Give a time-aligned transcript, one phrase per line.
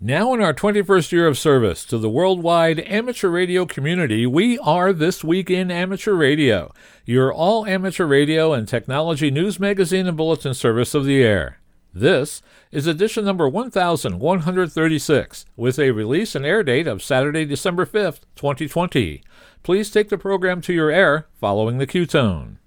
[0.00, 4.92] Now, in our 21st year of service to the worldwide amateur radio community, we are
[4.92, 6.72] This Week in Amateur Radio,
[7.04, 11.58] your all amateur radio and technology news magazine and bulletin service of the air.
[11.92, 18.20] This is edition number 1136, with a release and air date of Saturday, December 5th,
[18.36, 19.24] 2020.
[19.64, 22.60] Please take the program to your air following the Q tone.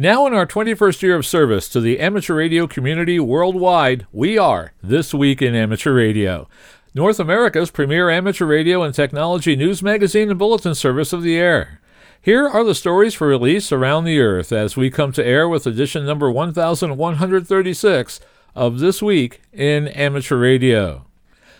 [0.00, 4.72] Now, in our 21st year of service to the amateur radio community worldwide, we are
[4.82, 6.48] This Week in Amateur Radio,
[6.94, 11.82] North America's premier amateur radio and technology news magazine and bulletin service of the air.
[12.18, 15.66] Here are the stories for release around the earth as we come to air with
[15.66, 18.20] edition number 1136
[18.54, 21.04] of This Week in Amateur Radio.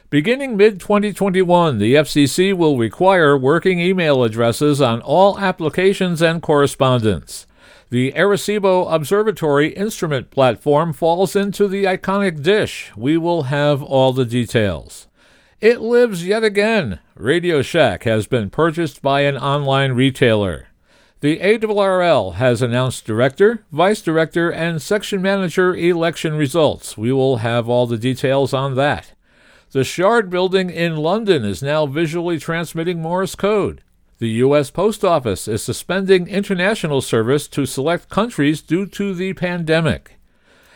[0.09, 7.47] Beginning mid 2021, the FCC will require working email addresses on all applications and correspondence.
[7.91, 12.93] The Arecibo Observatory instrument platform falls into the iconic dish.
[12.97, 15.09] We will have all the details.
[15.61, 17.01] It lives yet again.
[17.17, 20.69] Radio Shack has been purchased by an online retailer.
[21.19, 26.97] The ARRL has announced director, vice director, and section manager election results.
[26.97, 29.15] We will have all the details on that.
[29.73, 33.83] The Shard building in London is now visually transmitting Morse code.
[34.21, 34.71] The U.S.
[34.71, 40.19] Post Office is suspending international service to select countries due to the pandemic.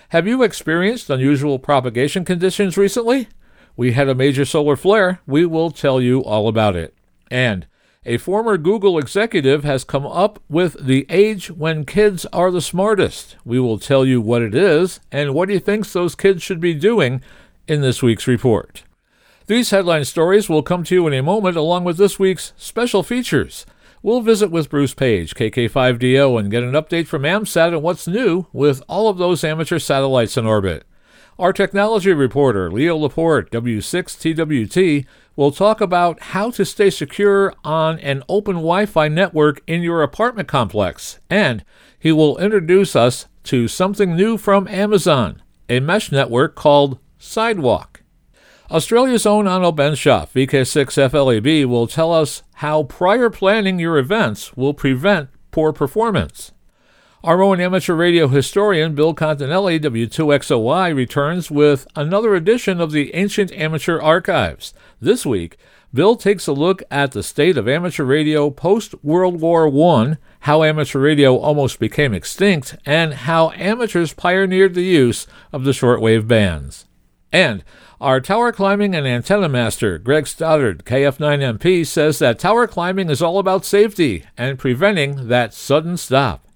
[0.08, 3.28] Have you experienced unusual propagation conditions recently?
[3.76, 5.20] We had a major solar flare.
[5.26, 6.96] We will tell you all about it.
[7.30, 7.66] And
[8.06, 13.36] a former Google executive has come up with the age when kids are the smartest.
[13.44, 16.72] We will tell you what it is and what he thinks those kids should be
[16.72, 17.20] doing
[17.68, 18.84] in this week's report.
[19.46, 23.02] These headline stories will come to you in a moment, along with this week's special
[23.02, 23.66] features.
[24.02, 28.46] We'll visit with Bruce Paige, KK5DO, and get an update from AMSAT on what's new
[28.54, 30.84] with all of those amateur satellites in orbit.
[31.38, 35.04] Our technology reporter, Leo Laporte, W6TWT,
[35.36, 40.02] will talk about how to stay secure on an open Wi Fi network in your
[40.02, 41.66] apartment complex, and
[41.98, 47.93] he will introduce us to something new from Amazon, a mesh network called Sidewalk.
[48.70, 55.28] Australia's own Onno Benschop, VK6FLAB, will tell us how prior planning your events will prevent
[55.50, 56.52] poor performance.
[57.22, 63.52] Our own amateur radio historian, Bill Continelli, W2XOY, returns with another edition of the Ancient
[63.52, 64.72] Amateur Archives.
[64.98, 65.58] This week,
[65.92, 70.62] Bill takes a look at the state of amateur radio post World War I, how
[70.62, 76.86] amateur radio almost became extinct, and how amateurs pioneered the use of the shortwave bands.
[77.30, 77.62] And
[78.04, 83.38] our tower climbing and antenna master, Greg Stoddard, KF9MP, says that tower climbing is all
[83.38, 86.46] about safety and preventing that sudden stop.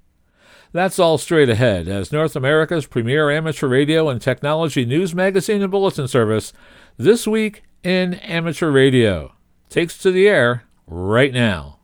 [0.73, 5.71] That's all straight ahead as North America's premier amateur radio and technology news magazine and
[5.71, 6.53] bulletin service,
[6.99, 9.33] This Week in Amateur Radio,
[9.71, 11.79] takes to the air right now.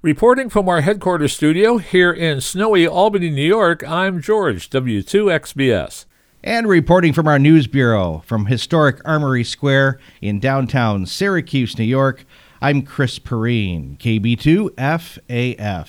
[0.00, 6.06] Reporting from our headquarters studio here in snowy Albany, New York, I'm George, W2XBS.
[6.44, 12.24] And reporting from our news bureau from historic Armory Square in downtown Syracuse, New York,
[12.60, 15.88] I'm Chris Perrine, KB2FAF.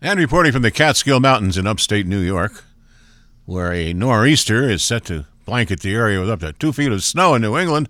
[0.00, 2.62] And reporting from the Catskill Mountains in upstate New York,
[3.46, 7.02] where a nor'easter is set to blanket the area with up to two feet of
[7.02, 7.88] snow in New England,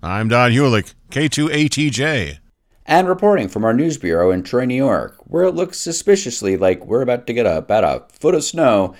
[0.00, 2.38] I'm Don Hulick, K2ATJ.
[2.86, 6.86] And reporting from our news bureau in Troy, New York, where it looks suspiciously like
[6.86, 8.94] we're about to get about a foot of snow,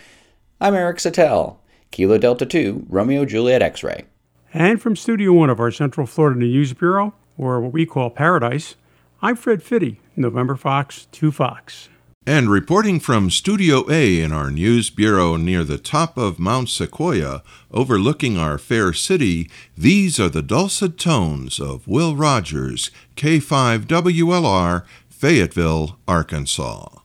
[0.60, 1.58] I'm Eric Sattel,
[1.92, 4.06] Kilo Delta 2, Romeo Juliet X ray.
[4.52, 8.74] And from Studio 1 of our Central Florida News Bureau, or what we call Paradise,
[9.20, 11.88] I'm Fred Fitty, November Fox 2 Fox.
[12.26, 17.42] And reporting from Studio A in our news bureau near the top of Mount Sequoia,
[17.72, 27.01] overlooking our fair city, these are the dulcet tones of Will Rogers, K5WLR, Fayetteville, Arkansas.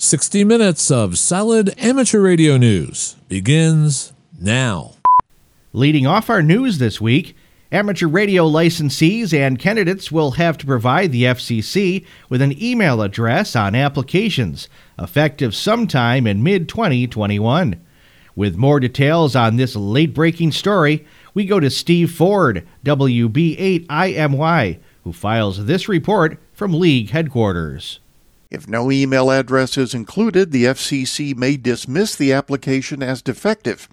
[0.00, 4.92] 60 minutes of solid amateur radio news begins now.
[5.72, 7.34] Leading off our news this week,
[7.72, 13.56] amateur radio licensees and candidates will have to provide the FCC with an email address
[13.56, 14.68] on applications,
[15.00, 17.84] effective sometime in mid 2021.
[18.36, 21.04] With more details on this late breaking story,
[21.34, 27.98] we go to Steve Ford, WB8IMY, who files this report from League headquarters.
[28.50, 33.88] If no email address is included, the FCC may dismiss the application as defective.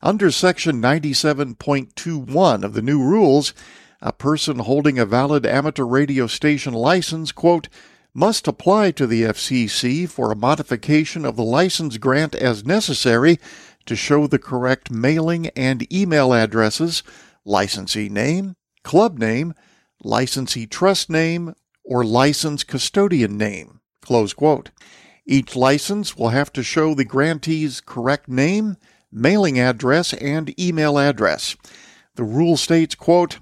[0.00, 3.52] Under Section 97.21 of the new rules,
[4.00, 7.68] a person holding a valid amateur radio station license, quote,
[8.14, 13.38] must apply to the FCC for a modification of the license grant as necessary
[13.86, 17.02] to show the correct mailing and email addresses,
[17.44, 18.54] licensee name,
[18.84, 19.52] club name,
[20.04, 21.54] licensee trust name,
[21.84, 23.75] or license custodian name.
[24.06, 24.70] Close quote.
[25.26, 28.76] Each license will have to show the grantee's correct name,
[29.10, 31.56] mailing address, and email address.
[32.14, 33.40] The rule states, quote,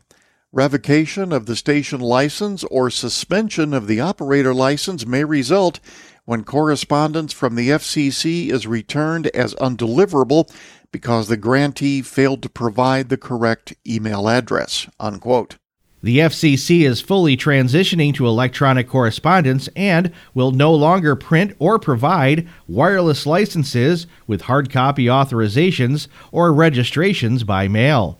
[0.52, 5.80] Revocation of the station license or suspension of the operator license may result
[6.24, 10.50] when correspondence from the FCC is returned as undeliverable
[10.90, 14.88] because the grantee failed to provide the correct email address.
[14.98, 15.58] Unquote.
[16.04, 22.46] The FCC is fully transitioning to electronic correspondence and will no longer print or provide
[22.68, 28.18] wireless licenses with hard copy authorizations or registrations by mail.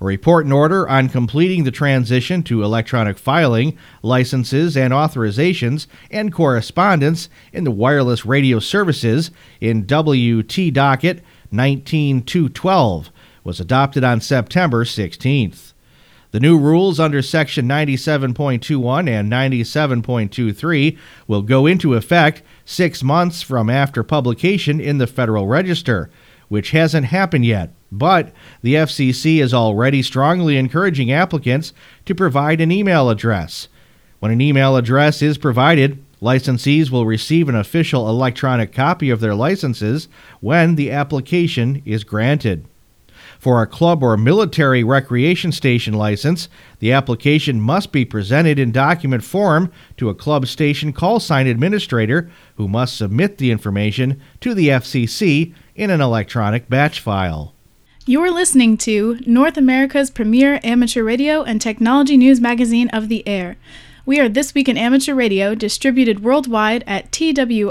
[0.00, 6.32] A report and order on completing the transition to electronic filing, licenses and authorizations, and
[6.32, 13.10] correspondence in the wireless radio services in WT Docket 19212
[13.42, 15.72] was adopted on September 16th.
[16.36, 23.70] The new rules under Section 97.21 and 97.23 will go into effect six months from
[23.70, 26.10] after publication in the Federal Register,
[26.48, 27.72] which hasn't happened yet.
[27.90, 31.72] But the FCC is already strongly encouraging applicants
[32.04, 33.68] to provide an email address.
[34.18, 39.34] When an email address is provided, licensees will receive an official electronic copy of their
[39.34, 40.06] licenses
[40.42, 42.66] when the application is granted.
[43.46, 46.48] For a club or military recreation station license,
[46.80, 52.28] the application must be presented in document form to a club station call sign administrator
[52.56, 57.54] who must submit the information to the FCC in an electronic batch file.
[58.04, 63.54] You're listening to North America's premier amateur radio and technology news magazine of the air.
[64.04, 67.70] We are This Week in Amateur Radio, distributed worldwide at twiar.net.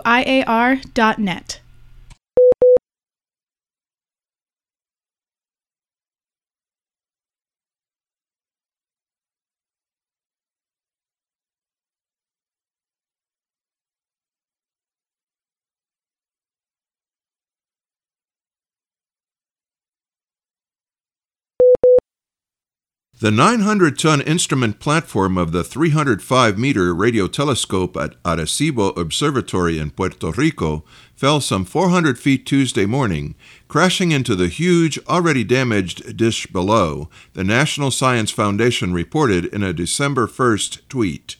[23.25, 29.89] The 900 ton instrument platform of the 305 meter radio telescope at Arecibo Observatory in
[29.89, 30.85] Puerto Rico
[31.15, 33.33] fell some 400 feet Tuesday morning,
[33.67, 39.73] crashing into the huge, already damaged dish below, the National Science Foundation reported in a
[39.73, 41.37] December 1st tweet.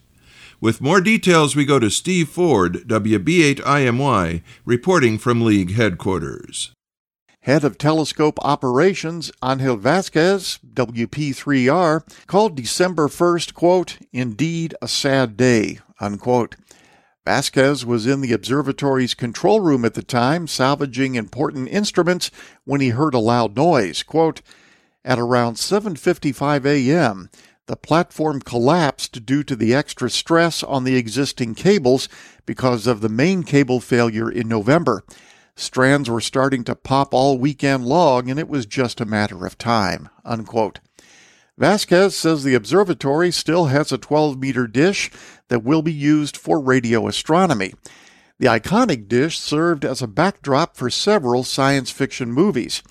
[0.59, 6.71] With more details, we go to Steve Ford, WB8IMY, reporting from League headquarters.
[7.45, 15.77] Head of Telescope Operations, Angel Vasquez, WP3R, called December 1st, quote, indeed a sad day,
[15.99, 16.55] unquote.
[17.23, 22.31] Vasquez was in the observatory's control room at the time, salvaging important instruments
[22.63, 24.01] when he heard a loud noise.
[24.01, 24.41] Quote,
[25.03, 27.29] at around 7:55 a.m.,
[27.67, 32.09] the platform collapsed due to the extra stress on the existing cables
[32.47, 35.03] because of the main cable failure in November.
[35.55, 39.57] Strands were starting to pop all weekend long, and it was just a matter of
[39.57, 40.09] time.
[40.25, 40.79] Unquote.
[41.57, 45.09] Vasquez says the observatory still has a 12 meter dish
[45.47, 47.73] that will be used for radio astronomy.
[48.37, 52.83] The iconic dish served as a backdrop for several science fiction movies.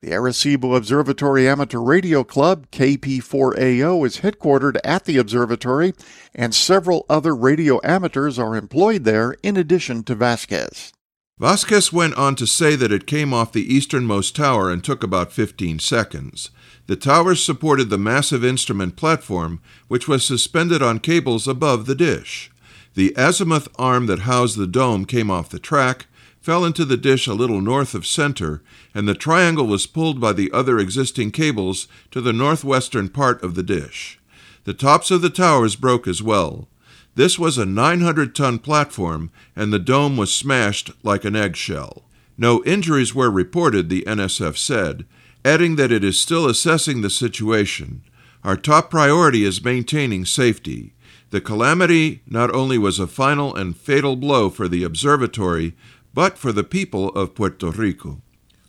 [0.00, 5.94] The Arecibo Observatory Amateur Radio Club, KP4AO, is headquartered at the observatory,
[6.32, 10.93] and several other radio amateurs are employed there in addition to Vasquez.
[11.36, 15.32] Vasquez went on to say that it came off the easternmost tower and took about
[15.32, 16.50] 15 seconds.
[16.86, 22.52] The towers supported the massive instrument platform, which was suspended on cables above the dish.
[22.94, 26.06] The azimuth arm that housed the dome came off the track,
[26.40, 28.62] fell into the dish a little north of center,
[28.94, 33.56] and the triangle was pulled by the other existing cables to the northwestern part of
[33.56, 34.20] the dish.
[34.62, 36.68] The tops of the towers broke as well.
[37.16, 42.04] This was a 900 ton platform, and the dome was smashed like an eggshell.
[42.36, 45.04] No injuries were reported, the NSF said,
[45.44, 48.02] adding that it is still assessing the situation.
[48.42, 50.92] Our top priority is maintaining safety.
[51.30, 55.74] The calamity not only was a final and fatal blow for the observatory,
[56.12, 58.20] but for the people of Puerto Rico.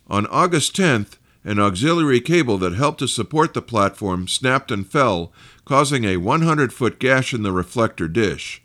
[0.07, 5.31] On August 10th, an auxiliary cable that helped to support the platform snapped and fell,
[5.63, 8.61] causing a 100 foot gash in the reflector dish.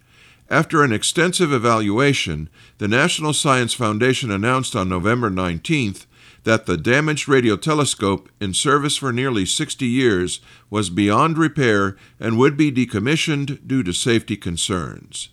[0.49, 6.07] After an extensive evaluation, the National Science Foundation announced on November 19th
[6.45, 12.39] that the damaged radio telescope, in service for nearly 60 years, was beyond repair and
[12.39, 15.29] would be decommissioned due to safety concerns.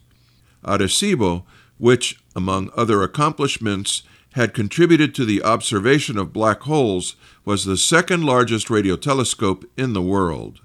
[0.66, 1.44] Arecibo,
[1.78, 7.16] which, among other accomplishments, had contributed to the observation of black holes,
[7.48, 10.60] was the second largest radio telescope in the world.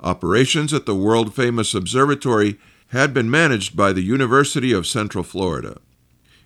[0.00, 5.78] Operations at the world famous observatory had been managed by the University of Central Florida.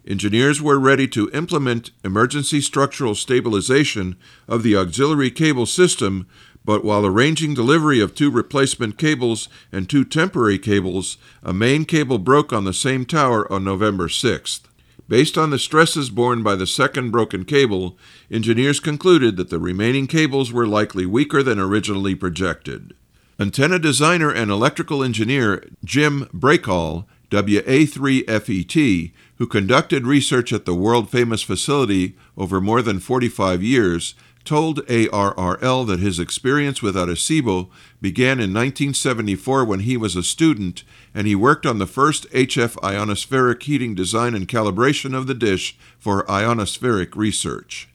[0.07, 6.27] Engineers were ready to implement emergency structural stabilization of the auxiliary cable system,
[6.63, 12.19] but while arranging delivery of two replacement cables and two temporary cables, a main cable
[12.19, 14.61] broke on the same tower on November 6th.
[15.11, 17.99] Based on the stresses borne by the second broken cable,
[18.31, 22.95] engineers concluded that the remaining cables were likely weaker than originally projected.
[23.37, 31.43] Antenna designer and electrical engineer Jim Breakall, WA3FET, who conducted research at the world famous
[31.43, 34.14] facility over more than 45 years,
[34.45, 37.69] told ARRL that his experience with Arecibo
[38.00, 42.75] began in 1974 when he was a student and he worked on the first HF
[42.76, 47.88] ionospheric heating design and calibration of the dish for ionospheric research.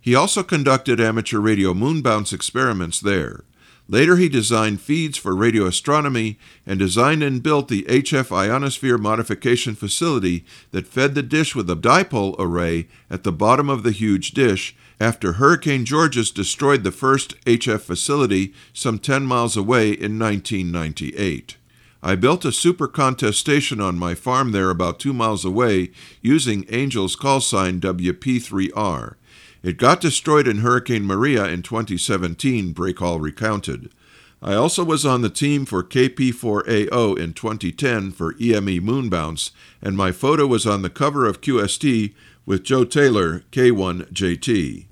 [0.00, 3.44] He also conducted amateur radio moon bounce experiments there.
[3.90, 9.74] Later, he designed feeds for radio astronomy and designed and built the HF ionosphere modification
[9.74, 14.30] facility that fed the dish with a dipole array at the bottom of the huge
[14.30, 21.56] dish after Hurricane Georges destroyed the first HF facility some 10 miles away in 1998.
[22.02, 25.90] I built a super contest station on my farm there about two miles away
[26.22, 29.16] using Angel's call sign WP3R.
[29.62, 33.90] It got destroyed in Hurricane Maria in 2017, Breakall recounted.
[34.42, 39.50] I also was on the team for KP4AO in 2010 for EME Moonbounce,
[39.82, 42.14] and my photo was on the cover of QST
[42.46, 44.86] with Joe Taylor, K1JT.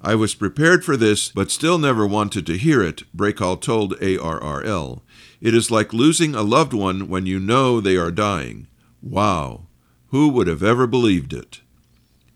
[0.00, 5.02] I was prepared for this, but still never wanted to hear it, Breakall told ARRL.
[5.44, 8.66] It is like losing a loved one when you know they are dying.
[9.02, 9.66] Wow!
[10.06, 11.60] Who would have ever believed it?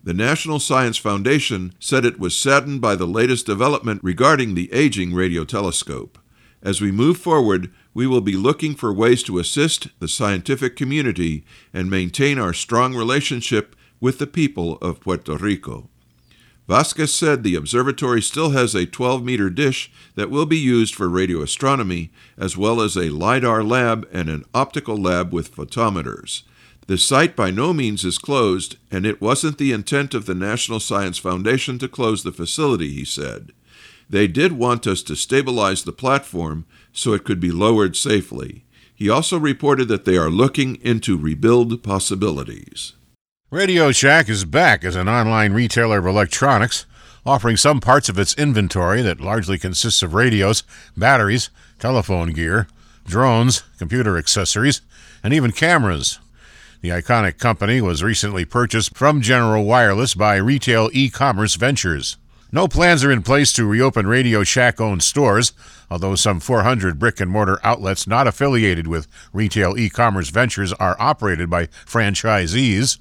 [0.04, 5.14] The National Science Foundation said it was saddened by the latest development regarding the aging
[5.14, 6.18] radio telescope.
[6.62, 11.46] As we move forward, we will be looking for ways to assist the scientific community
[11.72, 15.88] and maintain our strong relationship with the people of Puerto Rico.
[16.68, 21.08] Vasquez said the observatory still has a 12 meter dish that will be used for
[21.08, 26.42] radio astronomy, as well as a LIDAR lab and an optical lab with photometers.
[26.86, 30.78] The site by no means is closed, and it wasn't the intent of the National
[30.78, 33.52] Science Foundation to close the facility, he said.
[34.10, 38.64] They did want us to stabilize the platform so it could be lowered safely.
[38.94, 42.92] He also reported that they are looking into rebuild possibilities.
[43.50, 46.84] Radio Shack is back as an online retailer of electronics,
[47.24, 50.64] offering some parts of its inventory that largely consists of radios,
[50.98, 52.66] batteries, telephone gear,
[53.06, 54.82] drones, computer accessories,
[55.24, 56.18] and even cameras.
[56.82, 62.18] The iconic company was recently purchased from General Wireless by Retail E-Commerce Ventures.
[62.52, 65.54] No plans are in place to reopen Radio Shack owned stores,
[65.90, 70.96] although some 400 brick and mortar outlets not affiliated with Retail E Commerce Ventures are
[71.00, 72.98] operated by franchisees.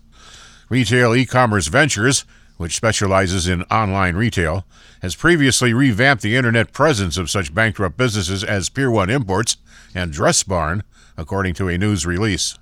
[0.70, 2.26] Retail E Commerce Ventures,
[2.58, 4.66] which specializes in online retail,
[5.02, 9.58] has previously revamped the internet presence of such bankrupt businesses as Pier 1 Imports
[9.96, 10.84] and Dress Barn,
[11.16, 12.58] according to a news release.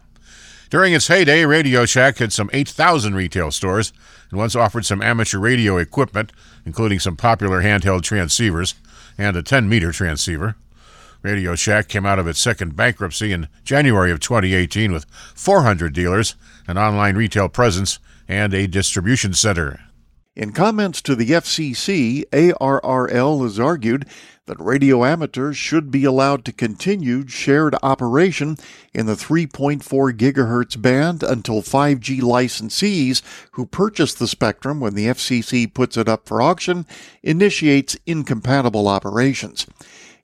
[0.70, 3.92] During its heyday, Radio Shack had some 8,000 retail stores
[4.30, 6.32] and once offered some amateur radio equipment,
[6.66, 8.76] including some popular handheld transceivers
[9.18, 10.56] and a 10 meter transceiver.
[11.22, 16.36] Radio Shack came out of its second bankruptcy in January of 2018 with 400 dealers,
[16.68, 19.80] an online retail presence, and a distribution center.
[20.36, 24.06] In comments to the FCC, ARRL has argued
[24.48, 28.58] that radio amateurs should be allowed to continue shared operation
[28.94, 29.82] in the 3.4
[30.12, 36.28] gigahertz band until 5G licensees who purchase the spectrum when the FCC puts it up
[36.28, 36.86] for auction
[37.24, 39.66] initiates incompatible operations.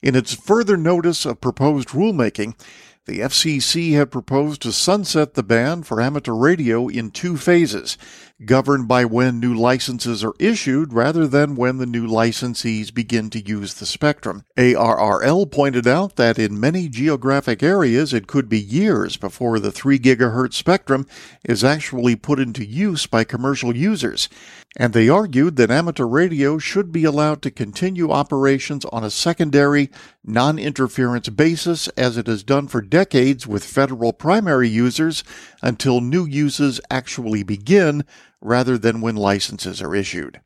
[0.02, 2.56] In its further notice of proposed rulemaking,
[3.06, 7.98] the FCC had proposed to sunset the ban for amateur radio in two phases,
[8.46, 13.40] governed by when new licenses are issued rather than when the new licensees begin to
[13.40, 14.44] use the spectrum.
[14.56, 19.98] ARRL pointed out that in many geographic areas it could be years before the 3
[19.98, 21.08] GHz spectrum
[21.44, 24.30] is actually put into use by commercial users
[24.78, 29.90] and they argued that amateur radio should be allowed to continue operations on a secondary,
[30.24, 35.24] non interference basis as it has done for decades with federal primary users
[35.62, 38.06] until new uses actually begin
[38.40, 40.40] rather than when licenses are issued.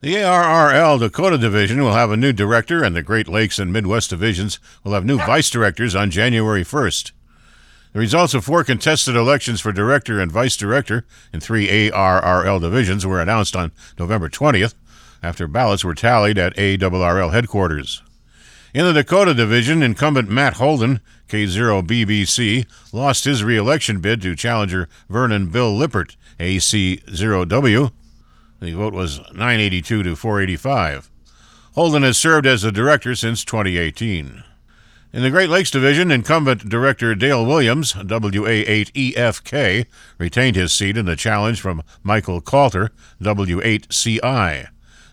[0.00, 4.10] The ARRL Dakota Division will have a new director, and the Great Lakes and Midwest
[4.10, 7.12] divisions will have new vice directors on January 1st.
[7.92, 13.04] The results of four contested elections for director and vice director in three ARRL divisions
[13.04, 14.74] were announced on November 20th
[15.22, 18.02] after ballots were tallied at ARRL headquarters.
[18.72, 25.50] In the Dakota Division, incumbent Matt Holden, K0BBC, lost his re-election bid to challenger Vernon
[25.50, 27.92] Bill Lippert, AC0W.
[28.60, 31.10] The vote was 982 to 485.
[31.74, 34.44] Holden has served as the director since 2018.
[35.14, 39.84] In the Great Lakes Division, incumbent director Dale Williams, WA8EFK,
[40.16, 42.88] retained his seat in the challenge from Michael Kalter,
[43.20, 44.68] W8CI.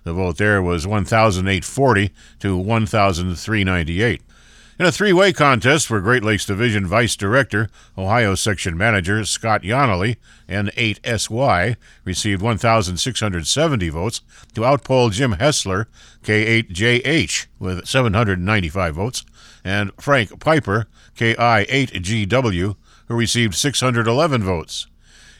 [0.06, 4.22] The vote there was 1,840 to 1,398.
[4.79, 9.63] In a three way contest for Great Lakes Division Vice Director, Ohio Section Manager Scott
[9.63, 10.15] Yonally,
[10.48, 11.75] N8SY,
[12.06, 14.22] received 1,670 votes
[14.53, 15.88] to outpoll Jim Hessler,
[16.24, 19.25] K8JH, with 795 votes,
[19.63, 22.75] and Frank Piper, KI8GW,
[23.08, 24.88] who received 611 votes.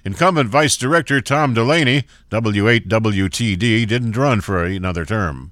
[0.06, 5.52] Incumbent Vice Director Tom Delaney, W8WTD, didn't run for another term.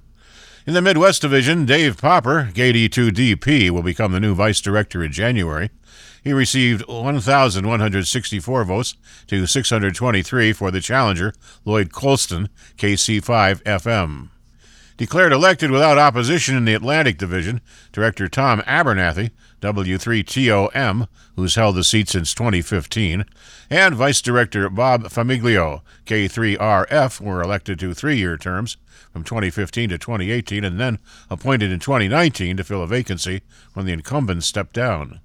[0.66, 5.70] In the Midwest Division, Dave Propper, KD2DP, will become the new Vice Director in January.
[6.22, 8.94] He received 1,164 votes
[9.28, 11.32] to 623 for the challenger,
[11.64, 14.28] Lloyd Colston, KC5FM.
[14.98, 17.60] Declared elected without opposition in the Atlantic Division,
[17.92, 23.24] Director Tom Abernethy, W3TOM, who's held the seat since 2015,
[23.70, 28.76] and Vice Director Bob Famiglio, K3RF, were elected to three year terms
[29.12, 30.98] from 2015 to 2018 and then
[31.30, 33.42] appointed in 2019 to fill a vacancy
[33.74, 35.20] when the incumbent stepped down.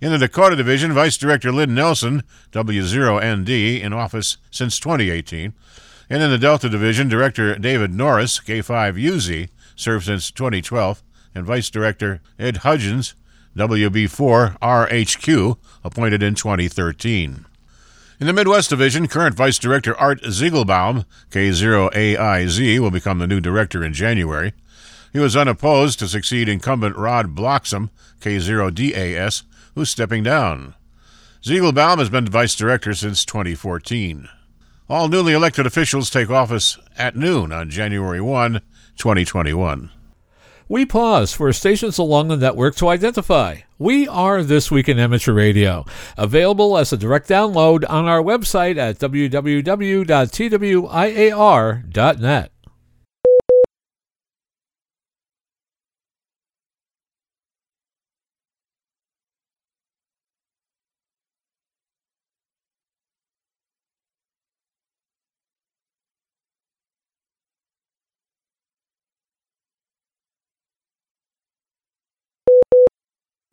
[0.00, 5.54] In the Dakota Division, Vice Director Lynn Nelson, W0ND, in office since 2018.
[6.12, 11.02] And in the Delta Division, Director David Norris, K5UZ, served since 2012,
[11.34, 13.14] and Vice Director Ed Hudgens,
[13.56, 17.46] WB4RHQ, appointed in 2013.
[18.20, 23.82] In the Midwest Division, current Vice Director Art Zygielbaum, K0AIZ, will become the new director
[23.82, 24.52] in January.
[25.14, 27.88] He was unopposed to succeed incumbent Rod Blocksome,
[28.20, 30.74] K0DAS, who's stepping down.
[31.42, 34.28] Zygielbaum has been Vice Director since 2014.
[34.92, 38.60] All newly elected officials take office at noon on January 1,
[38.98, 39.88] 2021.
[40.68, 43.60] We pause for stations along the network to identify.
[43.78, 45.86] We are This Week in Amateur Radio,
[46.18, 49.72] available as a direct download on our website at www.twiar.net.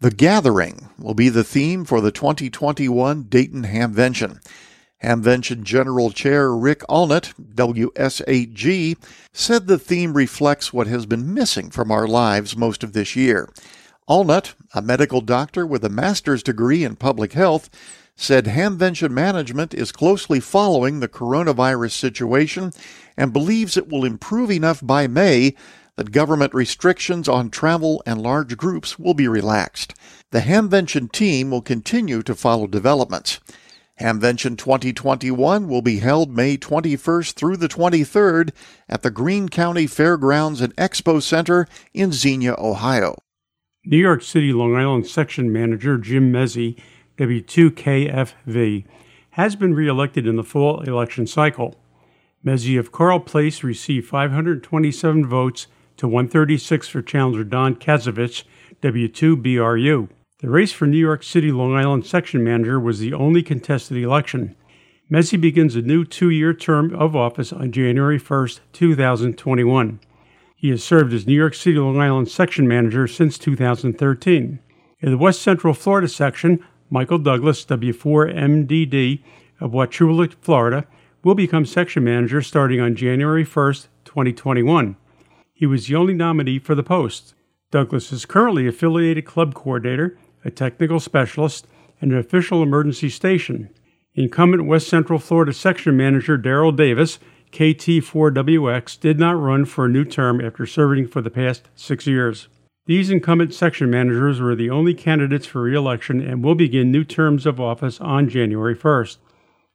[0.02, 4.42] The Gathering will be the theme for the 2021 Dayton Hamvention.
[5.04, 8.96] Hamvention General Chair Rick Allnutt, WS8G,
[9.34, 13.50] said the theme reflects what has been missing from our lives most of this year.
[14.08, 17.70] Allnutt, a medical doctor with a master's degree in public health,
[18.16, 22.72] said Hamvention management is closely following the coronavirus situation
[23.18, 25.56] and believes it will improve enough by May
[26.00, 29.94] that government restrictions on travel and large groups will be relaxed.
[30.32, 33.42] The Hamvention team will continue to follow developments.
[34.00, 38.52] Hamvention 2021 will be held May 21st through the 23rd
[38.88, 43.18] at the Greene County Fairgrounds and Expo Center in Xenia, Ohio.
[43.84, 46.80] New York City Long Island Section Manager Jim Mezzi,
[47.18, 48.86] W2KFV,
[49.32, 51.76] has been reelected in the fall election cycle.
[52.42, 55.68] Mezzi of Carle Place received 527 votes
[56.00, 58.44] to 136 for challenger Don Kazovich,
[58.82, 60.08] W2BRU.
[60.40, 64.56] The race for New York City Long Island section manager was the only contested election.
[65.12, 70.00] Mezzi begins a new two year term of office on January 1, 2021.
[70.56, 74.60] He has served as New York City Long Island section manager since 2013.
[75.02, 79.22] In the West Central Florida section, Michael Douglas, W4MDD
[79.60, 80.86] of Wauchula, Florida,
[81.26, 83.74] will become section manager starting on January 1,
[84.06, 84.96] 2021.
[85.60, 87.34] He was the only nominee for the post.
[87.70, 91.68] Douglas is currently affiliated club coordinator, a technical specialist,
[92.00, 93.70] and an official emergency station.
[94.16, 97.20] Incumbent West Central Florida section manager Daryl Davis,
[97.52, 102.48] KT4WX, did not run for a new term after serving for the past six years.
[102.86, 107.46] These incumbent section managers were the only candidates for re-election and will begin new terms
[107.46, 109.18] of office on January 1st.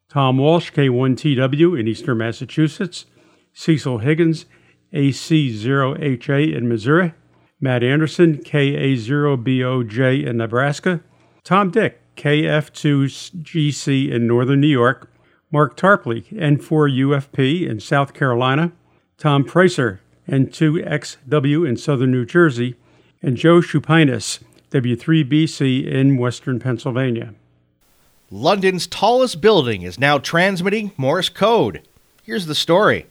[0.09, 3.05] Tom Walsh, K1TW in Eastern Massachusetts,
[3.53, 4.47] Cecil Higgins,
[4.95, 7.13] AC0HA in Missouri,
[7.61, 11.01] Matt Anderson, KA0BOJ in Nebraska,
[11.43, 15.11] Tom Dick, KF2GC in northern New York,
[15.51, 18.73] Mark Tarpley, N4UFP in South Carolina,
[19.19, 22.77] Tom Preiser, N2XW in southern New Jersey,
[23.23, 27.35] and Joe Shupienis, W3BC in western Pennsylvania.
[28.31, 31.87] London's tallest building is now transmitting Morse code.
[32.23, 33.07] Here's the story.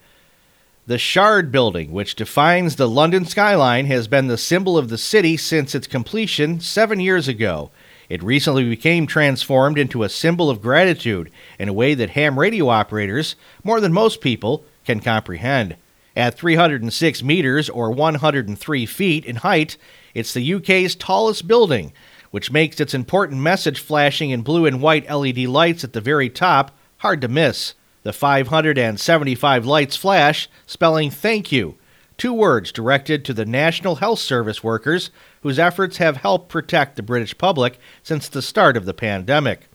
[0.85, 5.37] The Shard Building, which defines the London skyline, has been the symbol of the city
[5.37, 7.71] since its completion seven years ago.
[8.09, 12.67] It recently became transformed into a symbol of gratitude in a way that ham radio
[12.67, 15.77] operators, more than most people, can comprehend.
[16.17, 19.77] At 306 meters or 103 feet in height,
[20.13, 21.93] it's the UK's tallest building,
[22.31, 26.29] which makes its important message flashing in blue and white LED lights at the very
[26.29, 27.73] top hard to miss.
[28.03, 31.77] The 575 lights flash, spelling thank you,
[32.17, 35.09] two words directed to the National Health Service workers
[35.41, 39.67] whose efforts have helped protect the British public since the start of the pandemic.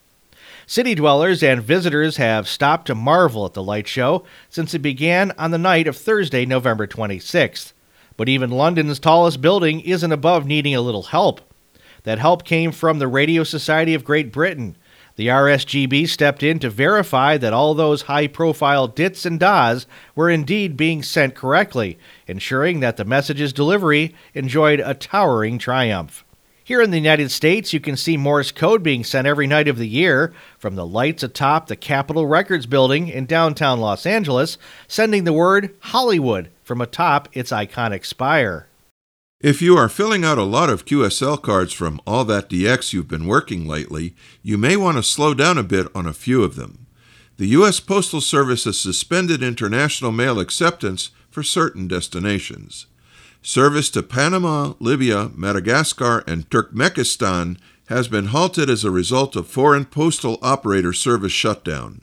[0.67, 5.33] City dwellers and visitors have stopped to marvel at the light show since it began
[5.39, 7.73] on the night of Thursday, November 26th.
[8.19, 11.41] But even London's tallest building isn't above needing a little help.
[12.03, 14.77] That help came from the Radio Society of Great Britain,
[15.19, 20.31] the RSGB stepped in to verify that all those high profile dits and das were
[20.31, 26.25] indeed being sent correctly, ensuring that the message's delivery enjoyed a towering triumph.
[26.63, 29.77] Here in the United States, you can see Morse code being sent every night of
[29.77, 35.25] the year from the lights atop the Capitol Records building in downtown Los Angeles, sending
[35.25, 38.69] the word Hollywood from atop its iconic spire.
[39.41, 43.07] If you are filling out a lot of QSL cards from all that DX you've
[43.07, 46.57] been working lately, you may want to slow down a bit on a few of
[46.57, 46.89] them.
[47.37, 47.79] The U.S.
[47.79, 52.87] Postal Service has suspended international mail acceptance for certain destinations.
[53.41, 59.85] Service to Panama, Libya, Madagascar, and Turkmenistan has been halted as a result of foreign
[59.85, 62.01] postal operator service shutdown.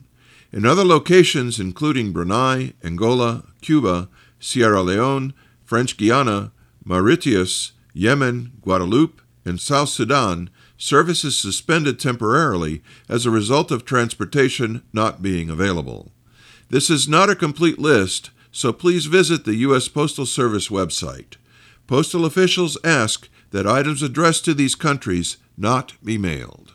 [0.52, 4.08] In other locations, including Brunei, Angola, Cuba,
[4.40, 5.34] Sierra Leone,
[5.66, 6.52] French Guiana,
[6.88, 14.82] Mauritius, Yemen, Guadeloupe, and South Sudan, service is suspended temporarily as a result of transportation
[14.92, 16.12] not being available.
[16.70, 19.88] This is not a complete list, so please visit the U.S.
[19.88, 21.34] Postal Service website.
[21.88, 26.74] Postal officials ask that items addressed to these countries not be mailed.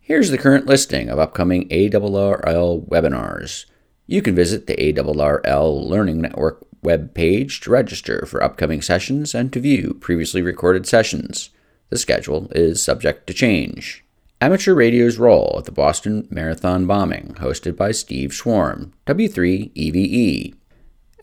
[0.00, 3.66] Here's the current listing of upcoming ARRL webinars.
[4.06, 9.52] You can visit the ARRL Learning Network web page to register for upcoming sessions and
[9.52, 11.50] to view previously recorded sessions.
[11.90, 14.04] The schedule is subject to change.
[14.40, 20.54] Amateur radio's role at the Boston Marathon bombing, hosted by Steve Schwarm, W3EVE.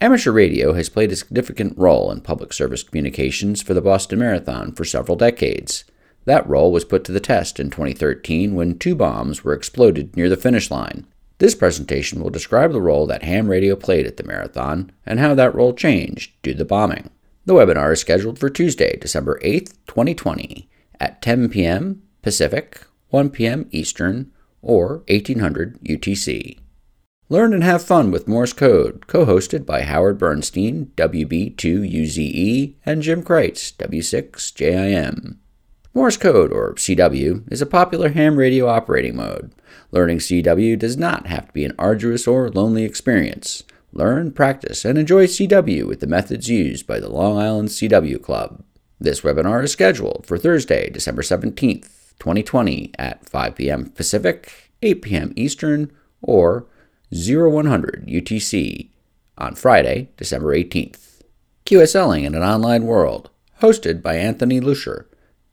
[0.00, 4.72] Amateur radio has played a significant role in public service communications for the Boston Marathon
[4.72, 5.84] for several decades.
[6.24, 10.30] That role was put to the test in 2013 when two bombs were exploded near
[10.30, 11.06] the finish line.
[11.40, 15.34] This presentation will describe the role that ham radio played at the marathon and how
[15.34, 17.08] that role changed due to the bombing.
[17.46, 20.68] The webinar is scheduled for Tuesday, December 8th, 2020
[21.00, 22.02] at 10 p.m.
[22.20, 23.66] Pacific, 1 p.m.
[23.70, 26.58] Eastern, or 1800 UTC.
[27.30, 33.22] Learn and have fun with Morse Code, co hosted by Howard Bernstein, WB2UZE, and Jim
[33.22, 35.38] Kreitz, W6JIM.
[35.92, 39.52] Morse code, or CW, is a popular ham radio operating mode.
[39.90, 43.62] Learning CW does not have to be an arduous or lonely experience.
[43.92, 48.62] Learn, practice, and enjoy CW with the methods used by the Long Island CW Club.
[49.00, 53.90] This webinar is scheduled for Thursday, December 17th, 2020 at 5 p.m.
[53.90, 55.32] Pacific, 8 p.m.
[55.36, 55.90] Eastern,
[56.22, 56.66] or
[57.12, 58.90] 0100 UTC
[59.38, 61.22] on Friday, December 18th.
[61.64, 63.30] QSLing in an Online World,
[63.60, 65.06] hosted by Anthony Luscre,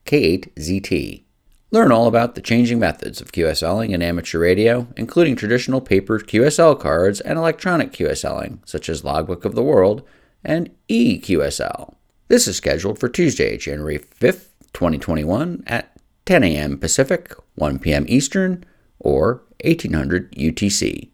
[0.06, 1.24] K8ZT.
[1.70, 6.80] Learn all about the changing methods of QSLing in amateur radio, including traditional paper QSL
[6.80, 10.02] cards and electronic QSLing, such as Logbook of the World
[10.46, 11.96] and eQSL.
[12.30, 15.92] This is scheduled for Tuesday, January 5th, 2021 at
[16.26, 16.78] 10 a.m.
[16.78, 18.06] Pacific, 1 p.m.
[18.08, 18.64] Eastern,
[19.00, 21.10] or 1800 UTC.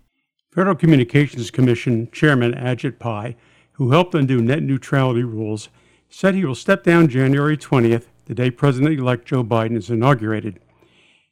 [0.53, 3.35] Federal Communications Commission Chairman Ajit Pai,
[3.73, 5.69] who helped undo net neutrality rules,
[6.11, 10.59] said he will step down January 20th the day President elect Joe Biden is inaugurated.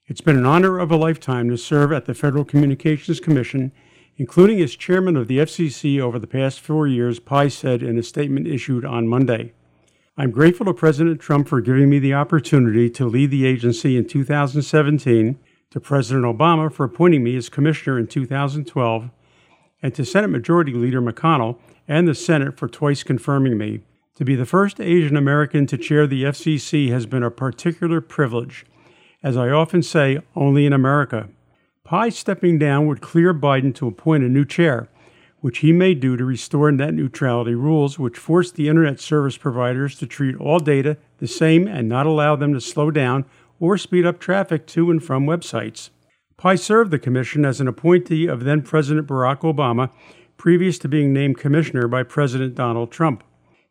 [0.08, 3.72] It's been an honor of a lifetime to serve at the Federal Communications Commission,
[4.18, 8.04] including as chairman of the FCC over the past four years, Pai said in a
[8.04, 9.54] statement issued on Monday.
[10.18, 14.08] I'm grateful to President Trump for giving me the opportunity to lead the agency in
[14.08, 19.10] 2017, to President Obama for appointing me as commissioner in 2012,
[19.82, 23.82] and to Senate Majority Leader McConnell and the Senate for twice confirming me.
[24.15, 28.65] To be the first Asian American to chair the FCC has been a particular privilege,
[29.24, 31.30] as I often say, only in America.
[31.86, 34.89] Pai stepping down would clear Biden to appoint a new chair,
[35.39, 39.97] which he may do to restore net neutrality rules, which force the internet service providers
[39.97, 43.24] to treat all data the same and not allow them to slow down
[43.62, 45.89] or speed up traffic to and from websites.
[46.36, 49.89] Pai served the commission as an appointee of then President Barack Obama,
[50.36, 53.24] previous to being named commissioner by President Donald Trump.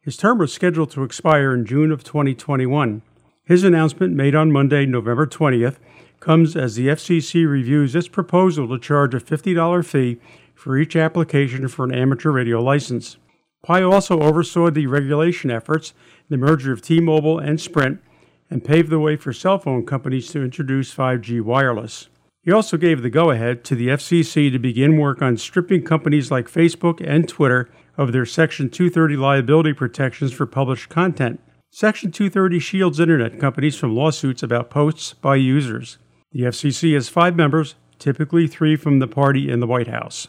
[0.02, 3.02] His term was scheduled to expire in June of 2021.
[3.44, 5.76] His announcement, made on Monday, November 20th,
[6.20, 10.18] comes as the FCC reviews its proposal to charge a $50 fee
[10.54, 13.18] for each application for an amateur radio license.
[13.62, 15.92] Pai also oversaw the regulation efforts,
[16.30, 18.00] the merger of T Mobile and Sprint,
[18.48, 22.08] and paved the way for cell phone companies to introduce 5G wireless.
[22.42, 26.30] He also gave the go ahead to the FCC to begin work on stripping companies
[26.30, 27.68] like Facebook and Twitter
[28.00, 31.38] of their Section 230 liability protections for published content.
[31.70, 35.98] Section 230 shields Internet companies from lawsuits about posts by users.
[36.32, 40.28] The FCC has five members, typically three from the party in the White House.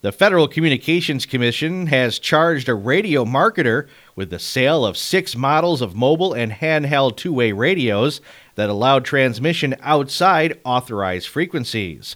[0.00, 5.82] The Federal Communications Commission has charged a radio marketer with the sale of six models
[5.82, 8.20] of mobile and handheld two way radios
[8.54, 12.14] that allowed transmission outside authorized frequencies.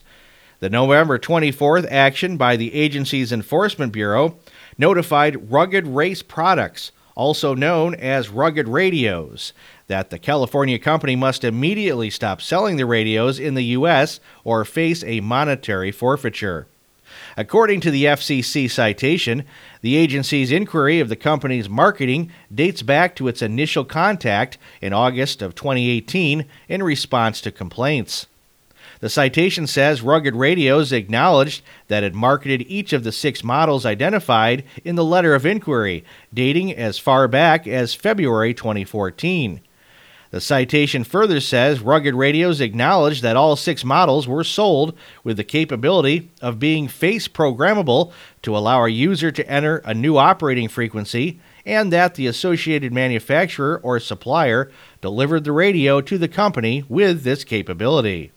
[0.60, 4.38] The November 24th action by the agency's Enforcement Bureau
[4.78, 9.52] notified Rugged Race Products, also known as Rugged Radios,
[9.86, 14.20] that the California company must immediately stop selling the radios in the U.S.
[14.44, 16.66] or face a monetary forfeiture.
[17.36, 19.44] According to the FCC citation,
[19.80, 25.42] the agency's inquiry of the company's marketing dates back to its initial contact in August
[25.42, 28.26] of 2018 in response to complaints.
[29.02, 34.62] The citation says Rugged Radios acknowledged that it marketed each of the six models identified
[34.84, 39.60] in the letter of inquiry, dating as far back as February 2014.
[40.30, 45.42] The citation further says Rugged Radios acknowledged that all six models were sold with the
[45.42, 48.12] capability of being face programmable
[48.42, 53.80] to allow a user to enter a new operating frequency, and that the associated manufacturer
[53.82, 58.30] or supplier delivered the radio to the company with this capability.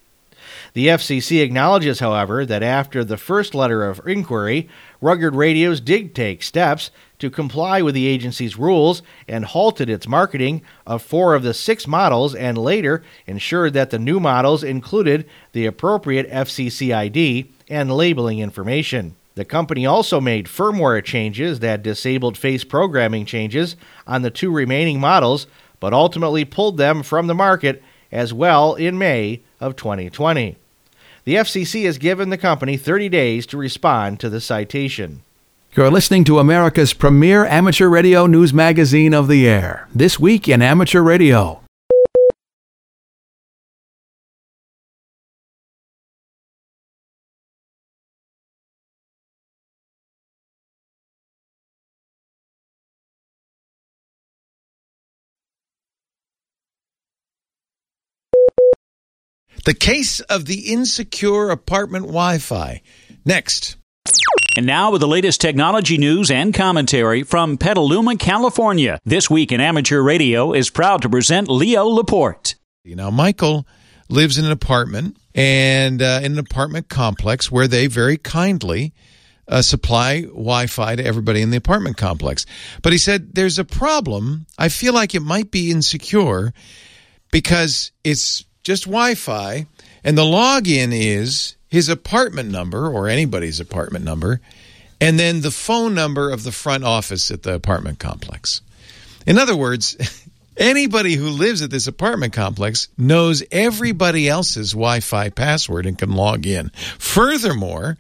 [0.76, 4.68] The FCC acknowledges, however, that after the first letter of inquiry,
[5.00, 10.64] Rugged Radios did take steps to comply with the agency's rules and halted its marketing
[10.86, 15.66] of four of the six models and later ensured that the new models included the
[15.66, 19.16] appropriate FCC ID and labeling information.
[19.36, 25.00] The company also made firmware changes that disabled face programming changes on the two remaining
[25.00, 25.48] models,
[25.80, 30.58] but ultimately pulled them from the market as well in May of 2020.
[31.26, 35.24] The FCC has given the company 30 days to respond to the citation.
[35.76, 39.88] You're listening to America's premier amateur radio news magazine of the air.
[39.94, 41.65] This week in amateur radio.
[59.66, 62.84] The case of the insecure apartment Wi Fi.
[63.26, 63.78] Next.
[64.56, 69.00] And now with the latest technology news and commentary from Petaluma, California.
[69.06, 72.54] This week in amateur radio is proud to present Leo Laporte.
[72.84, 73.68] You know, Michael
[74.08, 78.94] lives in an apartment and uh, in an apartment complex where they very kindly
[79.48, 82.46] uh, supply Wi Fi to everybody in the apartment complex.
[82.84, 84.46] But he said, There's a problem.
[84.60, 86.54] I feel like it might be insecure
[87.32, 89.68] because it's just Wi Fi,
[90.04, 94.42] and the login is his apartment number or anybody's apartment number,
[95.00, 98.62] and then the phone number of the front office at the apartment complex.
[99.28, 99.96] In other words,
[100.58, 106.12] anybody who lives at this apartment complex knows everybody else's Wi Fi password and can
[106.12, 106.70] log in.
[106.98, 107.98] Furthermore,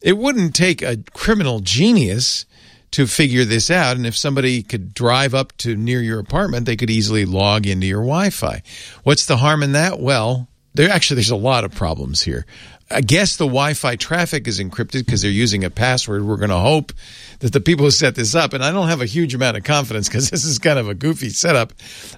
[0.00, 2.46] it wouldn't take a criminal genius
[2.92, 3.96] to figure this out.
[3.96, 7.86] And if somebody could drive up to near your apartment, they could easily log into
[7.86, 8.62] your Wi Fi.
[9.02, 10.00] What's the harm in that?
[10.00, 12.46] Well, there actually there's a lot of problems here.
[12.90, 16.24] I guess the Wi-Fi traffic is encrypted because they're using a password.
[16.24, 16.92] We're going to hope
[17.40, 19.64] that the people who set this up, and I don't have a huge amount of
[19.64, 21.74] confidence because this is kind of a goofy setup.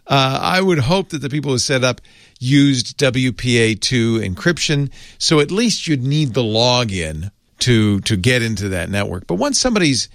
[0.07, 2.01] Uh, I would hope that the people who set up
[2.39, 8.89] used WPA2 encryption, so at least you'd need the login to to get into that
[8.91, 9.27] network.
[9.27, 10.09] But once somebody's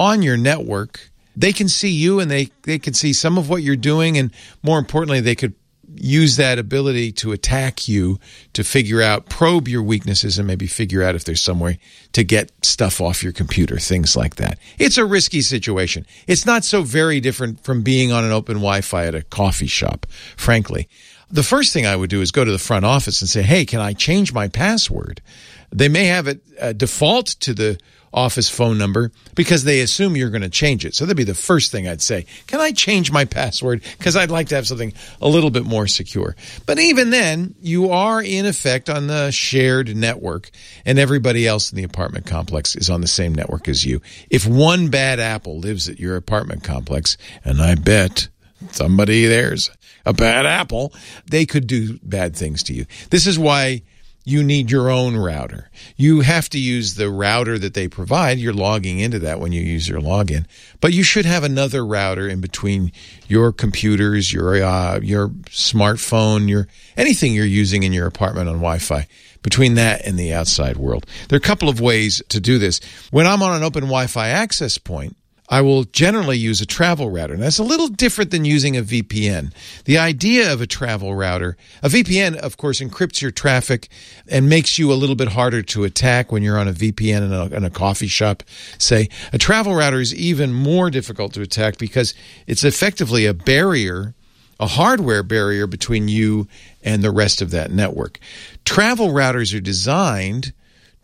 [0.00, 3.62] on your network, they can see you and they, they can see some of what
[3.62, 4.18] you're doing.
[4.18, 4.32] And
[4.62, 5.54] more importantly, they could
[5.96, 8.18] use that ability to attack you
[8.52, 11.78] to figure out, probe your weaknesses, and maybe figure out if there's some way
[12.12, 14.58] to get stuff off your computer, things like that.
[14.78, 16.06] It's a risky situation.
[16.26, 19.66] It's not so very different from being on an open Wi Fi at a coffee
[19.66, 20.88] shop, frankly.
[21.30, 23.64] the first thing I would do is go to the front office and say, "Hey,
[23.64, 25.22] can I change my password?"
[25.70, 27.78] They may have it uh, default to the
[28.12, 30.94] office phone number because they assume you're going to change it.
[30.94, 32.26] So that'd be the first thing I'd say.
[32.46, 33.82] Can I change my password?
[33.98, 36.34] Because I'd like to have something a little bit more secure.
[36.66, 40.50] But even then, you are in effect on the shared network,
[40.84, 44.00] and everybody else in the apartment complex is on the same network as you.
[44.28, 48.28] If one bad apple lives at your apartment complex, and I bet
[48.72, 49.70] somebody there's
[50.04, 50.92] a bad apple,
[51.26, 52.86] they could do bad things to you.
[53.10, 53.82] This is why
[54.30, 55.70] you need your own router.
[55.96, 58.38] You have to use the router that they provide.
[58.38, 60.46] You're logging into that when you use your login,
[60.80, 62.92] but you should have another router in between
[63.28, 69.06] your computers, your uh, your smartphone, your anything you're using in your apartment on Wi-Fi.
[69.42, 72.78] Between that and the outside world, there are a couple of ways to do this.
[73.10, 75.16] When I'm on an open Wi-Fi access point,
[75.50, 77.34] I will generally use a travel router.
[77.34, 79.52] And that's a little different than using a VPN.
[79.84, 83.88] The idea of a travel router, a VPN, of course, encrypts your traffic
[84.28, 87.32] and makes you a little bit harder to attack when you're on a VPN in
[87.32, 88.44] a, in a coffee shop,
[88.78, 89.08] say.
[89.32, 92.14] A travel router is even more difficult to attack because
[92.46, 94.14] it's effectively a barrier
[94.60, 96.46] a hardware barrier between you
[96.82, 98.18] and the rest of that network.
[98.66, 100.52] Travel routers are designed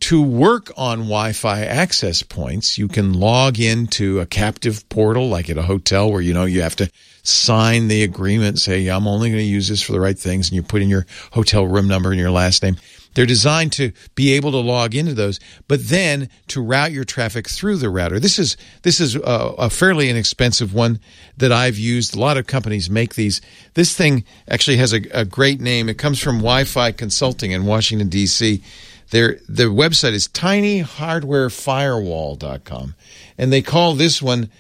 [0.01, 5.49] to work on Wi Fi access points, you can log into a captive portal like
[5.49, 6.91] at a hotel where you know you have to
[7.23, 10.57] sign the agreement, say, I'm only going to use this for the right things, and
[10.57, 12.77] you put in your hotel room number and your last name.
[13.15, 17.49] They're designed to be able to log into those, but then to route your traffic
[17.49, 18.21] through the router.
[18.21, 21.01] This is this is a, a, fairly inexpensive one
[21.39, 22.15] that I've used.
[22.15, 23.41] A lot of companies make these.
[23.73, 25.89] This thing actually has a, a great name.
[25.89, 28.63] It comes from Wi-Fi Consulting in Washington D.C.
[29.11, 32.95] Their the website is tinyhardwarefirewall.com
[33.39, 34.51] and they call this one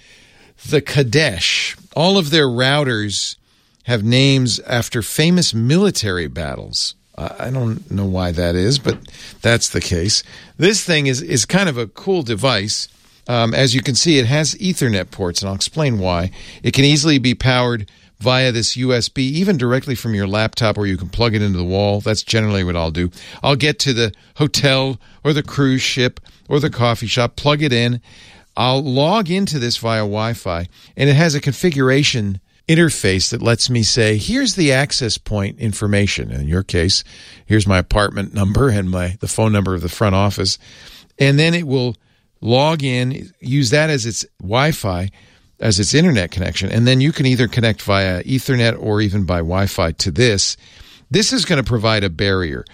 [0.68, 1.76] the Kadesh.
[1.94, 3.36] All of their routers
[3.84, 6.94] have names after famous military battles.
[7.18, 8.98] I don't know why that is, but
[9.40, 10.22] that's the case.
[10.58, 12.88] This thing is is kind of a cool device.
[13.28, 16.30] Um, as you can see, it has Ethernet ports, and I'll explain why.
[16.62, 20.96] It can easily be powered via this USB, even directly from your laptop, or you
[20.96, 22.00] can plug it into the wall.
[22.00, 23.10] That's generally what I'll do.
[23.42, 27.72] I'll get to the hotel or the cruise ship or the coffee shop, plug it
[27.72, 28.00] in.
[28.56, 33.70] I'll log into this via Wi Fi, and it has a configuration interface that lets
[33.70, 36.32] me say, here's the access point information.
[36.32, 37.04] In your case,
[37.44, 40.58] here's my apartment number and my the phone number of the front office.
[41.18, 41.96] And then it will
[42.40, 45.10] log in, use that as its Wi-Fi
[45.60, 46.70] as its internet connection.
[46.70, 50.56] And then you can either connect via Ethernet or even by Wi Fi to this.
[51.10, 52.64] This is going to provide a barrier.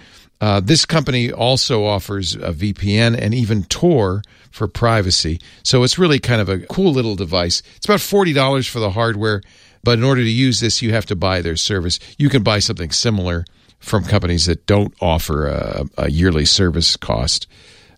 [0.41, 5.39] Uh, this company also offers a VPN and even Tor for privacy.
[5.63, 7.63] So it's really kind of a cool little device.
[7.77, 9.41] It's about $40 for the hardware,
[9.83, 11.99] but in order to use this, you have to buy their service.
[12.17, 13.45] You can buy something similar
[13.79, 17.47] from companies that don't offer a, a yearly service cost.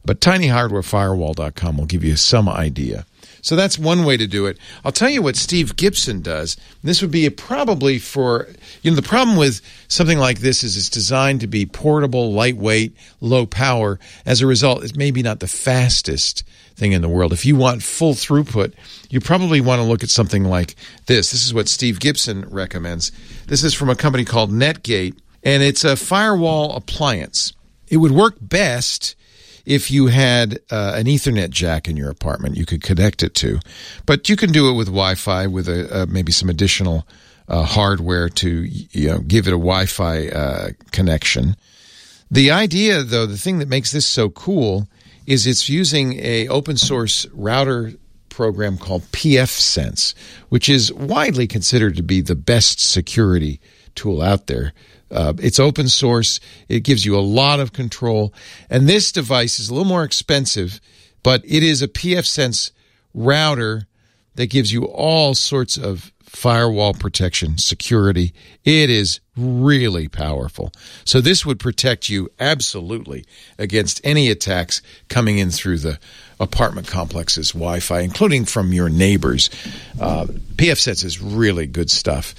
[0.05, 3.05] But tinyhardwarefirewall.com will give you some idea.
[3.45, 4.57] So that's one way to do it.
[4.83, 6.57] I'll tell you what Steve Gibson does.
[6.83, 8.47] This would be probably for,
[8.81, 12.95] you know, the problem with something like this is it's designed to be portable, lightweight,
[13.21, 13.99] low power.
[14.25, 16.43] As a result, it's maybe not the fastest
[16.75, 17.33] thing in the world.
[17.33, 18.73] If you want full throughput,
[19.11, 20.73] you probably want to look at something like
[21.05, 21.29] this.
[21.29, 23.11] This is what Steve Gibson recommends.
[23.45, 27.53] This is from a company called Netgate, and it's a firewall appliance.
[27.89, 29.15] It would work best
[29.65, 33.59] if you had uh, an Ethernet jack in your apartment, you could connect it to.
[34.05, 37.07] But you can do it with Wi-Fi with a, uh, maybe some additional
[37.47, 41.55] uh, hardware to you know give it a Wi-Fi uh, connection.
[42.31, 44.87] The idea, though, the thing that makes this so cool
[45.27, 47.93] is it's using a open source router
[48.29, 50.13] program called pfSense,
[50.49, 53.59] which is widely considered to be the best security
[53.95, 54.73] tool out there.
[55.15, 56.39] Uh, it's open source.
[56.67, 58.33] It gives you a lot of control.
[58.69, 60.81] And this device is a little more expensive,
[61.23, 62.71] but it is a pfSense
[63.13, 63.87] router
[64.35, 68.33] that gives you all sorts of firewall protection, security.
[68.65, 70.73] It is really powerful.
[71.05, 73.23] So this would protect you absolutely
[73.57, 75.97] against any attacks coming in through the
[76.39, 79.49] apartment complex's Wi-Fi, including from your neighbors.
[79.99, 82.35] Uh, pfSense is really good stuff.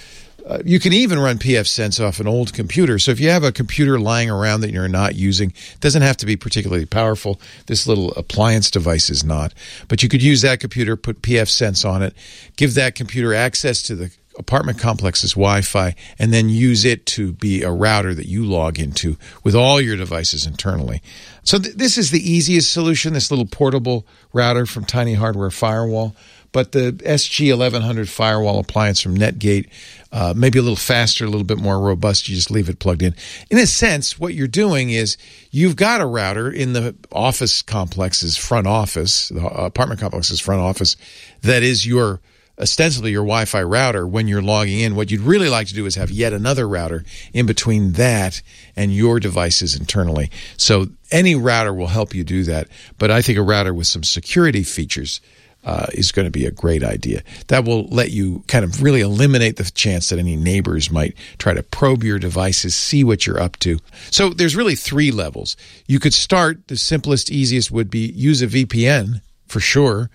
[0.46, 2.98] Uh, you can even run pfSense off an old computer.
[3.00, 6.16] So if you have a computer lying around that you're not using, it doesn't have
[6.18, 7.40] to be particularly powerful.
[7.66, 9.52] This little appliance device is not.
[9.88, 12.14] But you could use that computer, put pfSense on it,
[12.56, 17.62] give that computer access to the apartment complex's Wi-Fi, and then use it to be
[17.62, 21.02] a router that you log into with all your devices internally.
[21.42, 23.14] So th- this is the easiest solution.
[23.14, 26.14] This little portable router from Tiny Hardware Firewall.
[26.52, 29.68] But the SG1100 firewall appliance from Netgate,
[30.12, 32.28] uh, maybe a little faster, a little bit more robust.
[32.28, 33.14] You just leave it plugged in.
[33.50, 35.16] In a sense, what you're doing is
[35.50, 40.96] you've got a router in the office complex's front office, the apartment complex's front office,
[41.42, 42.20] that is your
[42.58, 44.96] ostensibly your Wi-Fi router when you're logging in.
[44.96, 48.42] What you'd really like to do is have yet another router in between that
[48.74, 50.30] and your devices internally.
[50.56, 52.68] So any router will help you do that.
[52.98, 55.20] But I think a router with some security features
[55.66, 57.22] uh, is going to be a great idea.
[57.48, 61.52] That will let you kind of really eliminate the chance that any neighbors might try
[61.52, 63.78] to probe your devices, see what you're up to.
[64.10, 65.56] So there's really three levels.
[65.86, 70.08] You could start, the simplest, easiest would be use a VPN for sure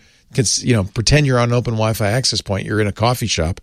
[0.59, 2.65] you know, pretend you're on an open Wi-Fi access point.
[2.65, 3.59] You're in a coffee shop.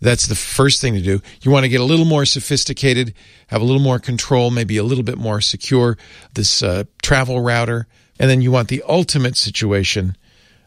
[0.00, 1.20] That's the first thing to do.
[1.42, 3.14] You want to get a little more sophisticated,
[3.48, 5.98] have a little more control, maybe a little bit more secure.
[6.32, 7.86] This uh, travel router,
[8.18, 10.16] and then you want the ultimate situation.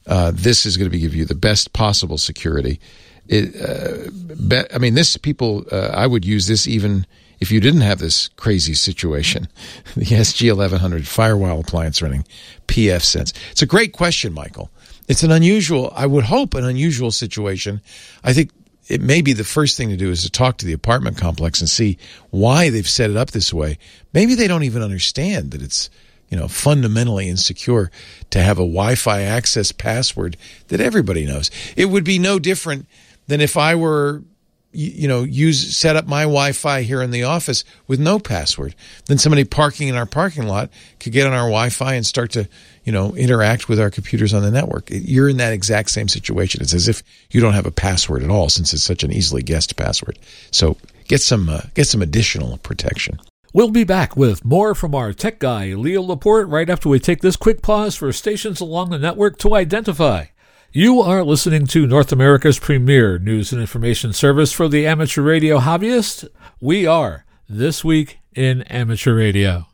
[0.09, 2.79] Uh, this is going to give you the best possible security.
[3.27, 5.63] It, uh, be, I mean, this people.
[5.71, 7.05] Uh, I would use this even
[7.39, 9.47] if you didn't have this crazy situation.
[9.95, 12.25] The SG1100 firewall appliance running
[12.67, 13.33] pfSense.
[13.51, 14.69] It's a great question, Michael.
[15.07, 17.81] It's an unusual, I would hope, an unusual situation.
[18.23, 18.51] I think
[18.87, 21.59] it may be the first thing to do is to talk to the apartment complex
[21.59, 21.97] and see
[22.31, 23.77] why they've set it up this way.
[24.13, 25.89] Maybe they don't even understand that it's
[26.29, 27.91] you know fundamentally insecure
[28.29, 31.51] to have a Wi-Fi access password that everybody knows.
[31.75, 32.87] It would be no different
[33.27, 34.23] than if I were
[34.71, 38.75] you know use set up my wi-fi here in the office with no password
[39.07, 40.69] then somebody parking in our parking lot
[40.99, 42.47] could get on our wi-fi and start to
[42.89, 44.87] you know interact with our computers on the network.
[44.89, 46.59] You're in that exact same situation.
[46.63, 49.43] It's as if you don't have a password at all since it's such an easily
[49.43, 50.17] guessed password.
[50.49, 50.75] So
[51.07, 53.19] get some uh, get some additional protection
[53.51, 57.21] We'll be back with more from our tech guy, Leo Laporte, right after we take
[57.21, 60.25] this quick pause for stations along the network to identify.
[60.71, 65.57] You are listening to North America's premier news and information service for the amateur radio
[65.57, 66.27] hobbyist.
[66.61, 69.68] We are This Week in Amateur Radio.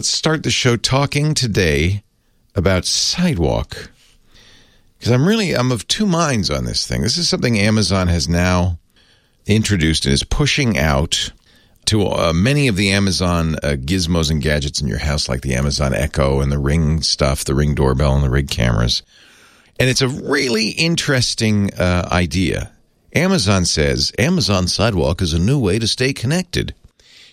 [0.00, 2.04] Let's start the show talking today
[2.54, 3.90] about Sidewalk.
[4.96, 7.02] Because I'm really I'm of two minds on this thing.
[7.02, 8.78] This is something Amazon has now
[9.44, 11.32] introduced and is pushing out
[11.84, 15.52] to uh, many of the Amazon uh, gizmos and gadgets in your house, like the
[15.54, 19.02] Amazon Echo and the Ring stuff, the Ring doorbell and the Ring cameras.
[19.78, 22.72] And it's a really interesting uh, idea.
[23.14, 26.74] Amazon says Amazon Sidewalk is a new way to stay connected.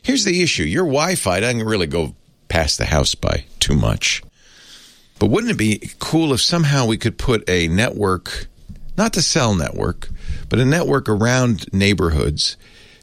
[0.01, 2.13] Here's the issue your Wi Fi doesn't really go
[2.47, 4.23] past the house by too much.
[5.19, 8.47] But wouldn't it be cool if somehow we could put a network,
[8.97, 10.09] not the cell network,
[10.49, 12.57] but a network around neighborhoods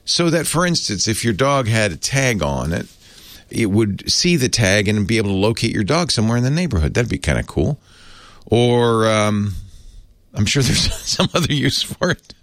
[0.05, 2.87] so that, for instance, if your dog had a tag on it,
[3.51, 6.51] it would see the tag and be able to locate your dog somewhere in the
[6.51, 6.95] neighborhood.
[6.95, 7.79] That'd be kind of cool.
[8.47, 9.55] Or um,
[10.35, 12.35] I'm sure there's some other use for it.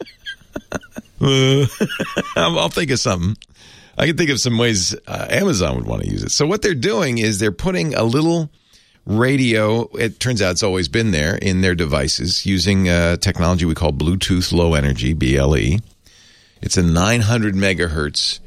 [2.35, 3.37] I'll think of something.
[3.97, 6.31] I can think of some ways uh, Amazon would want to use it.
[6.31, 8.49] So what they're doing is they're putting a little
[9.05, 9.87] radio.
[9.95, 13.91] It turns out it's always been there in their devices using a technology we call
[13.91, 15.79] Bluetooth Low Energy (BLE).
[16.61, 18.39] It's a 900 megahertz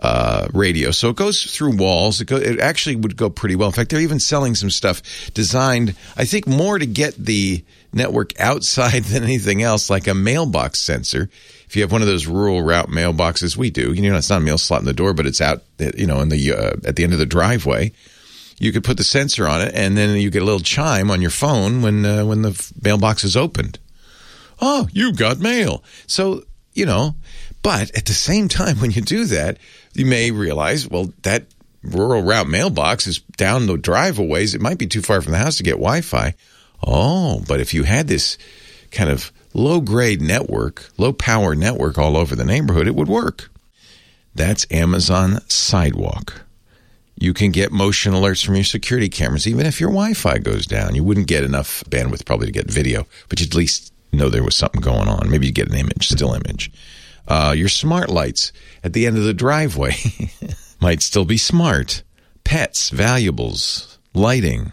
[0.00, 2.20] uh, radio, so it goes through walls.
[2.20, 3.68] It, go, it actually would go pretty well.
[3.68, 5.02] In fact, they're even selling some stuff
[5.32, 10.78] designed, I think, more to get the network outside than anything else, like a mailbox
[10.78, 11.30] sensor
[11.68, 13.92] if you have one of those rural route mailboxes, we do.
[13.92, 16.20] You know, it's not a mail slot in the door, but it's out, you know,
[16.20, 17.92] in the uh, at the end of the driveway.
[18.58, 21.20] You could put the sensor on it, and then you get a little chime on
[21.20, 23.78] your phone when uh, when the mailbox is opened.
[24.62, 25.84] Oh, you got mail.
[26.06, 27.16] So you know,
[27.62, 29.58] but at the same time, when you do that,
[29.92, 31.44] you may realize, well, that
[31.82, 34.54] rural route mailbox is down the driveways.
[34.54, 36.34] It might be too far from the house to get Wi-Fi.
[36.82, 38.38] Oh, but if you had this
[38.90, 43.50] kind of low grade network, low power network all over the neighborhood, it would work.
[44.34, 46.42] That's Amazon Sidewalk.
[47.20, 50.66] You can get motion alerts from your security cameras, even if your Wi Fi goes
[50.66, 50.94] down.
[50.94, 54.44] You wouldn't get enough bandwidth probably to get video, but you'd at least know there
[54.44, 55.28] was something going on.
[55.28, 56.70] Maybe you get an image, still image.
[57.26, 58.52] Uh, your smart lights
[58.84, 59.96] at the end of the driveway
[60.80, 62.02] might still be smart.
[62.44, 64.72] Pets, valuables, lighting.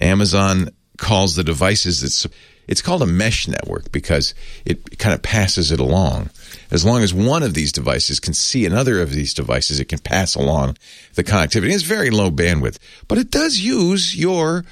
[0.00, 2.26] Amazon calls the devices that's
[2.66, 4.34] it's called a mesh network because
[4.64, 6.30] it kind of passes it along.
[6.70, 9.98] As long as one of these devices can see another of these devices, it can
[9.98, 10.76] pass along
[11.14, 11.72] the connectivity.
[11.72, 14.64] It's very low bandwidth, but it does use your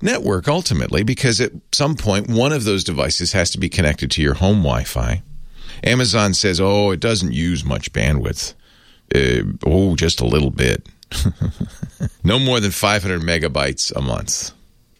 [0.00, 4.22] network ultimately because at some point one of those devices has to be connected to
[4.22, 5.22] your home Wi-Fi.
[5.84, 8.54] Amazon says, "Oh, it doesn't use much bandwidth.
[9.14, 10.88] Uh, oh, just a little bit.
[12.24, 14.52] no more than 500 megabytes a month.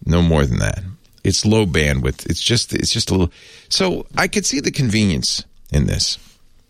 [0.05, 0.83] No more than that.
[1.25, 2.29] It's low bandwidth.
[2.29, 3.33] It's just it's just a little.
[3.69, 6.19] So I could see the convenience in this.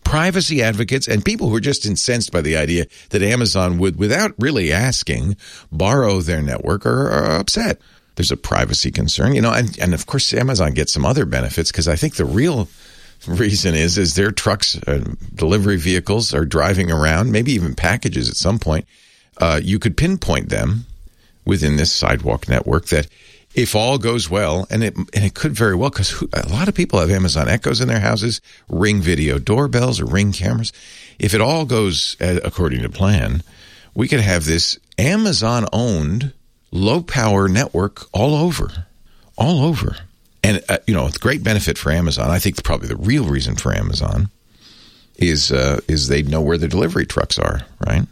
[0.03, 4.33] Privacy advocates and people who are just incensed by the idea that Amazon would, without
[4.37, 5.37] really asking,
[5.71, 7.79] borrow their network are, are upset.
[8.15, 11.71] There's a privacy concern, you know, and, and of course Amazon gets some other benefits
[11.71, 12.67] because I think the real
[13.27, 18.35] reason is is their trucks, uh, delivery vehicles are driving around, maybe even packages at
[18.35, 18.85] some point.
[19.37, 20.85] Uh, you could pinpoint them
[21.45, 23.07] within this sidewalk network that
[23.53, 26.73] if all goes well, and it and it could very well because a lot of
[26.73, 30.73] people have Amazon Echoes in their houses, Ring video doorbells or Ring cameras.
[31.19, 33.43] If it all goes uh, according to plan,
[33.93, 36.33] we could have this Amazon owned
[36.71, 38.87] low power network all over,
[39.37, 39.97] all over,
[40.43, 42.31] and uh, you know, great benefit for Amazon.
[42.31, 44.29] I think probably the real reason for Amazon
[45.17, 48.07] is uh, is they know where the delivery trucks are, right?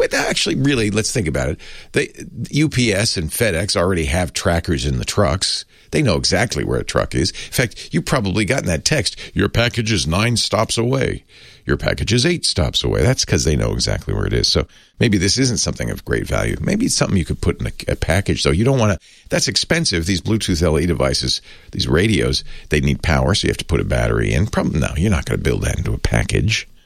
[0.00, 1.58] Wait, actually, really, let's think about
[1.94, 2.10] it.
[2.46, 5.66] UPS and FedEx already have trackers in the trucks.
[5.90, 7.32] They know exactly where a truck is.
[7.32, 9.20] In fact, you've probably gotten that text.
[9.34, 11.26] Your package is nine stops away.
[11.66, 13.02] Your package is eight stops away.
[13.02, 14.48] That's because they know exactly where it is.
[14.48, 14.66] So
[15.00, 16.56] maybe this isn't something of great value.
[16.62, 18.52] Maybe it's something you could put in a, a package, though.
[18.52, 20.06] You don't want to, that's expensive.
[20.06, 21.42] These Bluetooth LE devices,
[21.72, 24.46] these radios, they need power, so you have to put a battery in.
[24.46, 26.66] Probably, no, you're not going to build that into a package.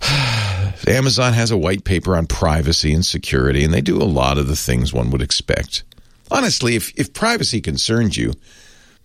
[0.86, 4.48] Amazon has a white paper on privacy and security, and they do a lot of
[4.48, 5.84] the things one would expect.
[6.30, 8.32] Honestly, if, if privacy concerns you,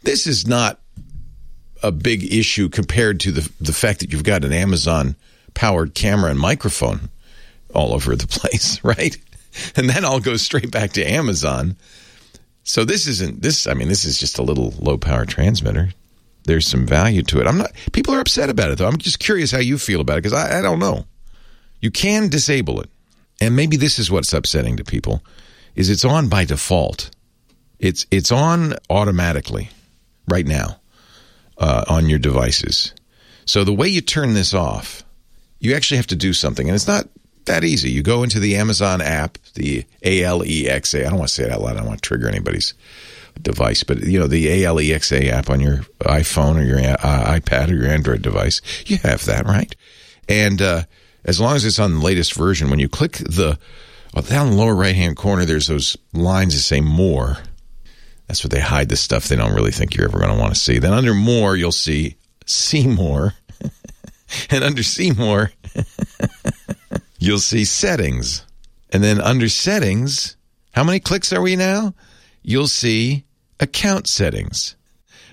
[0.03, 0.80] this is not
[1.84, 5.16] a big issue compared to the, the fact that you've got an Amazon
[5.53, 7.10] powered camera and microphone
[7.74, 9.18] all over the place, right?
[9.76, 11.76] And that all goes straight back to Amazon.
[12.64, 15.89] So this isn't this I mean this is just a little low power transmitter
[16.49, 17.47] there's some value to it.
[17.47, 17.72] I'm not.
[17.91, 18.88] People are upset about it though.
[18.88, 21.05] I'm just curious how you feel about it because I, I don't know.
[21.82, 22.89] You can disable it,
[23.39, 25.23] and maybe this is what's upsetting to people:
[25.75, 27.09] is it's on by default.
[27.80, 29.69] It's it's on automatically
[30.27, 30.80] right now
[31.57, 32.93] uh, on your devices.
[33.45, 35.03] So the way you turn this off,
[35.59, 37.07] you actually have to do something, and it's not
[37.45, 37.89] that easy.
[37.89, 41.05] You go into the Amazon app, the A L E X A.
[41.05, 41.73] I don't want to say it out loud.
[41.73, 42.73] I don't want to trigger anybody's
[43.41, 47.75] device, but you know the ALEXA app on your iPhone or your uh, iPad or
[47.75, 49.75] your Android device, you have that right.
[50.27, 50.84] And uh,
[51.30, 53.59] as long as it's on the latest version, when you click the
[54.15, 57.38] well, down the lower right hand corner, there's those lines that say more.
[58.25, 60.55] That's where they hide the stuff they don't really think you're ever going to want
[60.55, 60.80] to see.
[60.80, 62.15] Then under more, you'll see
[62.47, 63.36] see more,
[64.49, 65.51] and under see more,
[67.19, 68.43] you'll see settings,
[68.91, 70.36] and then under settings,
[70.71, 71.93] how many clicks are we now?
[72.41, 73.23] You'll see
[73.59, 74.75] account settings.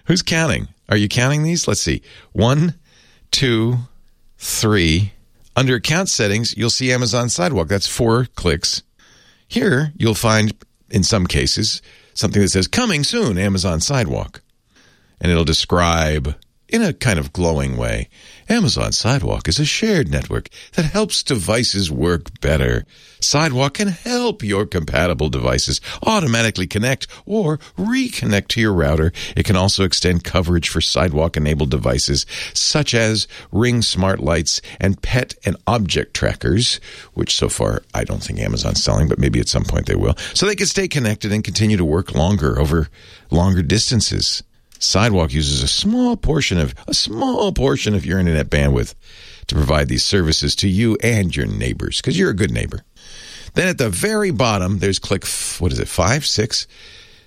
[0.05, 0.69] Who's counting?
[0.91, 1.67] Are you counting these?
[1.67, 2.03] Let's see.
[2.33, 2.75] One,
[3.31, 3.79] two,
[4.37, 5.13] three.
[5.57, 7.69] Under account settings, you'll see Amazon Sidewalk.
[7.69, 8.83] That's four clicks.
[9.49, 10.53] Here, you'll find,
[10.91, 11.81] in some cases,
[12.13, 14.43] something that says coming soon, Amazon Sidewalk.
[15.19, 16.37] And it'll describe
[16.69, 18.11] in a kind of glowing way.
[18.49, 22.87] Amazon Sidewalk is a shared network that helps devices work better.
[23.19, 29.13] Sidewalk can help your compatible devices automatically connect or reconnect to your router.
[29.37, 32.25] It can also extend coverage for Sidewalk enabled devices
[32.55, 36.77] such as Ring smart lights and pet and object trackers,
[37.15, 40.15] which so far I don't think Amazon's selling, but maybe at some point they will.
[40.35, 42.89] So they can stay connected and continue to work longer over
[43.29, 44.45] longer distances.
[44.79, 48.95] Sidewalk uses a small portion of a small portion of your internet bandwidth
[49.47, 52.83] to provide these services to you and your neighbors because you're a good neighbor.
[53.55, 55.25] Then at the very bottom, there's click
[55.59, 56.67] what is it five six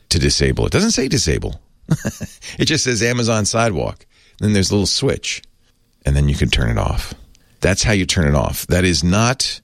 [0.09, 0.65] to disable.
[0.65, 1.59] It doesn't say disable.
[2.59, 4.05] it just says Amazon Sidewalk.
[4.39, 5.41] Then there's a little switch,
[6.05, 7.13] and then you can turn it off.
[7.61, 8.67] That's how you turn it off.
[8.67, 9.59] That is not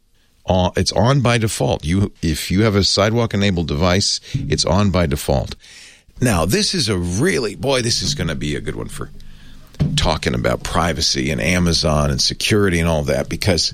[0.46, 0.72] on.
[0.76, 1.86] It's on by default.
[1.86, 5.56] You if you have a Sidewalk enabled device, it's on by default.
[6.22, 9.12] Now, this is a really, boy, this is going to be a good one for
[9.98, 13.74] talking about privacy and Amazon and security and all that because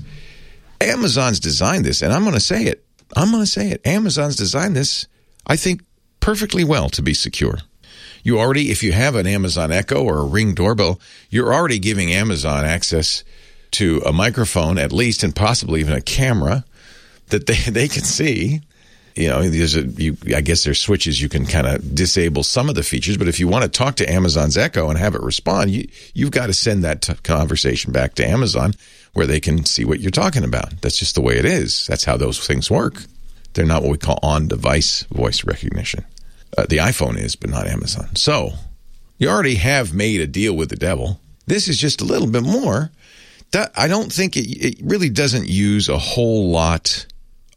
[0.80, 2.84] Amazon's designed this, and I'm going to say it.
[3.16, 3.86] I'm going to say it.
[3.86, 5.06] Amazon's designed this,
[5.46, 5.82] I think,
[6.20, 7.58] perfectly well to be secure.
[8.24, 12.12] You already, if you have an Amazon Echo or a Ring doorbell, you're already giving
[12.12, 13.24] Amazon access
[13.72, 16.64] to a microphone, at least, and possibly even a camera
[17.28, 18.62] that they, they can see
[19.14, 22.68] you know, there's a, you, I guess there's switches you can kind of disable some
[22.68, 25.22] of the features, but if you want to talk to Amazon's Echo and have it
[25.22, 28.72] respond, you, you've got to send that t- conversation back to Amazon
[29.12, 30.80] where they can see what you're talking about.
[30.80, 31.86] That's just the way it is.
[31.86, 33.02] That's how those things work.
[33.54, 36.04] They're not what we call on device voice recognition.
[36.56, 38.16] Uh, the iPhone is, but not Amazon.
[38.16, 38.52] So
[39.18, 41.20] you already have made a deal with the devil.
[41.46, 42.90] This is just a little bit more.
[43.76, 47.06] I don't think it, it really doesn't use a whole lot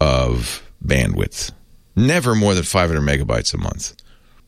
[0.02, 1.52] of bandwidth.
[1.96, 3.96] Never more than 500 megabytes a month,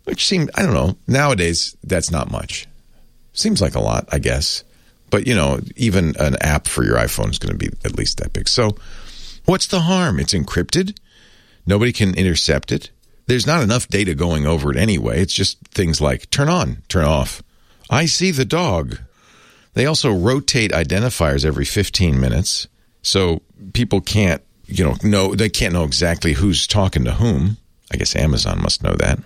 [0.03, 2.67] which seemed, I don't know, nowadays that's not much.
[3.33, 4.63] Seems like a lot, I guess.
[5.09, 8.17] But, you know, even an app for your iPhone is going to be at least
[8.17, 8.49] that big.
[8.49, 8.75] So,
[9.45, 10.19] what's the harm?
[10.19, 10.97] It's encrypted.
[11.65, 12.91] Nobody can intercept it.
[13.27, 15.21] There's not enough data going over it anyway.
[15.21, 17.43] It's just things like turn on, turn off.
[17.89, 18.97] I see the dog.
[19.73, 22.67] They also rotate identifiers every 15 minutes.
[23.01, 23.41] So
[23.73, 27.57] people can't you know, know they can't know exactly who's talking to whom.
[27.91, 29.19] I guess Amazon must know that.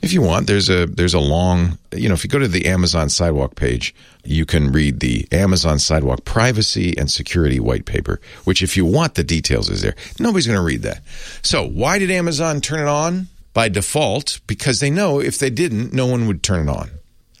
[0.00, 2.66] If you want, there's a there's a long, you know, if you go to the
[2.66, 3.94] Amazon Sidewalk page,
[4.24, 9.14] you can read the Amazon Sidewalk privacy and security white paper, which if you want
[9.14, 9.96] the details is there.
[10.20, 11.02] Nobody's going to read that.
[11.42, 13.28] So, why did Amazon turn it on?
[13.54, 16.90] By default, because they know if they didn't, no one would turn it on.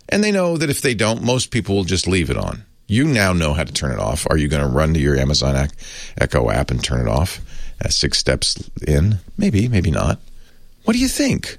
[0.08, 2.64] And they know that if they don't, most people will just leave it on.
[2.88, 4.26] You now know how to turn it off.
[4.30, 5.68] Are you going to run to your Amazon
[6.18, 7.38] Echo app and turn it off?
[7.84, 9.18] Uh, six steps in?
[9.36, 10.18] Maybe, maybe not.
[10.84, 11.58] What do you think?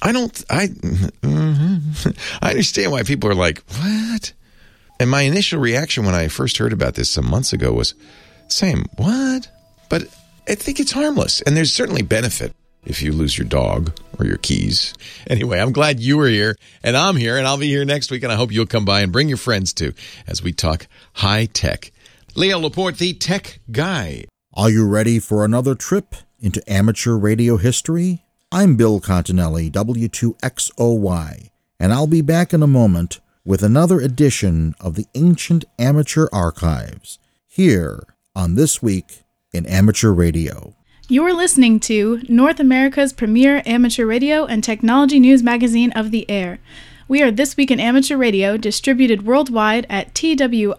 [0.00, 0.44] I don't.
[0.48, 0.68] I.
[1.22, 2.10] Mm-hmm.
[2.42, 4.32] I understand why people are like, "What?"
[4.98, 7.94] And my initial reaction when I first heard about this some months ago was,
[8.48, 9.48] "Same, what?"
[9.88, 10.04] But
[10.48, 12.54] I think it's harmless, and there's certainly benefit
[12.84, 14.94] if you lose your dog or your keys.
[15.28, 18.22] Anyway, I'm glad you were here and I'm here and I'll be here next week
[18.22, 19.92] and I hope you'll come by and bring your friends too
[20.26, 21.92] as we talk high tech.
[22.34, 24.24] Leo Laporte, the tech guy.
[24.54, 28.24] Are you ready for another trip into amateur radio history?
[28.52, 34.96] I'm Bill Continelli, W2XOY, and I'll be back in a moment with another edition of
[34.96, 38.02] the Ancient Amateur Archives here
[38.34, 39.22] on This Week
[39.52, 40.74] in Amateur Radio.
[41.10, 46.60] You're listening to North America's premier amateur radio and technology news magazine of the air.
[47.08, 50.74] We are This Week in Amateur Radio, distributed worldwide at twiar.net.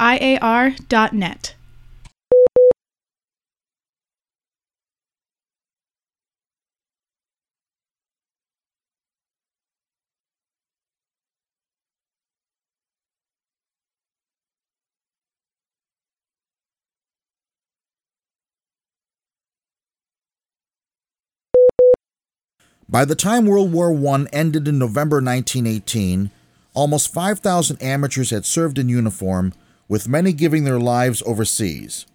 [22.92, 26.30] By the time World War I ended in November 1918,
[26.74, 29.54] almost 5,000 amateurs had served in uniform,
[29.88, 32.06] with many giving their lives overseas.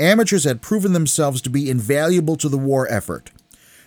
[0.00, 3.30] Amateurs had proven themselves to be invaluable to the war effort.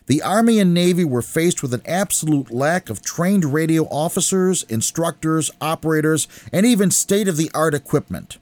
[0.06, 5.52] The Army and Navy were faced with an absolute lack of trained radio officers, instructors,
[5.60, 8.38] operators, and even state of the art equipment.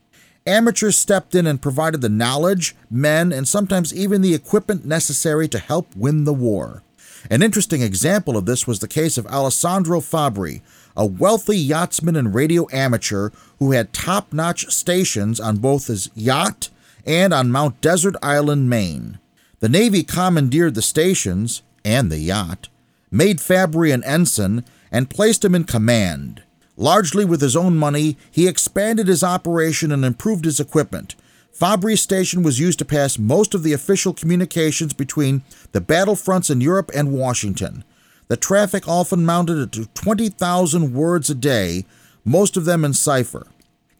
[0.45, 5.57] Amateurs stepped in and provided the knowledge, men, and sometimes even the equipment necessary to
[5.57, 6.83] help win the war.
[7.29, 10.61] An interesting example of this was the case of Alessandro Fabbri,
[10.95, 16.69] a wealthy yachtsman and radio amateur who had top notch stations on both his yacht
[17.05, 19.19] and on Mount Desert Island, Maine.
[19.59, 22.69] The Navy commandeered the stations and the yacht,
[23.09, 26.43] made Fabbri an ensign, and placed him in command.
[26.77, 31.15] Largely with his own money, he expanded his operation and improved his equipment,
[31.57, 35.41] Fabbri Station was used to pass most of the official communications between
[35.71, 37.85] the battlefronts in Europe and Washington.
[38.27, 41.85] The traffic often mounted to 20,000 words a day,
[42.25, 43.47] most of them in cipher.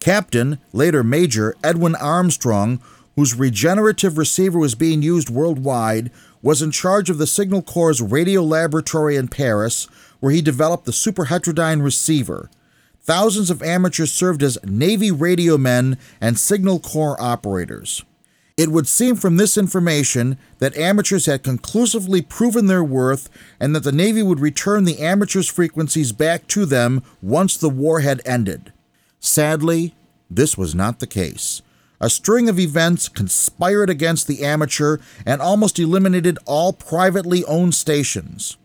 [0.00, 2.78] Captain, later Major, Edwin Armstrong,
[3.14, 6.10] whose regenerative receiver was being used worldwide,
[6.42, 9.88] was in charge of the Signal Corps' radio laboratory in Paris,
[10.20, 12.50] where he developed the superheterodyne receiver.
[13.06, 18.04] Thousands of amateurs served as Navy radio men and Signal Corps operators.
[18.56, 23.28] It would seem from this information that amateurs had conclusively proven their worth
[23.60, 28.00] and that the Navy would return the amateurs' frequencies back to them once the war
[28.00, 28.72] had ended.
[29.20, 29.94] Sadly,
[30.28, 31.62] this was not the case.
[32.00, 38.56] A string of events conspired against the amateur and almost eliminated all privately owned stations.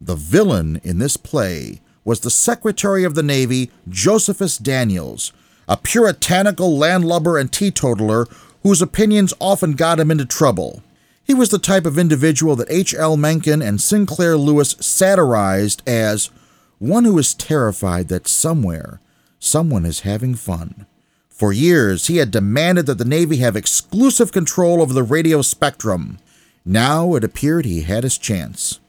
[0.00, 5.30] The villain in this play was the Secretary of the Navy, Josephus Daniels,
[5.68, 8.26] a puritanical landlubber and teetotaler
[8.62, 10.82] whose opinions often got him into trouble.
[11.22, 12.94] He was the type of individual that H.
[12.94, 13.18] L.
[13.18, 16.30] Mencken and Sinclair Lewis satirized as
[16.78, 19.02] one who is terrified that somewhere
[19.38, 20.86] someone is having fun.
[21.28, 26.18] For years, he had demanded that the Navy have exclusive control over the radio spectrum.
[26.64, 28.80] Now it appeared he had his chance.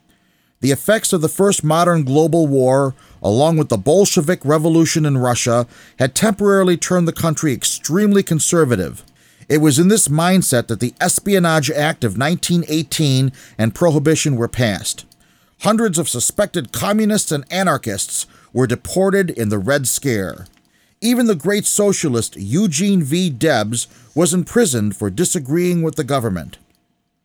[0.61, 5.67] The effects of the first modern global war, along with the Bolshevik Revolution in Russia,
[5.97, 9.03] had temporarily turned the country extremely conservative.
[9.47, 15.05] It was in this mindset that the Espionage Act of 1918 and Prohibition were passed.
[15.61, 20.45] Hundreds of suspected communists and anarchists were deported in the Red Scare.
[21.01, 23.29] Even the great socialist Eugene V.
[23.29, 26.57] Debs was imprisoned for disagreeing with the government.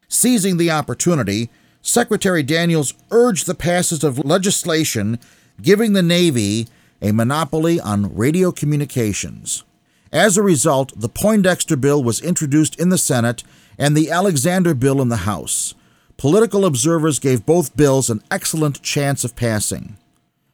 [0.09, 1.51] Seizing the opportunity,
[1.83, 5.19] Secretary Daniels urged the passage of legislation
[5.61, 6.69] giving the Navy
[7.01, 9.65] a monopoly on radio communications.
[10.13, 13.43] As a result, the Poindexter Bill was introduced in the Senate
[13.79, 15.75] and the Alexander Bill in the House.
[16.17, 19.97] Political observers gave both bills an excellent chance of passing.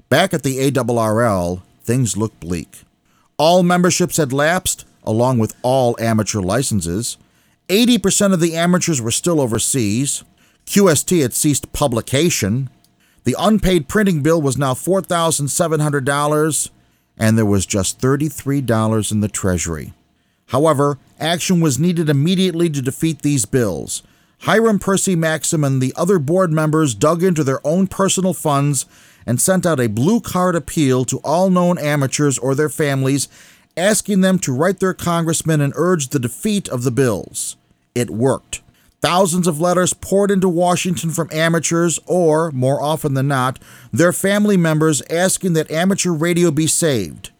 [0.08, 2.82] Back at the ARRL, things looked bleak.
[3.36, 7.16] All memberships had lapsed, along with all amateur licenses.
[7.68, 10.24] 80% of the amateurs were still overseas.
[10.66, 12.70] QST had ceased publication.
[13.24, 16.70] The unpaid printing bill was now $4,700,
[17.18, 19.92] and there was just $33 in the Treasury.
[20.46, 24.02] However, action was needed immediately to defeat these bills.
[24.40, 28.86] Hiram Percy Maxim and the other board members dug into their own personal funds
[29.26, 33.28] and sent out a blue card appeal to all known amateurs or their families,
[33.76, 37.56] asking them to write their congressmen and urge the defeat of the bills.
[37.94, 38.62] It worked.
[39.00, 43.58] Thousands of letters poured into Washington from amateurs, or, more often than not,
[43.92, 47.30] their family members asking that amateur radio be saved.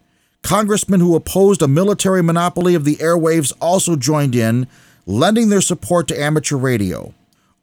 [0.41, 4.67] Congressmen who opposed a military monopoly of the airwaves also joined in,
[5.05, 7.13] lending their support to amateur radio.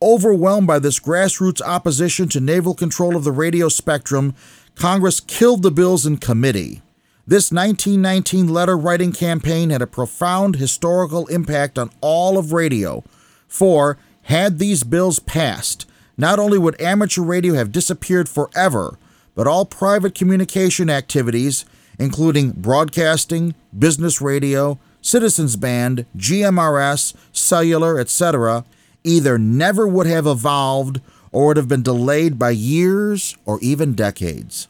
[0.01, 4.33] Overwhelmed by this grassroots opposition to naval control of the radio spectrum,
[4.77, 6.83] Congress killed the bills in committee.
[7.27, 13.03] This 1919 letter writing campaign had a profound historical impact on all of radio
[13.49, 15.87] for, had these bills passed,
[16.17, 18.99] not only would amateur radio have disappeared forever,
[19.35, 21.65] but all private communication activities,
[21.99, 28.65] including broadcasting, business radio, citizens band, GMRS, cellular, etc.,
[29.05, 31.01] either never would have evolved
[31.33, 34.69] or would have been delayed by years or even decades.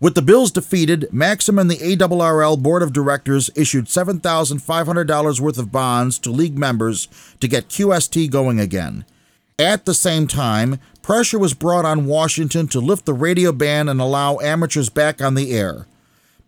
[0.00, 5.70] With the bills defeated, Maxim and the ARRL Board of Directors issued $7,500 worth of
[5.70, 7.06] bonds to league members
[7.38, 9.04] to get QST going again.
[9.58, 14.00] At the same time, pressure was brought on Washington to lift the radio ban and
[14.00, 15.86] allow amateurs back on the air.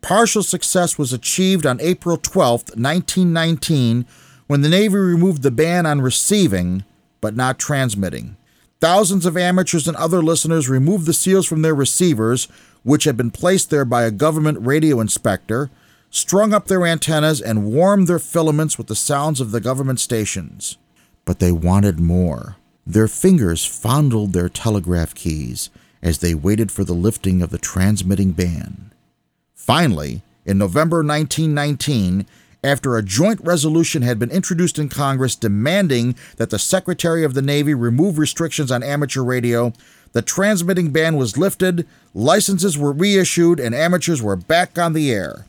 [0.01, 4.07] Partial success was achieved on April 12, 1919,
[4.47, 6.85] when the Navy removed the ban on receiving,
[7.21, 8.39] but not transmitting.
[8.81, 12.49] Thousands of amateurs and other listeners removed the seals from their receivers,
[12.83, 15.71] which had been placed there by a government radio inspector,
[16.11, 20.77] strung up their antennas, and warmed their filaments with the sounds of the government stations.
[21.25, 22.57] But they wanted more.
[22.87, 25.71] Their fingers fondled their telegraph keys
[26.03, 28.93] as they waited for the lifting of the transmitting ban.
[29.55, 32.27] Finally, in November 1919,
[32.65, 37.43] after a joint resolution had been introduced in Congress demanding that the Secretary of the
[37.43, 39.73] Navy remove restrictions on amateur radio,
[40.13, 45.47] the transmitting ban was lifted, licenses were reissued, and amateurs were back on the air.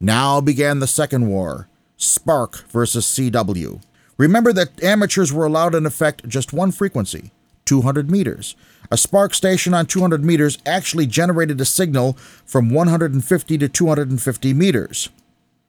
[0.00, 3.82] Now began the Second War Spark versus CW.
[4.16, 7.30] Remember that amateurs were allowed in effect just one frequency
[7.66, 8.56] 200 meters.
[8.90, 15.08] A spark station on 200 meters actually generated a signal from 150 to 250 meters.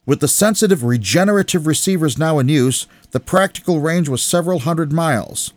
[0.05, 5.53] With the sensitive regenerative receivers now in use, the practical range was several hundred miles.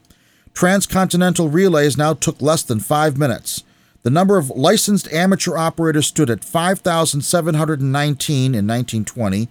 [0.54, 3.64] Transcontinental relays now took less than five minutes.
[4.04, 9.48] The number of licensed amateur operators stood at 5,719 in 1920,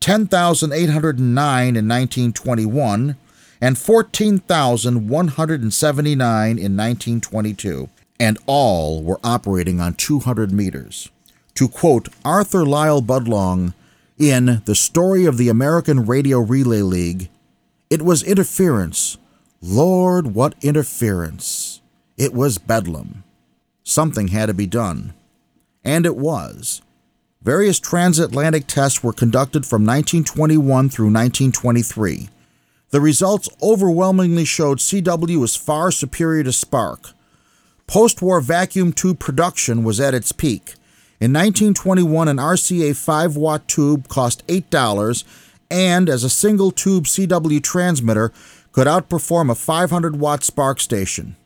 [0.00, 3.16] 10,809 in 1921,
[3.60, 7.88] and 14,179 in 1922,
[8.18, 11.08] and all were operating on 200 meters.
[11.54, 13.72] To quote Arthur Lyle Budlong
[14.18, 17.30] in The Story of the American Radio Relay League,
[17.88, 19.16] it was interference.
[19.64, 21.82] Lord, what interference!
[22.16, 23.22] It was bedlam.
[23.84, 25.14] Something had to be done.
[25.84, 26.82] And it was.
[27.42, 32.28] Various transatlantic tests were conducted from 1921 through 1923.
[32.90, 37.12] The results overwhelmingly showed CW was far superior to Spark.
[37.86, 40.74] Post war vacuum tube production was at its peak.
[41.20, 45.22] In 1921, an RCA 5 watt tube cost $8,
[45.70, 48.32] and as a single tube CW transmitter,
[48.72, 51.36] could outperform a 500 watt Spark station.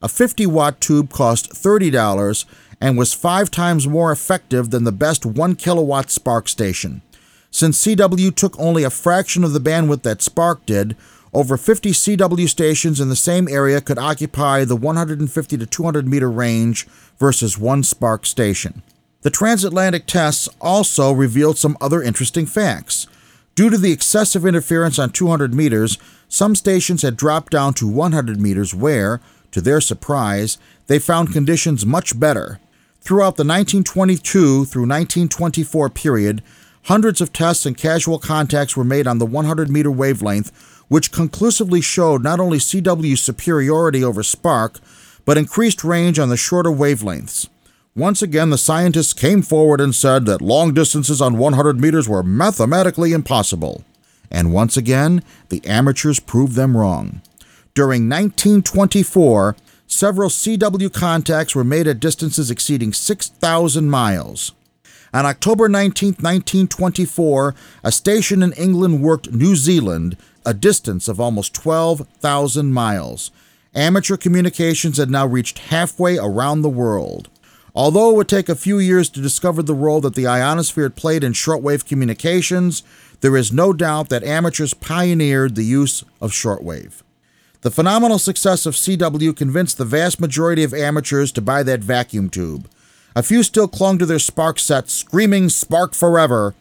[0.00, 2.44] A 50 watt tube cost $30
[2.80, 7.02] and was five times more effective than the best 1 kilowatt Spark station.
[7.50, 10.96] Since CW took only a fraction of the bandwidth that Spark did,
[11.34, 16.30] over 50 CW stations in the same area could occupy the 150 to 200 meter
[16.30, 16.86] range
[17.18, 18.82] versus one Spark station.
[19.22, 23.06] The transatlantic tests also revealed some other interesting facts.
[23.54, 25.98] Due to the excessive interference on 200 meters,
[26.28, 31.84] some stations had dropped down to 100 meters where, to their surprise, they found conditions
[31.84, 32.60] much better.
[33.02, 36.42] Throughout the 1922 through 1924 period,
[36.84, 40.50] hundreds of tests and casual contacts were made on the 100 meter wavelength,
[40.88, 44.80] which conclusively showed not only CW's superiority over Spark,
[45.26, 47.48] but increased range on the shorter wavelengths.
[47.94, 52.22] Once again, the scientists came forward and said that long distances on 100 meters were
[52.22, 53.84] mathematically impossible.
[54.30, 57.20] And once again, the amateurs proved them wrong.
[57.74, 64.52] During 1924, several CW contacts were made at distances exceeding 6,000 miles.
[65.12, 70.16] On October 19, 1924, a station in England worked New Zealand,
[70.46, 73.30] a distance of almost 12,000 miles.
[73.74, 77.28] Amateur communications had now reached halfway around the world.
[77.74, 81.24] Although it would take a few years to discover the role that the ionosphere played
[81.24, 82.82] in shortwave communications,
[83.22, 87.02] there is no doubt that amateurs pioneered the use of shortwave.
[87.62, 92.28] The phenomenal success of CW convinced the vast majority of amateurs to buy that vacuum
[92.28, 92.68] tube.
[93.14, 96.54] A few still clung to their Spark sets, screaming Spark forever,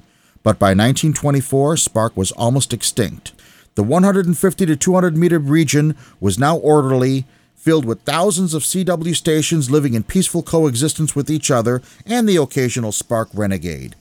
[0.44, 3.34] but by 1924, Spark was almost extinct.
[3.76, 7.26] The 150 to 200 meter region was now orderly,
[7.62, 12.38] filled with thousands of CW stations living in peaceful coexistence with each other and the
[12.38, 13.96] occasional spark renegade.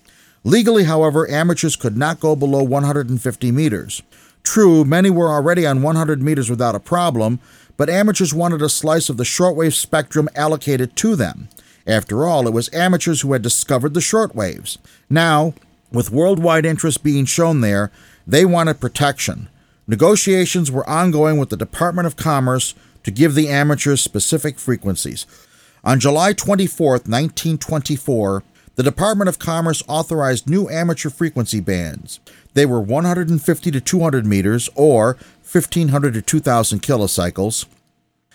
[0.45, 4.03] Legally, however, amateurs could not go below 150 meters.
[4.43, 7.39] True, many were already on 100 meters without a problem,
[7.77, 11.51] but amateurs wanted a slice of the shortwave spectrum allocated to them.
[11.87, 14.79] After all, it was amateurs who had discovered the shortwaves.
[15.11, 15.53] Now,
[15.93, 17.93] with worldwide interest being shown there,
[18.27, 19.51] they wanted protection.
[19.87, 22.75] Negotiations were ongoing with the Department of Commerce
[23.05, 25.27] to give the amateurs specific frequencies.
[25.83, 28.43] On July 24, 1924,
[28.77, 32.21] the Department of Commerce authorized new amateur frequency bands.
[32.55, 37.67] They were 150 to 200 meters, or 1500 to 2000 kilocycles,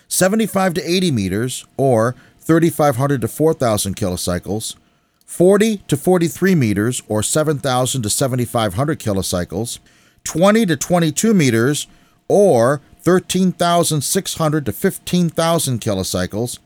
[0.08, 4.76] 75 to 80 meters, or 3500 to 4000 kilocycles,
[5.24, 9.78] 40 to 43 meters, or 7000 to 7500 kilocycles,
[10.22, 11.86] 20 to 22 meters,
[12.28, 16.58] or 13,600 to 15,000 kilocycles,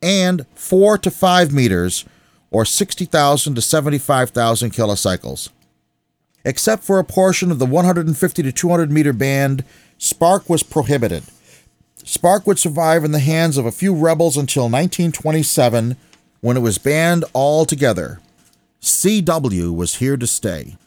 [0.00, 2.06] and 4 to 5 meters,
[2.50, 5.50] or 60,000 to 75,000 kilocycles.
[6.46, 9.64] Except for a portion of the 150 to 200 meter band,
[9.98, 11.24] Spark was prohibited.
[12.04, 15.98] Spark would survive in the hands of a few rebels until 1927
[16.40, 18.18] when it was banned altogether.
[18.80, 20.78] CW was here to stay.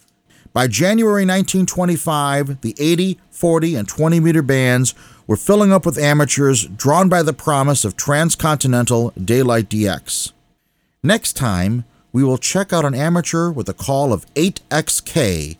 [0.55, 4.95] By January 1925, the 80, 40, and 20 meter bands
[5.27, 10.31] were filling up with amateurs drawn by the promise of transcontinental daylight DX.
[11.03, 11.83] Next time,
[12.13, 15.57] we will check out an amateur with a call of 8XK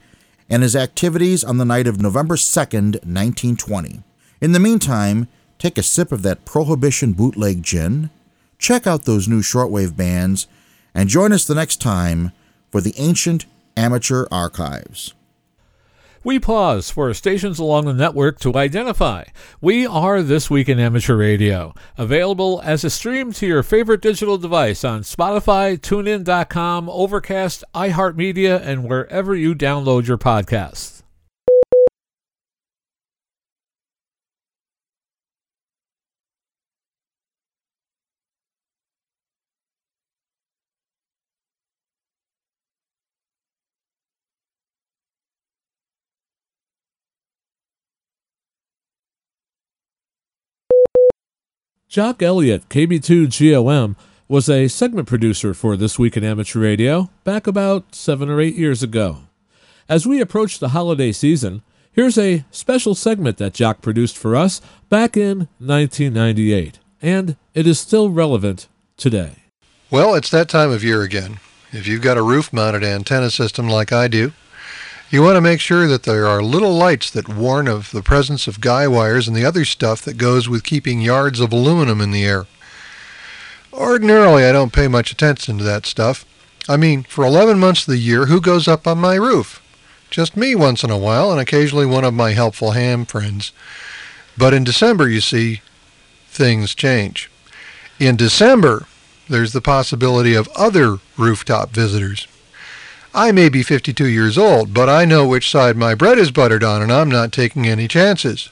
[0.49, 4.01] and his activities on the night of November 2nd, 1920.
[4.39, 5.27] In the meantime,
[5.59, 8.11] take a sip of that Prohibition bootleg gin,
[8.57, 10.47] check out those new shortwave bands,
[10.93, 12.31] and join us the next time
[12.71, 13.45] for the Ancient
[13.77, 15.13] Amateur Archives.
[16.23, 19.25] We pause for stations along the network to identify.
[19.61, 24.39] We are This Week in Amateur Radio, available as a stream to your favorite digital
[24.39, 30.94] device on Spotify, TuneIn.com, Overcast, iHeartMedia, and wherever you download your podcasts.
[51.95, 53.95] Jock Elliott, KB2GOM,
[54.27, 58.55] was a segment producer for This Week in Amateur Radio back about seven or eight
[58.55, 59.19] years ago.
[59.87, 61.61] As we approach the holiday season,
[61.93, 67.79] here's a special segment that Jock produced for us back in 1998, and it is
[67.79, 68.67] still relevant
[68.97, 69.35] today.
[69.89, 71.39] Well, it's that time of year again.
[71.71, 74.33] If you've got a roof mounted antenna system like I do,
[75.15, 78.47] you want to make sure that there are little lights that warn of the presence
[78.47, 82.11] of guy wires and the other stuff that goes with keeping yards of aluminum in
[82.11, 82.45] the air.
[83.71, 86.25] Ordinarily, I don't pay much attention to that stuff.
[86.67, 89.61] I mean, for 11 months of the year, who goes up on my roof?
[90.09, 93.53] Just me once in a while, and occasionally one of my helpful ham friends.
[94.37, 95.61] But in December, you see,
[96.27, 97.31] things change.
[97.99, 98.85] In December,
[99.29, 102.27] there's the possibility of other rooftop visitors.
[103.15, 106.65] I may be 52 years old, but I know which side my bread is buttered
[106.65, 108.49] on, and I'm not taking any chances.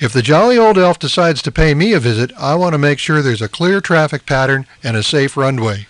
[0.00, 2.98] If the jolly old elf decides to pay me a visit, I want to make
[2.98, 5.86] sure there's a clear traffic pattern and a safe runway.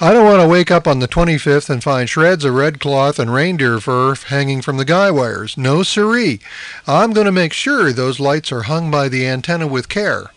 [0.00, 3.18] I don't want to wake up on the 25th and find shreds of red cloth
[3.18, 5.58] and reindeer fur hanging from the guy wires.
[5.58, 6.40] No siree.
[6.86, 10.30] I'm going to make sure those lights are hung by the antenna with care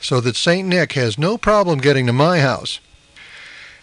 [0.00, 0.68] so that St.
[0.68, 2.78] Nick has no problem getting to my house.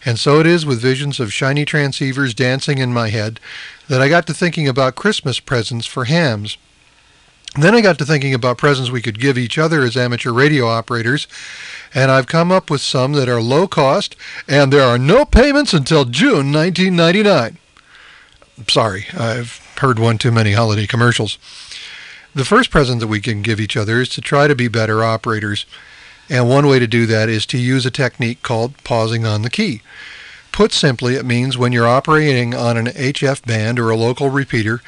[0.04, 3.40] And so it is with visions of shiny transceivers dancing in my head
[3.88, 6.58] that I got to thinking about Christmas presents for hams.
[7.56, 10.66] Then I got to thinking about presents we could give each other as amateur radio
[10.66, 11.28] operators,
[11.94, 14.16] and I've come up with some that are low cost,
[14.48, 17.58] and there are no payments until June 1999.
[18.68, 21.38] Sorry, I've heard one too many holiday commercials.
[22.34, 25.04] The first present that we can give each other is to try to be better
[25.04, 25.64] operators,
[26.28, 29.50] and one way to do that is to use a technique called pausing on the
[29.50, 29.82] key.
[30.52, 34.80] Put simply, it means when you're operating on an HF band or a local repeater,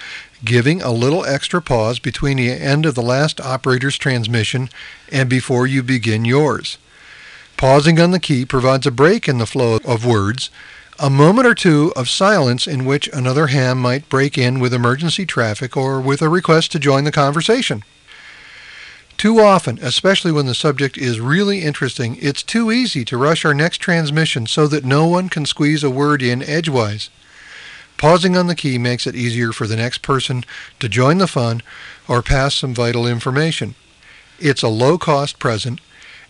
[0.44, 4.68] giving a little extra pause between the end of the last operator's transmission
[5.10, 6.78] and before you begin yours.
[7.56, 10.50] Pausing on the key provides a break in the flow of words,
[10.98, 15.26] a moment or two of silence in which another ham might break in with emergency
[15.26, 17.82] traffic or with a request to join the conversation.
[19.16, 23.54] Too often, especially when the subject is really interesting, it's too easy to rush our
[23.54, 27.08] next transmission so that no one can squeeze a word in edgewise.
[27.96, 30.44] Pausing on the key makes it easier for the next person
[30.80, 31.62] to join the fun
[32.06, 33.74] or pass some vital information.
[34.38, 35.80] It's a low-cost present,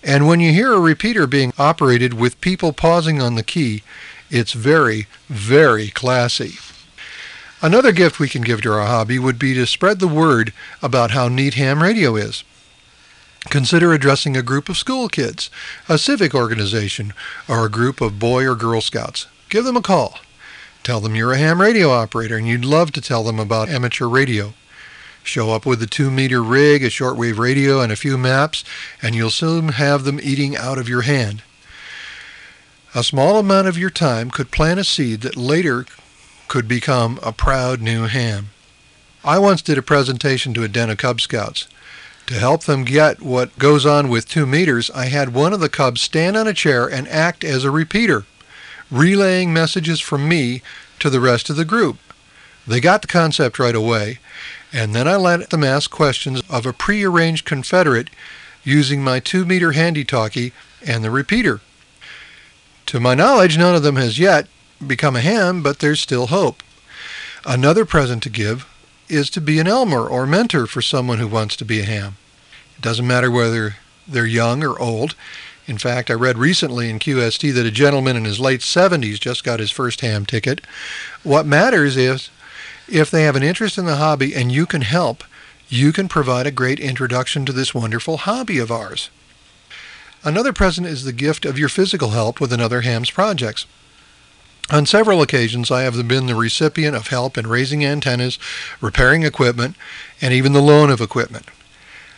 [0.05, 3.83] and when you hear a repeater being operated with people pausing on the key,
[4.31, 6.55] it's very, very classy.
[7.61, 11.11] Another gift we can give to our hobby would be to spread the word about
[11.11, 12.45] how neat ham radio is.
[13.51, 15.51] Consider addressing a group of school kids,
[15.89, 17.13] a civic organization,
[17.49, 19.27] or a group of Boy or Girl Scouts.
[19.49, 20.19] Give them a call.
[20.83, 24.07] Tell them you're a ham radio operator and you'd love to tell them about amateur
[24.07, 24.55] radio.
[25.23, 28.63] Show up with a two meter rig, a shortwave radio, and a few maps,
[29.03, 31.43] and you'll soon have them eating out of your hand.
[32.95, 35.87] A small amount of your time could plant a seed that later
[36.47, 38.51] could become a proud new ham.
[39.25, 41.67] I once did a presentation to a den of Cub Scouts.
[42.27, 45.69] To help them get what goes on with two meters, I had one of the
[45.69, 48.25] Cubs stand on a chair and act as a repeater
[48.91, 50.63] relaying messages from me
[50.99, 51.99] to the rest of the group.
[52.67, 54.19] They got the concept right away,
[54.73, 58.11] and then I let them ask questions of a prearranged Confederate
[58.65, 60.53] using my two meter handy talkie
[60.85, 61.61] and the repeater.
[62.87, 64.49] To my knowledge, none of them has yet
[64.85, 66.63] become a ham, but there's still hope.
[67.45, 68.67] Another present to give
[69.09, 72.17] is to be an Elmer or mentor for someone who wants to be a ham.
[72.77, 73.77] It doesn't matter whether
[74.07, 75.15] they're young or old.
[75.67, 79.43] In fact, I read recently in QST that a gentleman in his late 70s just
[79.43, 80.61] got his first ham ticket.
[81.23, 82.31] What matters is
[82.89, 85.25] if they have an interest in the hobby and you can help,
[85.69, 89.11] you can provide a great introduction to this wonderful hobby of ours.
[90.23, 93.67] Another present is the gift of your physical help with another ham's projects.
[94.69, 98.37] On several occasions, I have been the recipient of help in raising antennas,
[98.81, 99.77] repairing equipment,
[100.21, 101.47] and even the loan of equipment.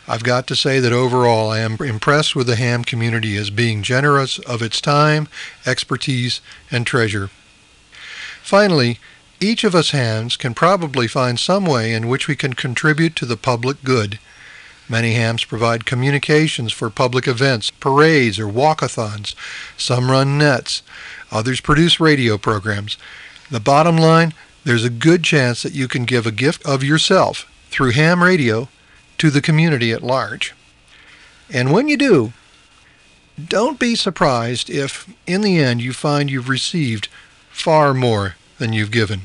[0.07, 3.83] I've got to say that overall I am impressed with the ham community as being
[3.83, 5.29] generous of its time,
[5.67, 6.41] expertise,
[6.71, 7.29] and treasure.
[8.43, 8.99] Finally,
[9.41, 13.27] each of us hams can probably find some way in which we can contribute to
[13.27, 14.19] the public good.
[14.89, 19.35] Many hams provide communications for public events, parades, or walkathons.
[19.77, 20.83] Some run nets.
[21.31, 22.97] Others produce radio programs.
[23.51, 27.51] The bottom line, there's a good chance that you can give a gift of yourself
[27.71, 28.69] through ham radio
[29.19, 30.55] to the community at large.
[31.51, 32.33] And when you do,
[33.43, 37.09] don't be surprised if, in the end, you find you've received
[37.51, 39.23] far more than you've given.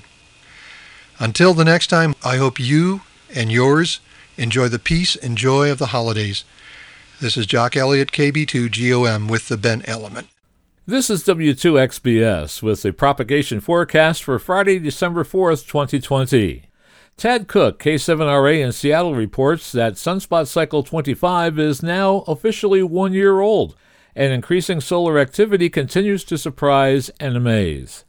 [1.20, 3.02] Until the next time, I hope you
[3.34, 4.00] and yours
[4.38, 6.44] enjoy the peace and joy of the holidays.
[7.22, 10.28] This is Jock Elliott, KB2GOM, with the Ben Element.
[10.86, 16.64] This is W2XBS with the propagation forecast for Friday, December 4th, 2020.
[17.16, 23.40] Tad Cook, K7RA in Seattle, reports that Sunspot Cycle 25 is now officially one year
[23.40, 23.78] old,
[24.14, 28.04] and increasing solar activity continues to surprise and amaze.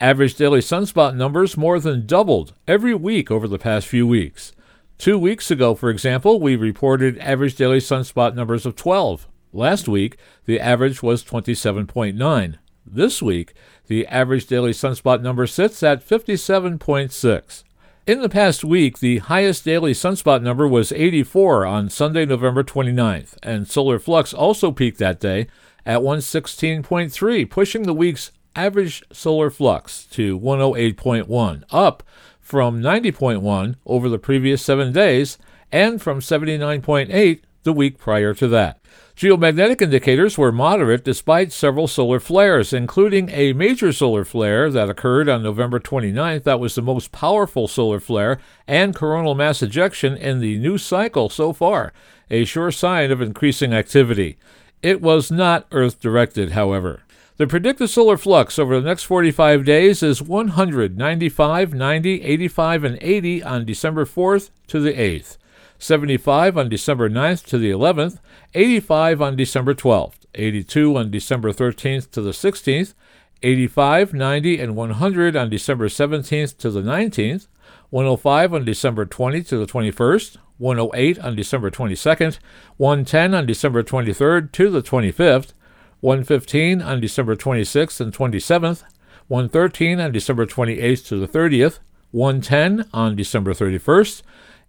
[0.00, 4.50] Average daily sunspot numbers more than doubled every week over the past few weeks.
[4.98, 9.28] Two weeks ago, for example, we reported average daily sunspot numbers of 12.
[9.58, 12.58] Last week, the average was 27.9.
[12.86, 13.54] This week,
[13.88, 17.64] the average daily sunspot number sits at 57.6.
[18.06, 23.36] In the past week, the highest daily sunspot number was 84 on Sunday, November 29th,
[23.42, 25.48] and solar flux also peaked that day
[25.84, 32.04] at 116.3, pushing the week's average solar flux to 108.1, up
[32.38, 35.36] from 90.1 over the previous seven days
[35.72, 38.80] and from 79.8 the week prior to that.
[39.18, 45.28] Geomagnetic indicators were moderate despite several solar flares, including a major solar flare that occurred
[45.28, 46.44] on November 29th.
[46.44, 48.38] That was the most powerful solar flare
[48.68, 51.92] and coronal mass ejection in the new cycle so far,
[52.30, 54.38] a sure sign of increasing activity.
[54.84, 57.02] It was not Earth directed, however.
[57.38, 62.98] The predicted solar flux over the next 45 days is 100, 95, 90, 85, and
[63.00, 65.38] 80 on December 4th to the 8th.
[65.78, 68.18] 75 on December 9th to the 11th,
[68.54, 72.94] 85 on December 12th, 82 on December 13th to the 16th,
[73.42, 77.46] 85, 90, and 100 on December 17th to the 19th,
[77.90, 82.38] 105 on December 20 to the 21st, 108 on December 22nd,
[82.76, 85.52] 110 on December 23rd to the 25th,
[86.00, 88.82] 115 on December 26th and 27th,
[89.28, 91.78] 113 on December 28th to the 30th,
[92.10, 94.22] 110 on December 31st,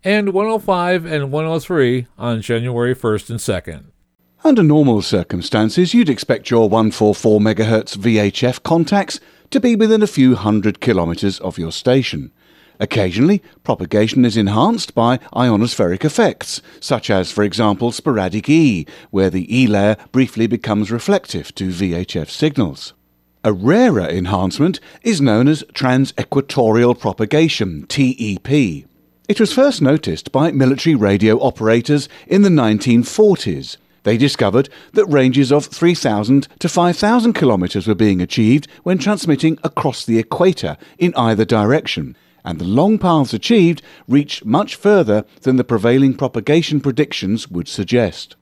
[0.03, 3.83] and 105 and 103 on January 1st and 2nd.
[4.43, 9.19] Under normal circumstances, you'd expect your 144 MHz VHF contacts
[9.49, 12.31] to be within a few hundred kilometers of your station.
[12.79, 19.53] Occasionally, propagation is enhanced by ionospheric effects, such as, for example, sporadic E, where the
[19.53, 22.93] E layer briefly becomes reflective to VHF signals.
[23.43, 28.88] A rarer enhancement is known as transequatorial propagation, TEP.
[29.29, 33.77] It was first noticed by military radio operators in the 1940s.
[34.01, 40.03] They discovered that ranges of 3,000 to 5,000 kilometers were being achieved when transmitting across
[40.03, 45.63] the equator in either direction, and the long paths achieved reached much further than the
[45.63, 48.35] prevailing propagation predictions would suggest.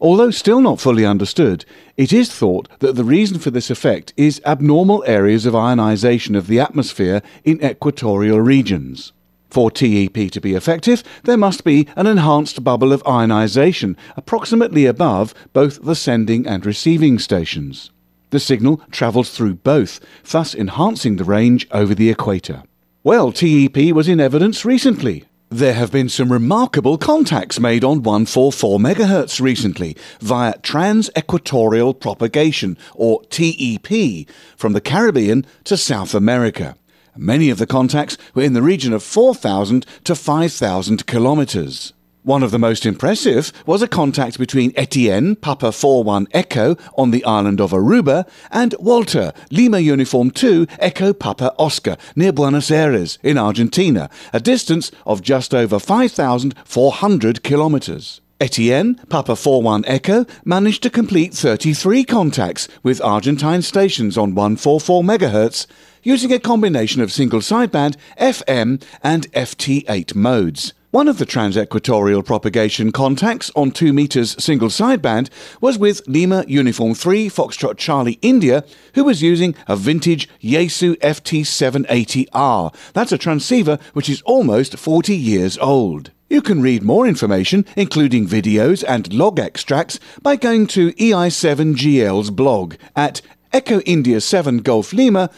[0.00, 1.64] Although still not fully understood,
[1.96, 6.48] it is thought that the reason for this effect is abnormal areas of ionization of
[6.48, 9.12] the atmosphere in equatorial regions.
[9.54, 15.32] For TEP to be effective, there must be an enhanced bubble of ionization approximately above
[15.52, 17.92] both the sending and receiving stations.
[18.30, 22.64] The signal travels through both, thus enhancing the range over the equator.
[23.04, 25.22] Well, TEP was in evidence recently.
[25.50, 33.22] There have been some remarkable contacts made on 144 MHz recently via trans-equatorial propagation, or
[33.30, 36.74] TEP, from the Caribbean to South America.
[37.16, 41.92] Many of the contacts were in the region of 4,000 to 5,000 kilometers.
[42.24, 47.24] One of the most impressive was a contact between Etienne, Papa 41 Echo, on the
[47.24, 53.38] island of Aruba, and Walter, Lima Uniform 2, Echo Papa Oscar, near Buenos Aires, in
[53.38, 58.22] Argentina, a distance of just over 5,400 kilometers.
[58.40, 65.66] Etienne, Papa 41 Echo, managed to complete 33 contacts with Argentine stations on 144 MHz
[66.04, 70.72] using a combination of single sideband, FM, and FT8 modes.
[70.90, 75.28] One of the trans-equatorial propagation contacts on 2 meters single sideband
[75.60, 78.62] was with Lima Uniform 3 Foxtrot Charlie India,
[78.94, 82.72] who was using a vintage Yaesu FT780R.
[82.92, 86.12] That's a transceiver which is almost 40 years old.
[86.30, 92.76] You can read more information, including videos and log extracts, by going to EI7GL's blog
[92.96, 93.20] at
[93.54, 95.30] Echo India 7 Golf Lima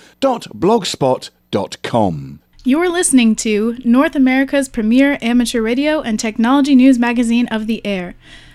[2.64, 8.14] You're listening to North America's premier amateur radio and technology news magazine of the air.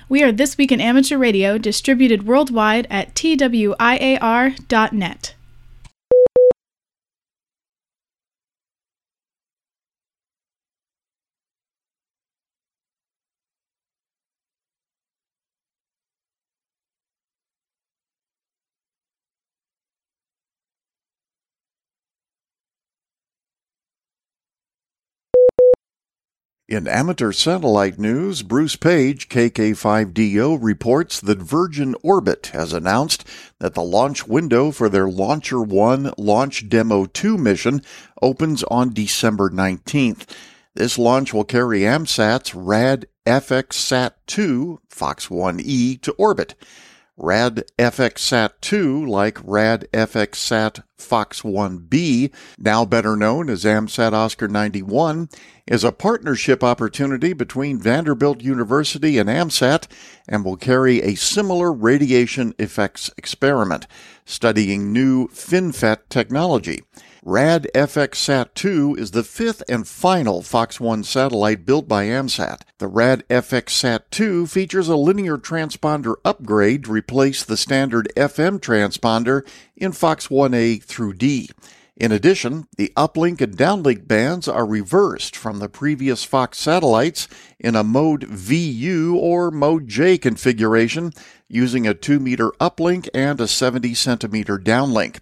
[0.10, 3.76] We are This Week in Amateur Radio, distributed worldwide at twiar.net.
[26.72, 33.28] In amateur satellite news, Bruce Paige, KK5DO, reports that Virgin Orbit has announced
[33.60, 37.82] that the launch window for their Launcher 1 Launch Demo 2 mission
[38.22, 40.26] opens on December 19th.
[40.74, 46.56] This launch will carry AMSAT's RAD FX Sat 2 Fox 1E to orbit.
[47.24, 55.30] Rad FXSat 2, like Rad FXSat Fox 1B, now better known as AMSAT Oscar 91,
[55.68, 59.86] is a partnership opportunity between Vanderbilt University and AMSAT
[60.28, 63.86] and will carry a similar radiation effects experiment,
[64.26, 66.82] studying new FinFET technology.
[67.24, 72.62] RAD FXSat 2 is the fifth and final Fox 1 satellite built by AMSAT.
[72.80, 79.48] The RAD FXSat 2 features a linear transponder upgrade to replace the standard FM transponder
[79.78, 81.52] in Fox 1A through D.
[81.96, 87.28] In addition, the uplink and downlink bands are reversed from the previous Fox satellites
[87.60, 91.14] in a Mode VU or Mode J configuration
[91.48, 95.20] using a 2 meter uplink and a 70 centimeter downlink.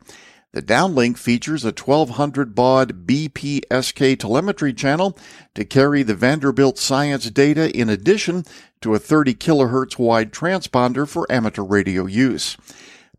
[0.52, 5.16] The downlink features a 1200 baud BPSK telemetry channel
[5.54, 8.46] to carry the Vanderbilt science data in addition
[8.82, 12.58] to a 30 kilohertz wide transponder for amateur radio use.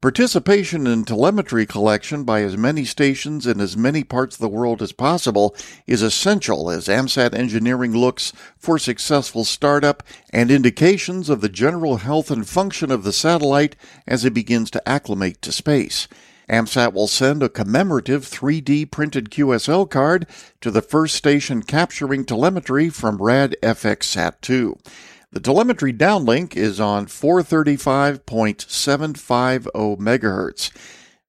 [0.01, 4.83] Participation in telemetry collection by as many stations in as many parts of the world
[4.83, 5.55] as possible
[5.87, 10.03] is essential as AMSAT engineering looks for successful startup
[10.33, 14.89] and indications of the general health and function of the satellite as it begins to
[14.89, 16.09] acclimate to space.
[16.51, 20.27] AMSAT will send a commemorative 3D printed QSL card
[20.61, 24.77] to the first station capturing telemetry from RAD FXSat 2.
[25.33, 30.73] The telemetry downlink is on 435.750 MHz.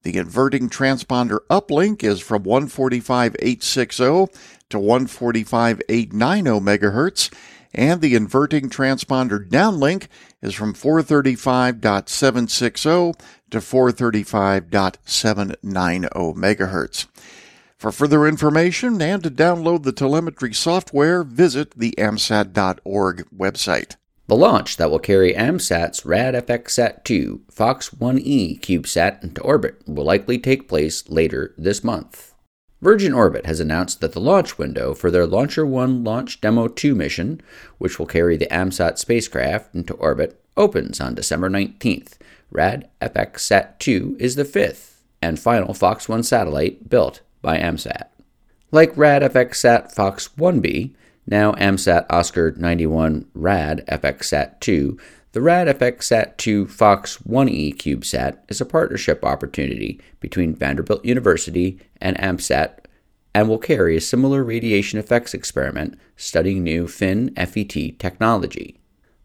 [0.02, 4.36] The inverting transponder uplink is from 145.860
[4.70, 7.32] to 145.890 MHz,
[7.72, 10.08] and the inverting transponder downlink
[10.42, 13.14] is from 435.760
[13.52, 17.06] to 435.790 MHz.
[17.78, 23.94] For further information and to download the telemetry software, visit the AMSAT.org website.
[24.28, 30.38] The launch that will carry AMSAT's RAD-FXSat 2 Fox 1E CubeSat into orbit will likely
[30.38, 32.34] take place later this month.
[32.80, 36.94] Virgin Orbit has announced that the launch window for their Launcher 1 Launch Demo 2
[36.94, 37.40] mission,
[37.78, 42.14] which will carry the AMSAT spacecraft into orbit, opens on December 19th.
[42.52, 48.08] RAD-FXSat 2 is the fifth and final Fox 1 satellite built by AMSAT.
[48.70, 50.94] Like RAD-FXSat Fox 1B,
[51.26, 54.98] now AMSAT Oscar 91 RAD FXSat 2,
[55.32, 62.18] the RAD FXSat 2 Fox 1E CubeSat is a partnership opportunity between Vanderbilt University and
[62.18, 62.80] AMSAT
[63.34, 68.78] and will carry a similar radiation effects experiment studying new FIN FET technology.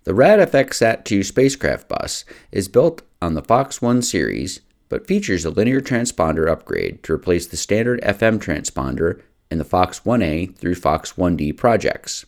[0.05, 2.23] The RAD FXSat 2 spacecraft bus
[2.53, 7.48] is built on the Fox 1 series but features a linear transponder upgrade to replace
[7.48, 9.22] the standard FM transponder
[9.52, 12.26] in the Fox 1A through Fox 1D projects.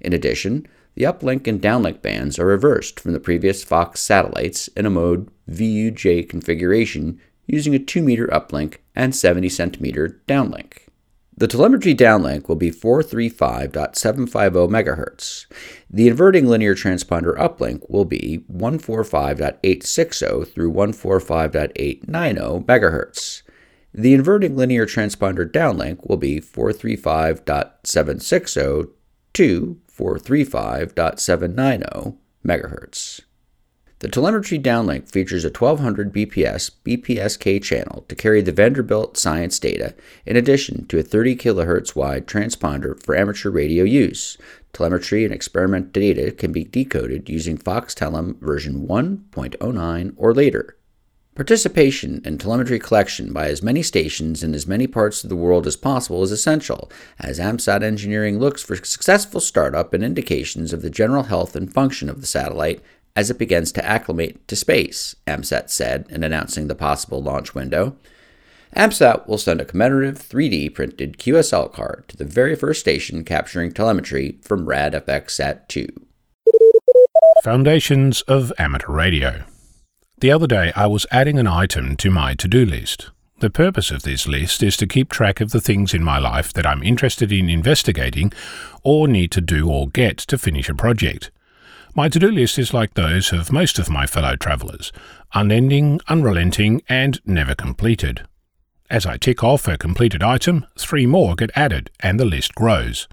[0.00, 4.86] In addition, the uplink and downlink bands are reversed from the previous Fox satellites in
[4.86, 10.85] a mode VUJ configuration using a 2 meter uplink and 70 centimeter downlink.
[11.38, 15.44] The telemetry downlink will be 435.750 MHz.
[15.90, 23.42] The inverting linear transponder uplink will be 145.860 through 145.890 MHz.
[23.92, 28.88] The inverting linear transponder downlink will be 435.760
[29.34, 33.25] to 435.790 MHz.
[34.00, 39.94] The telemetry downlink features a 1200 BPS BPSK channel to carry the Vanderbilt science data,
[40.26, 44.36] in addition to a 30 kHz wide transponder for amateur radio use.
[44.74, 50.76] Telemetry and experiment data can be decoded using Foxtelem version 1.09 or later.
[51.34, 55.66] Participation in telemetry collection by as many stations in as many parts of the world
[55.66, 60.88] as possible is essential, as AMSAT engineering looks for successful startup and indications of the
[60.88, 62.82] general health and function of the satellite
[63.16, 67.96] as it begins to acclimate to space, AMSAT said in announcing the possible launch window.
[68.76, 73.72] AMSAT will send a commemorative 3D printed QSL card to the very first station capturing
[73.72, 75.86] telemetry from RAD FXSat 2.
[77.42, 79.44] Foundations of Amateur Radio.
[80.18, 83.10] The other day I was adding an item to my to do list.
[83.38, 86.52] The purpose of this list is to keep track of the things in my life
[86.54, 88.32] that I'm interested in investigating
[88.82, 91.30] or need to do or get to finish a project.
[91.96, 94.92] My to do list is like those of most of my fellow travellers
[95.32, 98.26] unending, unrelenting, and never completed.
[98.90, 103.08] As I tick off a completed item, three more get added, and the list grows.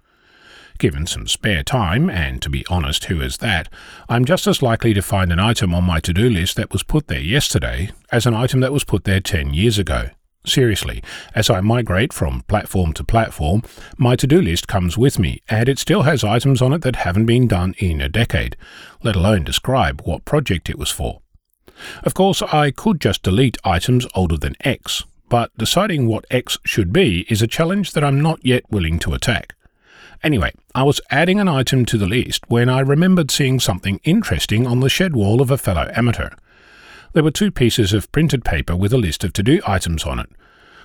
[0.80, 3.70] Given some spare time, and to be honest, who is that,
[4.10, 6.84] I'm just as likely to find an item on my to do list that was
[6.84, 10.10] put there yesterday as an item that was put there 10 years ago.
[10.46, 11.02] Seriously,
[11.34, 13.64] as I migrate from platform to platform,
[13.98, 16.98] my to do list comes with me, and it still has items on it that
[16.98, 18.58] haven't been done in a decade,
[19.04, 21.22] let alone describe what project it was for.
[22.04, 26.92] Of course, I could just delete items older than X, but deciding what X should
[26.92, 29.56] be is a challenge that I'm not yet willing to attack.
[30.24, 34.68] Anyway, I was adding an item to the list when I remembered seeing something interesting
[34.68, 36.30] on the shed wall of a fellow amateur.
[37.14, 40.18] There were two pieces of printed paper with a list of to do items on
[40.18, 40.30] it,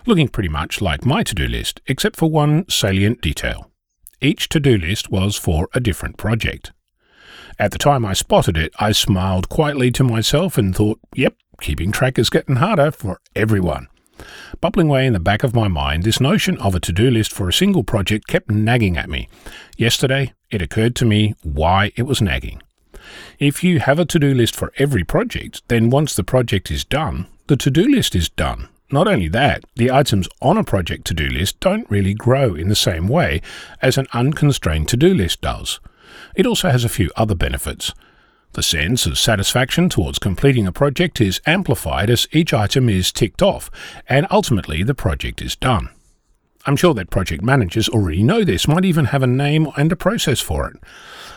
[0.06, 3.70] looking pretty much like my to do list, except for one salient detail.
[4.20, 6.72] Each to do list was for a different project.
[7.58, 11.90] At the time I spotted it, I smiled quietly to myself and thought, yep, keeping
[11.90, 13.88] track is getting harder for everyone.
[14.60, 17.32] Bubbling away in the back of my mind, this notion of a to do list
[17.32, 19.28] for a single project kept nagging at me.
[19.78, 22.60] Yesterday, it occurred to me why it was nagging.
[23.38, 26.84] If you have a to do list for every project, then once the project is
[26.84, 28.68] done, the to do list is done.
[28.90, 32.68] Not only that, the items on a project to do list don't really grow in
[32.68, 33.42] the same way
[33.82, 35.78] as an unconstrained to do list does.
[36.34, 37.92] It also has a few other benefits.
[38.52, 43.42] The sense of satisfaction towards completing a project is amplified as each item is ticked
[43.42, 43.70] off,
[44.08, 45.90] and ultimately the project is done.
[46.68, 49.96] I'm sure that project managers already know this, might even have a name and a
[49.96, 50.76] process for it.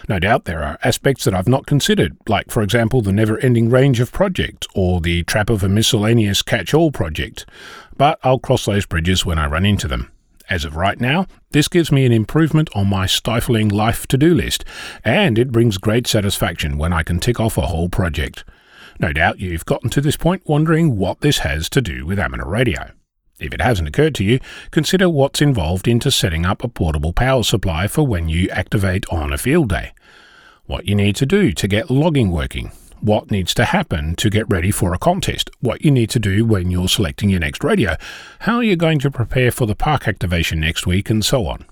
[0.10, 3.70] No doubt there are aspects that I've not considered, like, for example, the never ending
[3.70, 7.45] range of projects or the trap of a miscellaneous catch all project,
[7.95, 10.12] but I'll cross those bridges when I run into them.
[10.49, 14.36] As of right now, this gives me an improvement on my stifling life to do
[14.36, 14.66] list,
[15.06, 18.44] and it brings great satisfaction when I can tick off a whole project.
[18.99, 22.45] No doubt you've gotten to this point wondering what this has to do with amateur
[22.45, 22.91] radio.
[23.41, 24.39] If it hasn't occurred to you,
[24.69, 29.34] consider what's involved into setting up a portable power supply for when you activate on
[29.34, 29.93] a field day.
[30.65, 34.47] What you need to do to get logging working, what needs to happen to get
[34.47, 37.97] ready for a contest, what you need to do when you're selecting your next radio,
[38.41, 41.65] how you're going to prepare for the park activation next week, and so on.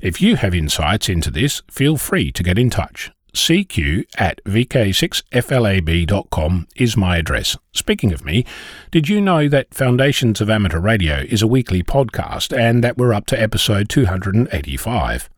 [0.00, 6.66] If you have insights into this, feel free to get in touch cq at vk6flab.com
[6.74, 7.56] is my address.
[7.72, 8.44] Speaking of me,
[8.90, 13.12] did you know that Foundations of Amateur Radio is a weekly podcast and that we're
[13.12, 15.28] up to episode 285?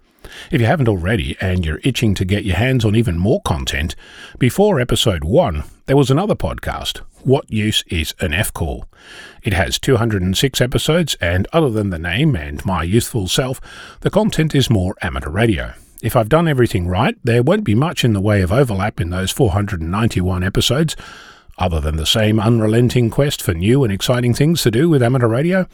[0.51, 3.95] If you haven't already and you're itching to get your hands on even more content,
[4.39, 8.85] before episode 1, there was another podcast, What Use is an F Call?
[9.43, 13.61] It has 206 episodes, and other than the name and my youthful self,
[14.01, 15.73] the content is more amateur radio.
[16.01, 19.11] If I've done everything right, there won't be much in the way of overlap in
[19.11, 20.95] those 491 episodes,
[21.59, 25.27] other than the same unrelenting quest for new and exciting things to do with amateur
[25.27, 25.67] radio.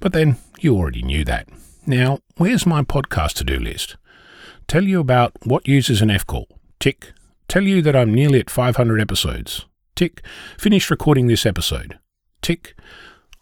[0.00, 1.48] But then, you already knew that.
[1.86, 3.96] Now, where's my podcast to do list?
[4.68, 6.48] Tell you about what uses an F call.
[6.80, 7.12] Tick.
[7.46, 9.66] Tell you that I'm nearly at 500 episodes.
[9.94, 10.22] Tick.
[10.58, 11.98] Finished recording this episode.
[12.40, 12.74] Tick.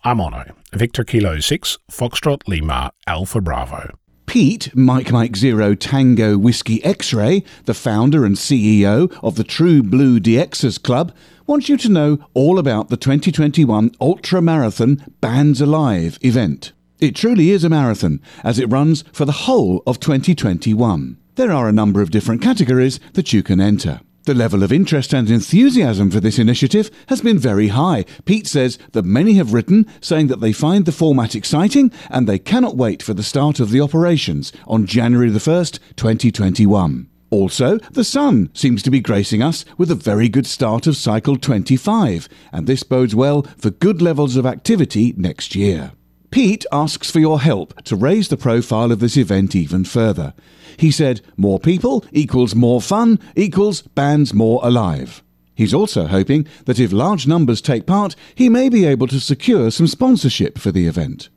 [0.02, 0.54] I'm Onno.
[0.72, 3.96] Victor Kilo 6, Foxtrot Lima, Alpha Bravo.
[4.26, 9.82] Pete, Mike Mike Zero Tango Whiskey X Ray, the founder and CEO of the True
[9.82, 11.14] Blue DXers Club,
[11.46, 16.72] wants you to know all about the 2021 Ultra Marathon Bands Alive event.
[16.98, 21.16] It truly is a marathon, as it runs for the whole of 2021.
[21.36, 24.00] There are a number of different categories that you can enter.
[24.26, 28.04] The level of interest and enthusiasm for this initiative has been very high.
[28.24, 32.40] Pete says that many have written saying that they find the format exciting and they
[32.40, 37.08] cannot wait for the start of the operations on January the 1st, 2021.
[37.30, 41.36] Also, the sun seems to be gracing us with a very good start of cycle
[41.36, 45.92] 25, and this bodes well for good levels of activity next year.
[46.36, 50.34] Pete asks for your help to raise the profile of this event even further.
[50.76, 55.22] He said, more people equals more fun equals bands more alive.
[55.54, 59.70] He's also hoping that if large numbers take part, he may be able to secure
[59.70, 61.30] some sponsorship for the event.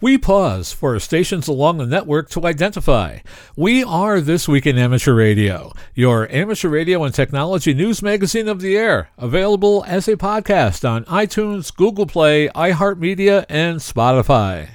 [0.00, 3.18] We pause for stations along the network to identify.
[3.56, 8.60] We are This Week in Amateur Radio, your amateur radio and technology news magazine of
[8.60, 14.68] the air, available as a podcast on iTunes, Google Play, iHeartMedia, and Spotify.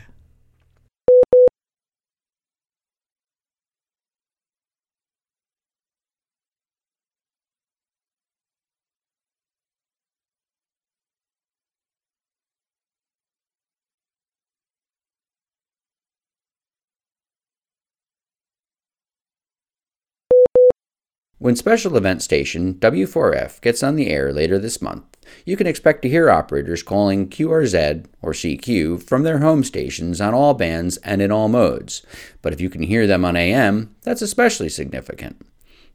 [21.47, 25.05] When Special Event Station W4F gets on the air later this month,
[25.45, 30.33] you can expect to hear operators calling QRZ or CQ from their home stations on
[30.33, 32.05] all bands and in all modes.
[32.41, 35.41] But if you can hear them on AM, that's especially significant.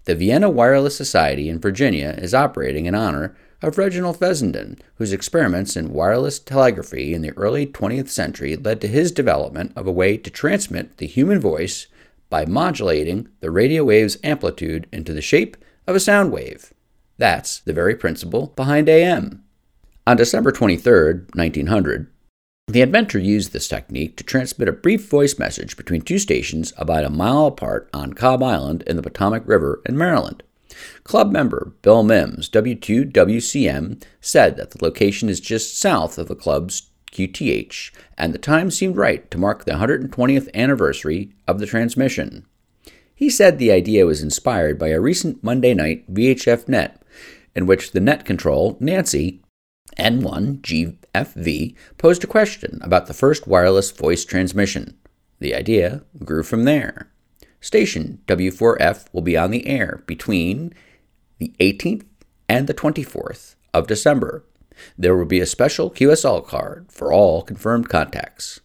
[0.06, 5.76] The Vienna Wireless Society in Virginia is operating in honor of Reginald Fessenden, whose experiments
[5.76, 10.16] in wireless telegraphy in the early 20th century led to his development of a way
[10.16, 11.88] to transmit the human voice
[12.32, 15.54] by modulating the radio wave's amplitude into the shape
[15.86, 16.72] of a sound wave.
[17.18, 19.44] That's the very principle behind AM.
[20.06, 22.10] On December 23, 1900,
[22.68, 27.04] the inventor used this technique to transmit a brief voice message between two stations about
[27.04, 30.42] a mile apart on Cobb Island in the Potomac River in Maryland.
[31.04, 36.91] Club member Bill Mims, W2WCM, said that the location is just south of the club's
[37.12, 42.46] QTH, and the time seemed right to mark the 120th anniversary of the transmission.
[43.14, 47.02] He said the idea was inspired by a recent Monday night VHF net,
[47.54, 49.42] in which the net control, Nancy,
[49.98, 54.96] N1GFV, posed a question about the first wireless voice transmission.
[55.38, 57.10] The idea grew from there.
[57.60, 60.72] Station W4F will be on the air between
[61.38, 62.04] the 18th
[62.48, 64.44] and the 24th of December.
[64.96, 68.60] There will be a special QSL card for all confirmed contacts.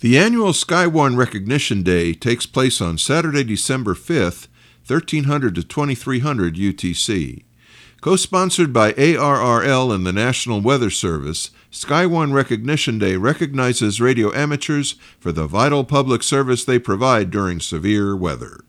[0.00, 4.46] The annual Skywarn Recognition Day takes place on Saturday, December 5th,
[4.86, 7.44] 1300 to 2300 UTC.
[8.00, 14.94] Co sponsored by ARRL and the National Weather Service, Skywarn Recognition Day recognizes radio amateurs
[15.18, 18.60] for the vital public service they provide during severe weather.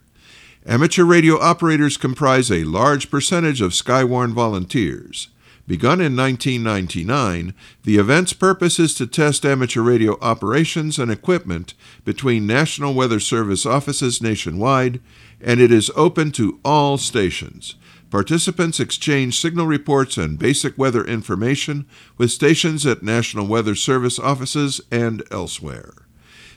[0.65, 5.29] Amateur radio operators comprise a large percentage of Skywarn volunteers.
[5.69, 12.47] Begun in 1999, the event's purpose is to test amateur radio operations and equipment between
[12.47, 14.99] National Weather Service offices nationwide,
[15.39, 17.75] and it is open to all stations.
[18.09, 21.85] Participants exchange signal reports and basic weather information
[22.17, 25.93] with stations at National Weather Service offices and elsewhere.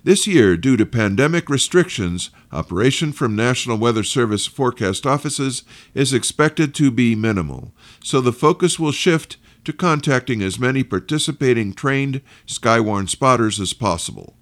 [0.04, 5.62] This year, due to pandemic restrictions, operation from National Weather Service forecast offices
[5.94, 7.72] is expected to be minimal,
[8.02, 14.34] so the focus will shift to contacting as many participating trained Skywarn spotters as possible.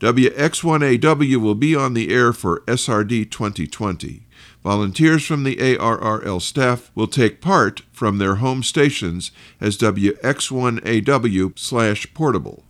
[0.00, 4.26] WX1AW will be on the air for SRD 2020.
[4.62, 12.12] Volunteers from the ARRL staff will take part from their home stations as WX1AW slash
[12.14, 12.64] portable.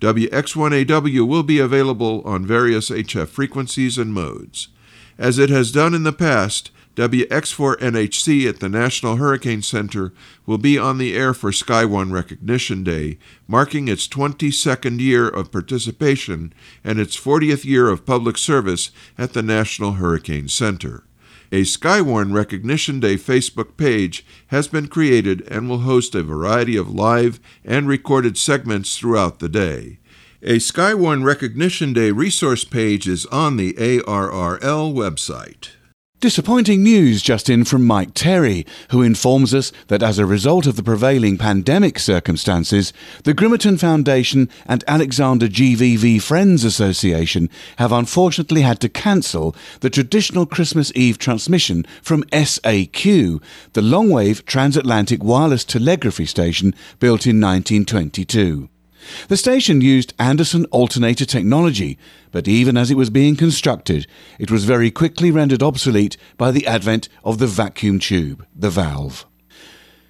[0.00, 4.68] WX1AW will be available on various HF frequencies and modes.
[5.16, 10.12] As it has done in the past, WX4NHC at the National Hurricane Center
[10.46, 13.18] will be on the air for Skywarn Recognition Day,
[13.48, 16.52] marking its 22nd year of participation
[16.84, 21.02] and its 40th year of public service at the National Hurricane Center.
[21.50, 26.94] A Skywarn Recognition Day Facebook page has been created and will host a variety of
[26.94, 29.98] live and recorded segments throughout the day.
[30.42, 35.70] A Skywarn Recognition Day resource page is on the ARRL website.
[36.24, 40.76] Disappointing news just in from Mike Terry, who informs us that as a result of
[40.76, 42.94] the prevailing pandemic circumstances,
[43.24, 50.46] the Grimeton Foundation and Alexander GVV Friends Association have unfortunately had to cancel the traditional
[50.46, 53.42] Christmas Eve transmission from SAQ,
[53.74, 58.70] the long-wave transatlantic wireless telegraphy station built in 1922.
[59.28, 61.98] The station used Alexanderson alternator technology,
[62.32, 64.06] but even as it was being constructed,
[64.38, 69.26] it was very quickly rendered obsolete by the advent of the vacuum tube, the valve.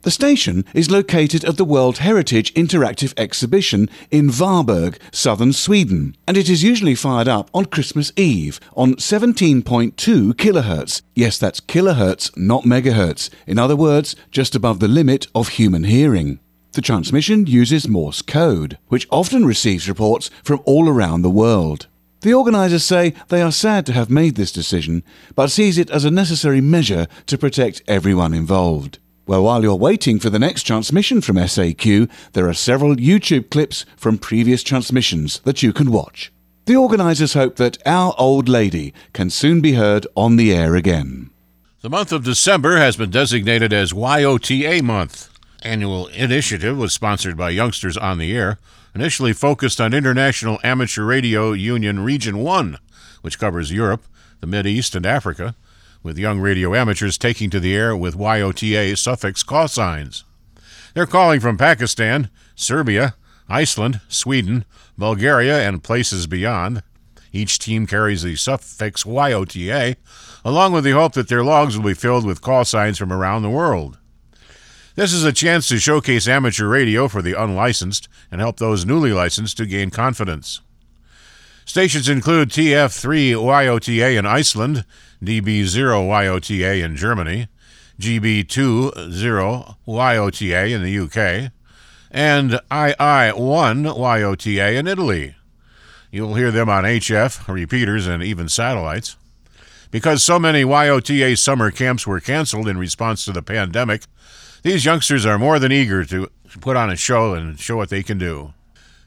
[0.03, 6.37] The station is located at the World Heritage Interactive Exhibition in Varberg, southern Sweden, and
[6.37, 9.95] it is usually fired up on Christmas Eve on 17.2
[10.35, 11.01] kilohertz.
[11.15, 13.31] Yes, that's kilohertz, not megahertz.
[13.47, 16.39] In other words, just above the limit of human hearing.
[16.75, 21.87] The transmission uses Morse code, which often receives reports from all around the world.
[22.23, 25.05] The organisers say they are sad to have made this decision,
[25.37, 28.99] but sees it as a necessary measure to protect everyone involved.
[29.25, 33.87] Well, while you're waiting for the next transmission from SAQ, there are several YouTube clips
[33.97, 36.33] from previous transmissions that you can watch.
[36.65, 41.31] The organisers hope that Our Old Lady can soon be heard on the air again.
[41.83, 45.34] The month of December has been designated as YOTA month
[45.65, 48.59] annual initiative was sponsored by Youngsters on the Air,
[48.95, 52.78] initially focused on International Amateur Radio Union Region 1,
[53.23, 54.05] which covers Europe,
[54.41, 55.55] the Mid East, and Africa,
[56.03, 60.24] with young radio amateurs taking to the air with YOTA suffix call signs.
[60.93, 63.15] They're calling from Pakistan, Serbia,
[63.49, 64.65] Iceland, Sweden,
[64.97, 66.82] Bulgaria, and places beyond.
[67.32, 69.97] Each team carries the suffix YOTA,
[70.45, 73.43] along with the hope that their logs will be filled with call signs from around
[73.43, 73.99] the world.
[74.97, 79.12] This is a chance to showcase amateur radio for the unlicensed and help those newly
[79.12, 80.61] licensed to gain confidence.
[81.65, 84.85] Stations include TF3 YOTA in Iceland,
[85.21, 87.49] DB0 YOTA in Germany,
[87.99, 91.51] GB20 YOTA in the UK,
[92.12, 95.35] and II1 YOTA in Italy.
[96.12, 99.16] You'll hear them on HF, repeaters, and even satellites.
[99.95, 104.03] Because so many YOTA summer camps were canceled in response to the pandemic,
[104.65, 106.29] these youngsters are more than eager to
[106.61, 108.55] put on a show and show what they can do.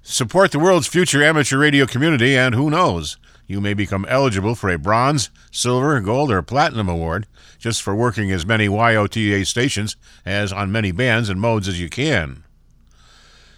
[0.02, 4.70] Support the world's future amateur radio community, and who knows, You may become eligible for
[4.70, 7.28] a bronze, silver, gold, or platinum award
[7.60, 11.90] just for working as many YOTA stations as on many bands and modes as you
[11.90, 12.46] can.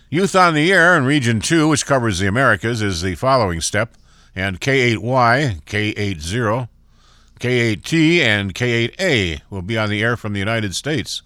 [0.10, 3.93] Youth on the Air in Region 2, which covers the Americas, is the following step,
[4.34, 6.69] and K8Y, K8O,
[7.40, 11.22] K8T, and K8A will be on the air from the United States.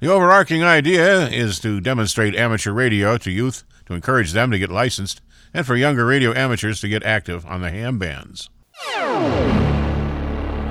[0.00, 4.70] The overarching idea is to demonstrate amateur radio to youth to encourage them to get
[4.70, 5.20] licensed
[5.54, 8.50] and for younger radio amateurs to get active on the ham bands.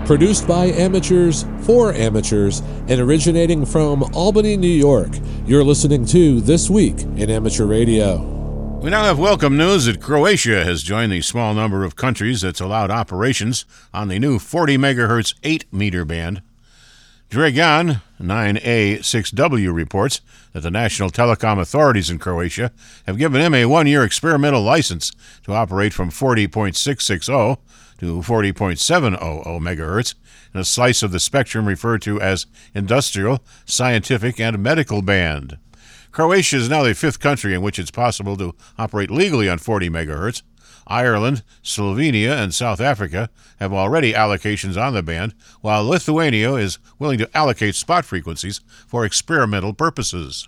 [0.06, 5.10] Produced by amateurs for amateurs and originating from Albany, New York,
[5.48, 8.44] you're listening to This Week in Amateur Radio.
[8.86, 12.60] We now have welcome news that Croatia has joined the small number of countries that's
[12.60, 16.44] allowed operations on the new 40 megahertz 8 meter band.
[17.32, 20.22] Dragan 9A6W reports
[20.53, 22.72] that the national telecom authorities in Croatia
[23.07, 25.12] have given him a one year experimental license
[25.45, 27.57] to operate from 40.660
[27.98, 29.18] to 40.700
[29.62, 30.14] megahertz
[30.53, 32.45] in a slice of the spectrum referred to as
[32.76, 35.57] industrial, scientific, and medical band.
[36.15, 39.89] Croatia is now the fifth country in which it's possible to operate legally on 40
[39.89, 40.43] megahertz.
[40.87, 43.29] Ireland, Slovenia, and South Africa
[43.59, 49.03] have already allocations on the band, while Lithuania is willing to allocate spot frequencies for
[49.03, 50.47] experimental purposes.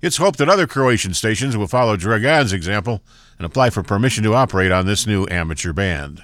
[0.00, 3.02] It's hoped that other Croatian stations will follow Dragan's example
[3.36, 6.22] and apply for permission to operate on this new amateur band.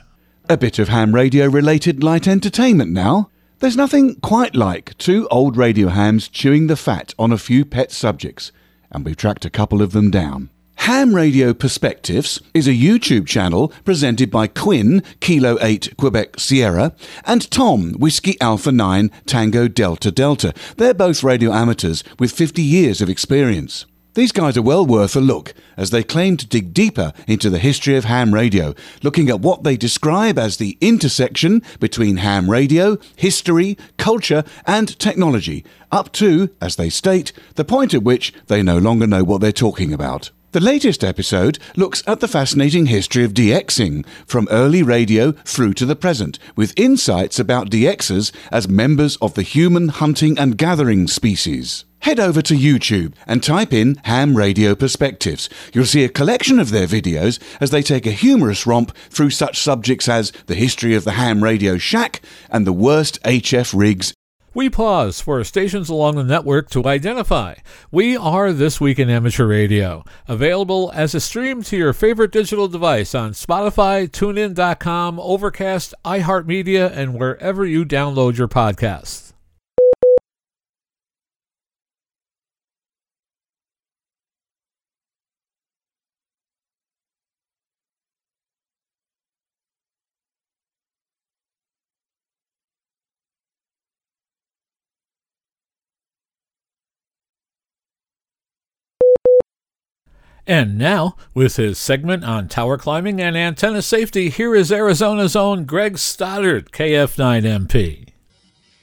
[0.48, 3.28] A bit of ham radio related light entertainment now.
[3.60, 7.92] There's nothing quite like two old radio hams chewing the fat on a few pet
[7.92, 8.52] subjects,
[8.90, 10.50] and we've tracked a couple of them down.
[10.76, 16.94] Ham Radio Perspectives is a YouTube channel presented by Quinn, Kilo 8 Quebec Sierra,
[17.24, 20.52] and Tom, Whiskey Alpha 9 Tango Delta Delta.
[20.76, 23.86] They're both radio amateurs with 50 years of experience.
[24.14, 27.58] These guys are well worth a look as they claim to dig deeper into the
[27.58, 28.72] history of ham radio,
[29.02, 35.64] looking at what they describe as the intersection between ham radio, history, culture, and technology,
[35.90, 39.50] up to, as they state, the point at which they no longer know what they're
[39.50, 40.30] talking about.
[40.54, 45.84] The latest episode looks at the fascinating history of DXing, from early radio through to
[45.84, 51.84] the present, with insights about DXers as members of the human hunting and gathering species.
[52.02, 55.48] Head over to YouTube and type in Ham Radio Perspectives.
[55.72, 59.58] You'll see a collection of their videos as they take a humorous romp through such
[59.58, 64.13] subjects as the history of the ham radio shack and the worst HF rigs
[64.54, 67.54] we pause for stations along the network to identify.
[67.90, 72.68] We are This Week in Amateur Radio, available as a stream to your favorite digital
[72.68, 79.23] device on Spotify, TuneIn.com, Overcast, iHeartMedia, and wherever you download your podcasts.
[100.46, 105.64] And now, with his segment on tower climbing and antenna safety, here is Arizona's own
[105.64, 108.08] Greg Stoddard, KF9MP.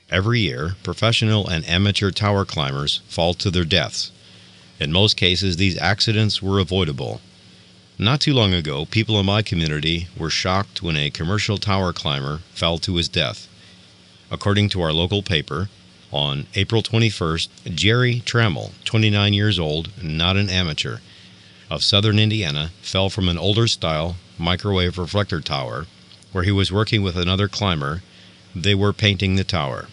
[0.10, 4.12] Every year, professional and amateur tower climbers fall to their deaths.
[4.80, 7.22] In most cases, these accidents were avoidable.
[8.00, 12.40] Not too long ago, people in my community were shocked when a commercial tower climber
[12.56, 13.48] fell to his death.
[14.32, 15.70] According to our local paper,
[16.12, 20.98] on April 21st, Jerry Trammell, 29 years old, not an amateur,
[21.72, 25.88] of southern Indiana fell from an older style microwave reflector tower
[26.34, 28.04] where he was working with another climber.
[28.54, 29.88] They were painting the tower.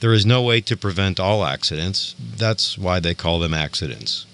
[0.00, 2.14] There is no way to prevent all accidents.
[2.18, 4.24] That's why they call them accidents.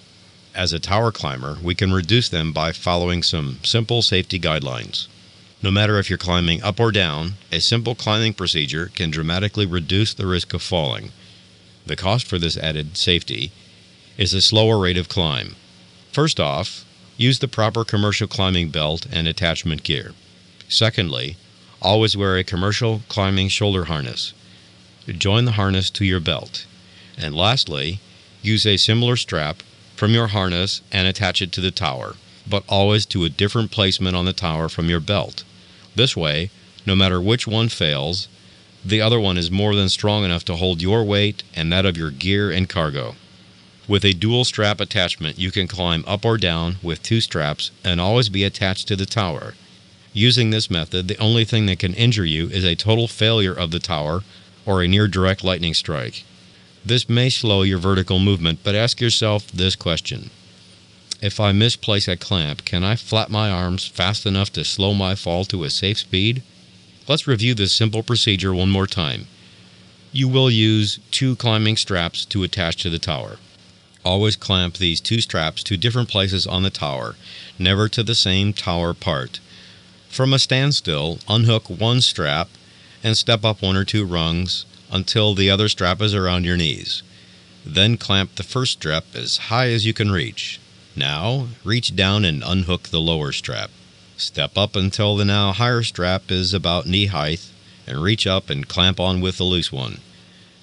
[0.54, 5.08] As a tower climber, we can reduce them by following some simple safety guidelines.
[5.60, 10.14] No matter if you're climbing up or down, a simple climbing procedure can dramatically reduce
[10.14, 11.10] the risk of falling.
[11.86, 13.50] The cost for this added safety
[14.16, 15.56] is a slower rate of climb.
[16.18, 16.84] First off,
[17.16, 20.14] use the proper commercial climbing belt and attachment gear.
[20.68, 21.36] Secondly,
[21.80, 24.32] always wear a commercial climbing shoulder harness.
[25.06, 26.66] Join the harness to your belt.
[27.16, 28.00] And lastly,
[28.42, 29.62] use a similar strap
[29.94, 32.16] from your harness and attach it to the tower,
[32.50, 35.44] but always to a different placement on the tower from your belt.
[35.94, 36.50] This way,
[36.84, 38.26] no matter which one fails,
[38.84, 41.96] the other one is more than strong enough to hold your weight and that of
[41.96, 43.14] your gear and cargo.
[43.88, 47.98] With a dual strap attachment, you can climb up or down with two straps and
[47.98, 49.54] always be attached to the tower.
[50.12, 53.70] Using this method, the only thing that can injure you is a total failure of
[53.70, 54.24] the tower
[54.66, 56.24] or a near direct lightning strike.
[56.84, 60.28] This may slow your vertical movement, but ask yourself this question
[61.22, 65.14] If I misplace a clamp, can I flap my arms fast enough to slow my
[65.14, 66.42] fall to a safe speed?
[67.08, 69.28] Let's review this simple procedure one more time.
[70.12, 73.38] You will use two climbing straps to attach to the tower.
[74.04, 77.16] Always clamp these two straps to different places on the tower,
[77.58, 79.40] never to the same tower part.
[80.08, 82.48] From a standstill, unhook one strap
[83.02, 87.02] and step up one or two rungs until the other strap is around your knees.
[87.64, 90.58] Then clamp the first strap as high as you can reach.
[90.96, 93.70] Now, reach down and unhook the lower strap.
[94.16, 97.46] Step up until the now higher strap is about knee height
[97.86, 100.00] and reach up and clamp on with the loose one.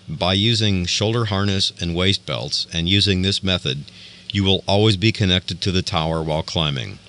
[0.08, 3.86] By using shoulder harness and waist belts and using this method,
[4.32, 7.00] you will always be connected to the tower while climbing.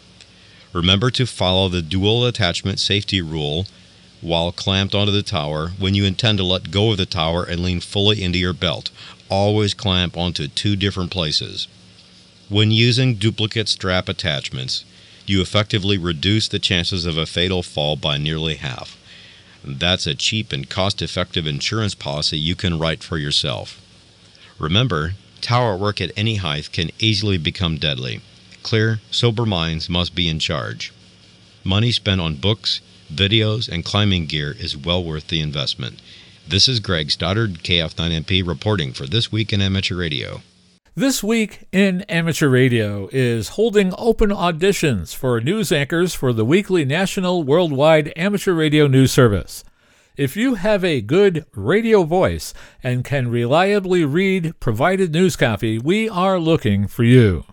[0.72, 3.66] Remember to follow the dual attachment safety rule
[4.22, 7.62] while clamped onto the tower when you intend to let go of the tower and
[7.62, 8.90] lean fully into your belt.
[9.28, 11.68] Always clamp onto two different places.
[12.48, 14.84] When using duplicate strap attachments,
[15.26, 18.95] you effectively reduce the chances of a fatal fall by nearly half.
[19.66, 23.82] That's a cheap and cost effective insurance policy you can write for yourself.
[24.60, 28.20] Remember, tower work at any height can easily become deadly.
[28.62, 30.92] Clear, sober minds must be in charge.
[31.64, 32.80] Money spent on books,
[33.12, 36.00] videos, and climbing gear is well worth the investment.
[36.46, 40.42] This is Greg Stoddard, KF9MP, reporting for This Week in Amateur Radio.
[40.98, 46.86] This week in Amateur Radio is holding open auditions for news anchors for the weekly
[46.86, 49.62] national worldwide amateur radio news service.
[50.16, 56.08] If you have a good radio voice and can reliably read provided news copy, we
[56.08, 57.44] are looking for you.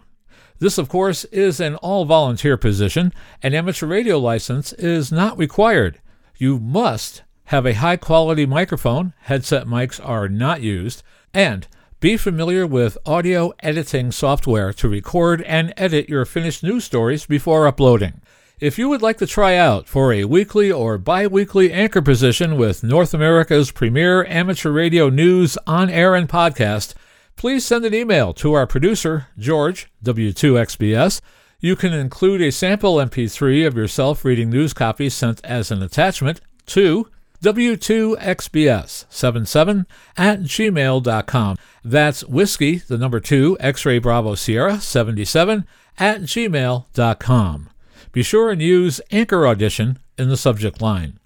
[0.60, 3.12] This, of course, is an all volunteer position.
[3.42, 6.00] An amateur radio license is not required.
[6.38, 11.04] You must have a high quality microphone, headset mics are not used,
[11.34, 11.68] and
[12.04, 17.66] be familiar with audio editing software to record and edit your finished news stories before
[17.66, 18.20] uploading.
[18.60, 22.58] If you would like to try out for a weekly or bi weekly anchor position
[22.58, 26.94] with North America's premier amateur radio news on air and podcast,
[27.38, 31.22] please send an email to our producer, George, W2XBS.
[31.62, 36.42] You can include a sample MP3 of yourself reading news copy sent as an attachment
[36.66, 37.08] to
[37.44, 39.86] W2XBS77
[40.18, 41.58] at gmail.com.
[41.84, 45.68] That's whiskey, the number 2, X ray Bravo Sierra 77
[46.00, 47.70] at gmail.com.
[48.14, 51.20] Be sure and use Anchor Audition in the subject line.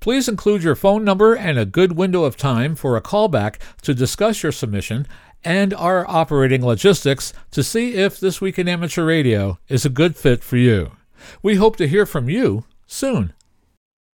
[0.00, 3.94] Please include your phone number and a good window of time for a callback to
[3.94, 5.06] discuss your submission
[5.44, 10.16] and our operating logistics to see if This Week in Amateur Radio is a good
[10.16, 10.90] fit for you.
[11.40, 13.32] We hope to hear from you soon.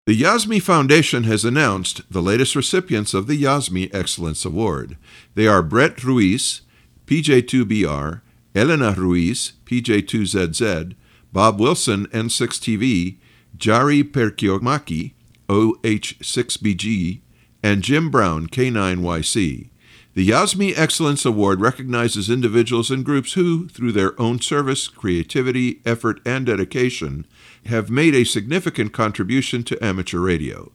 [0.05, 4.97] The YASME Foundation has announced the latest recipients of the YASME Excellence Award.
[5.33, 6.59] They are Brett Ruiz,
[7.05, 8.19] PJ2BR,
[8.53, 10.95] Elena Ruiz, PJ2ZZ,
[11.31, 13.15] Bob Wilson, N6TV,
[13.55, 15.13] Jari Perkiomaki,
[15.47, 17.21] OH6BG,
[17.63, 19.69] and Jim Brown, K9YC.
[20.15, 26.19] The YASME Excellence Award recognizes individuals and groups who, through their own service, creativity, effort,
[26.25, 27.25] and dedication,
[27.67, 30.71] have made a significant contribution to amateur radio.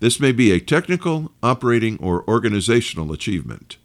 [0.00, 3.76] This may be a technical, operating, or organizational achievement.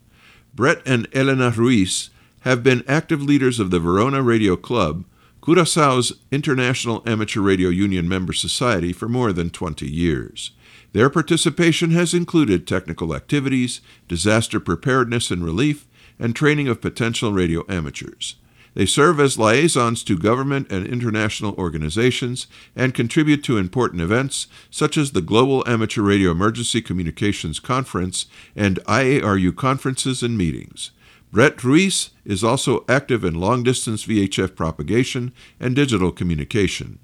[0.53, 2.09] Brett and Elena Ruiz
[2.41, 5.05] have been active leaders of the Verona Radio Club,
[5.41, 10.51] Curaçao's International Amateur Radio Union member society, for more than 20 years.
[10.93, 15.85] Their participation has included technical activities, disaster preparedness and relief,
[16.17, 18.35] and training of potential radio amateurs.
[18.77, 22.45] They serve as liaisons to government and international organizations
[22.75, 28.77] and contribute to important events such as the Global Amateur Radio Emergency Communications Conference and
[28.85, 30.91] IARU conferences and meetings.
[31.31, 36.99] Brett Ruiz is also active in long distance VHF propagation and digital communication.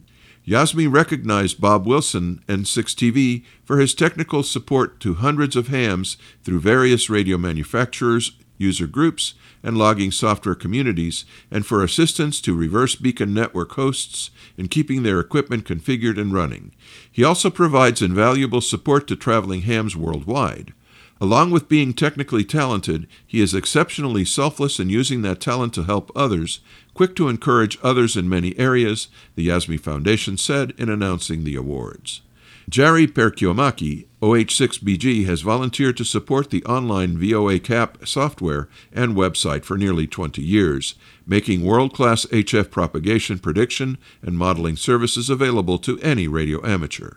[0.46, 7.10] YASME recognized Bob Wilson, N6TV, for his technical support to hundreds of hams through various
[7.10, 13.72] radio manufacturers, user groups, and logging software communities, and for assistance to reverse beacon network
[13.74, 16.72] hosts in keeping their equipment configured and running.
[17.12, 20.74] He also provides invaluable support to traveling hams worldwide.
[21.22, 26.12] Along with being technically talented, he is exceptionally selfless in using that talent to help
[26.16, 26.60] others,
[26.94, 32.22] quick to encourage others in many areas, the YASME Foundation said in announcing the awards.
[32.70, 40.08] Jari Perkiomaki, OH6BG, has volunteered to support the online VOACAP software and website for nearly
[40.08, 40.96] 20 years,
[41.28, 47.16] making world class HF propagation prediction and modeling services available to any radio amateur.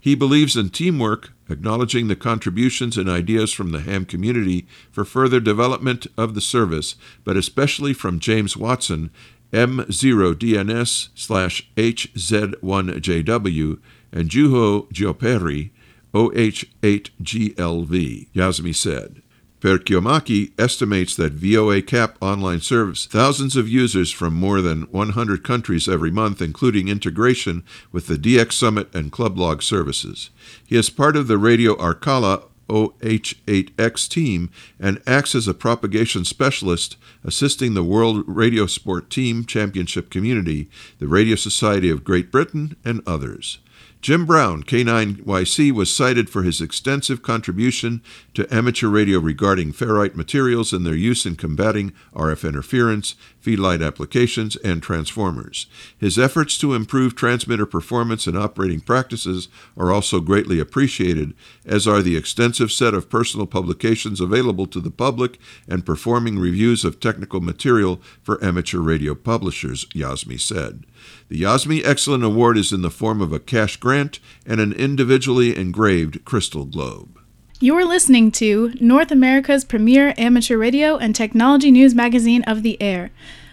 [0.00, 5.38] He believes in teamwork, acknowledging the contributions and ideas from the ham community for further
[5.38, 9.10] development of the service, but especially from James Watson,
[9.52, 13.78] M0DNS slash HZ1JW,
[14.12, 15.70] and Juho Juopperi,
[16.14, 19.22] OH8GLV, YASME said.
[19.60, 26.12] Perkiomaki estimates that VOACAP online serves thousands of users from more than 100 countries every
[26.12, 30.30] month, including integration with the DX Summit and Clublog services.
[30.64, 36.96] He is part of the Radio Arcala OH8X team and acts as a propagation specialist
[37.24, 40.68] assisting the World Radio Sport Team Championship community,
[40.98, 43.58] the Radio Society of Great Britain, and others.
[44.00, 48.00] Jim Brown, K9YC, was cited for his extensive contribution
[48.32, 54.54] to amateur radio regarding ferrite materials and their use in combating RF interference, feedline applications,
[54.56, 55.66] and transformers.
[55.98, 61.34] His efforts to improve transmitter performance and operating practices are also greatly appreciated,
[61.66, 66.84] as are the extensive set of personal publications available to the public and performing reviews
[66.84, 70.84] of technical material for amateur radio publishers, YASME said.
[71.28, 75.56] The YASME Excellent Award is in the form of a cash grant and an individually
[75.56, 77.18] engraved crystal globe.
[77.60, 83.10] You're listening to North America's premier amateur radio and technology news magazine of the air.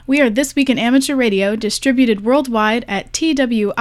[0.07, 3.71] We are This Week in Amateur Radio, distributed worldwide at twiar.net.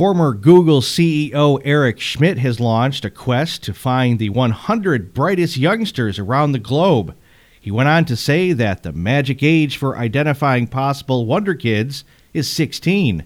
[0.00, 6.18] Former Google CEO Eric Schmidt has launched a quest to find the 100 brightest youngsters
[6.18, 7.14] around the globe.
[7.60, 12.48] He went on to say that the magic age for identifying possible Wonder Kids is
[12.48, 13.24] 16.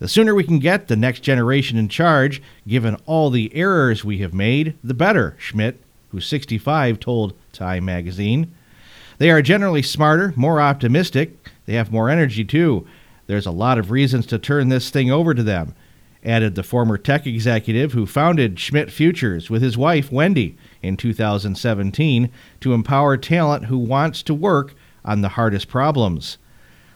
[0.00, 4.18] The sooner we can get the next generation in charge, given all the errors we
[4.18, 8.52] have made, the better, Schmidt, who's 65, told Time magazine.
[9.18, 12.88] They are generally smarter, more optimistic, they have more energy too.
[13.28, 15.76] There's a lot of reasons to turn this thing over to them
[16.24, 22.30] added the former tech executive who founded Schmidt Futures with his wife, Wendy, in 2017
[22.60, 24.74] to empower talent who wants to work
[25.04, 26.38] on the hardest problems.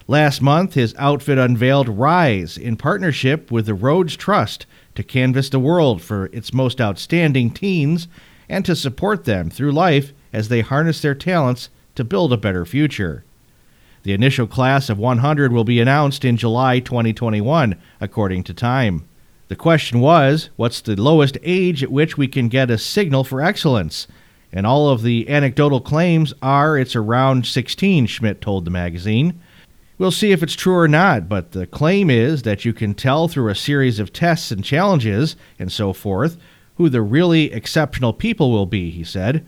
[0.08, 5.58] Last month, his outfit unveiled Rise in partnership with the Rhodes Trust to canvass the
[5.58, 8.06] world for its most outstanding teens
[8.48, 12.64] and to support them through life as they harness their talents to build a better
[12.64, 13.24] future.
[14.04, 19.08] The initial class of 100 will be announced in July 2021, according to Time.
[19.48, 23.40] The question was what's the lowest age at which we can get a signal for
[23.40, 24.08] excellence?
[24.52, 29.40] And all of the anecdotal claims are it's around 16, Schmidt told the magazine.
[29.98, 33.28] We'll see if it's true or not, but the claim is that you can tell
[33.28, 36.36] through a series of tests and challenges and so forth
[36.76, 39.46] who the really exceptional people will be, he said.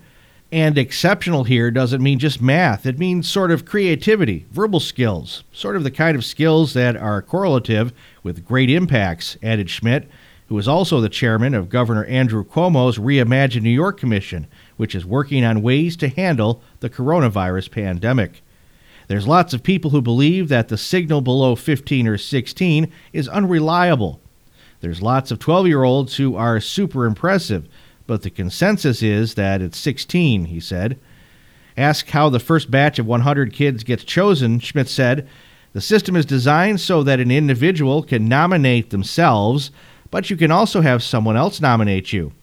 [0.51, 5.75] And exceptional here doesn't mean just math, it means sort of creativity, verbal skills, sort
[5.75, 7.93] of the kind of skills that are correlative
[8.23, 10.09] with great impacts, added Schmidt,
[10.47, 14.47] who is also the chairman of Governor Andrew Cuomo's Reimagine New York Commission,
[14.77, 18.41] which is working on ways to handle the coronavirus pandemic.
[19.07, 24.19] There's lots of people who believe that the signal below 15 or 16 is unreliable.
[24.81, 27.67] There's lots of 12 year olds who are super impressive
[28.09, 30.97] but the consensus is that it's 16, he said.
[31.77, 35.29] Asked how the first batch of 100 kids gets chosen, Schmidt said,
[35.73, 39.69] The system is designed so that an individual can nominate themselves,
[40.09, 42.33] but you can also have someone else nominate you.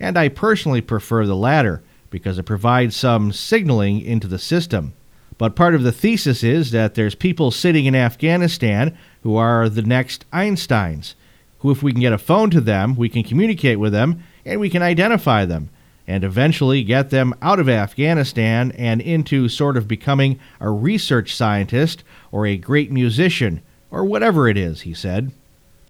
[0.00, 4.94] And I personally prefer the latter because it provides some signaling into the system.
[5.36, 9.82] But part of the thesis is that there's people sitting in Afghanistan who are the
[9.82, 11.12] next Einsteins,
[11.58, 14.60] who, if we can get a phone to them, we can communicate with them and
[14.60, 15.70] we can identify them
[16.06, 22.02] and eventually get them out of Afghanistan and into sort of becoming a research scientist
[22.32, 23.60] or a great musician
[23.90, 25.30] or whatever it is, he said.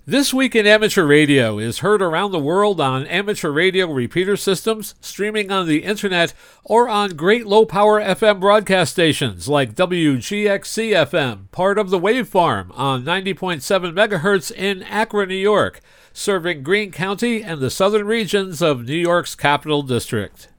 [0.07, 4.95] This Week in Amateur Radio is heard around the world on amateur radio repeater systems,
[5.01, 11.51] streaming on the internet, or on great low power FM broadcast stations like WGXC FM,
[11.53, 15.81] part of the Wave Farm on 90.7 MHz in Acra, New York
[16.21, 20.51] serving Greene County and the southern regions of New York's Capital District.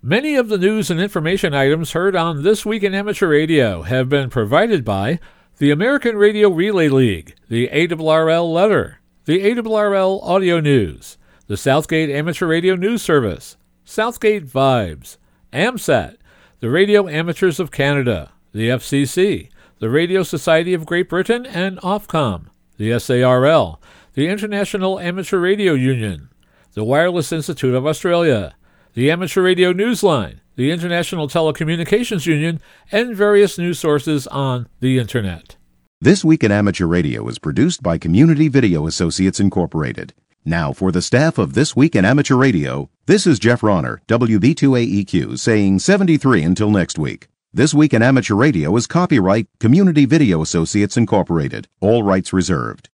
[0.00, 4.08] Many of the news and information items heard on This Week in Amateur Radio have
[4.08, 5.18] been provided by
[5.58, 11.18] the American Radio Relay League, the ARRL Letter, the ARRL Audio News,
[11.48, 15.16] the Southgate Amateur Radio News Service, Southgate Vibes,
[15.52, 16.18] AMSAT,
[16.60, 19.48] the Radio Amateurs of Canada, the FCC,
[19.80, 22.46] the Radio Society of Great Britain, and Ofcom,
[22.76, 23.79] the SARL,
[24.14, 26.30] the International Amateur Radio Union,
[26.74, 28.54] the Wireless Institute of Australia,
[28.94, 32.60] the Amateur Radio Newsline, the International Telecommunications Union,
[32.90, 35.56] and various news sources on the Internet.
[36.00, 40.12] This Week in Amateur Radio is produced by Community Video Associates Incorporated.
[40.44, 45.38] Now, for the staff of This Week in Amateur Radio, this is Jeff Ronner, WB2AEQ,
[45.38, 47.28] saying 73 until next week.
[47.52, 52.88] This Week in Amateur Radio is copyright Community Video Associates Incorporated, all rights reserved.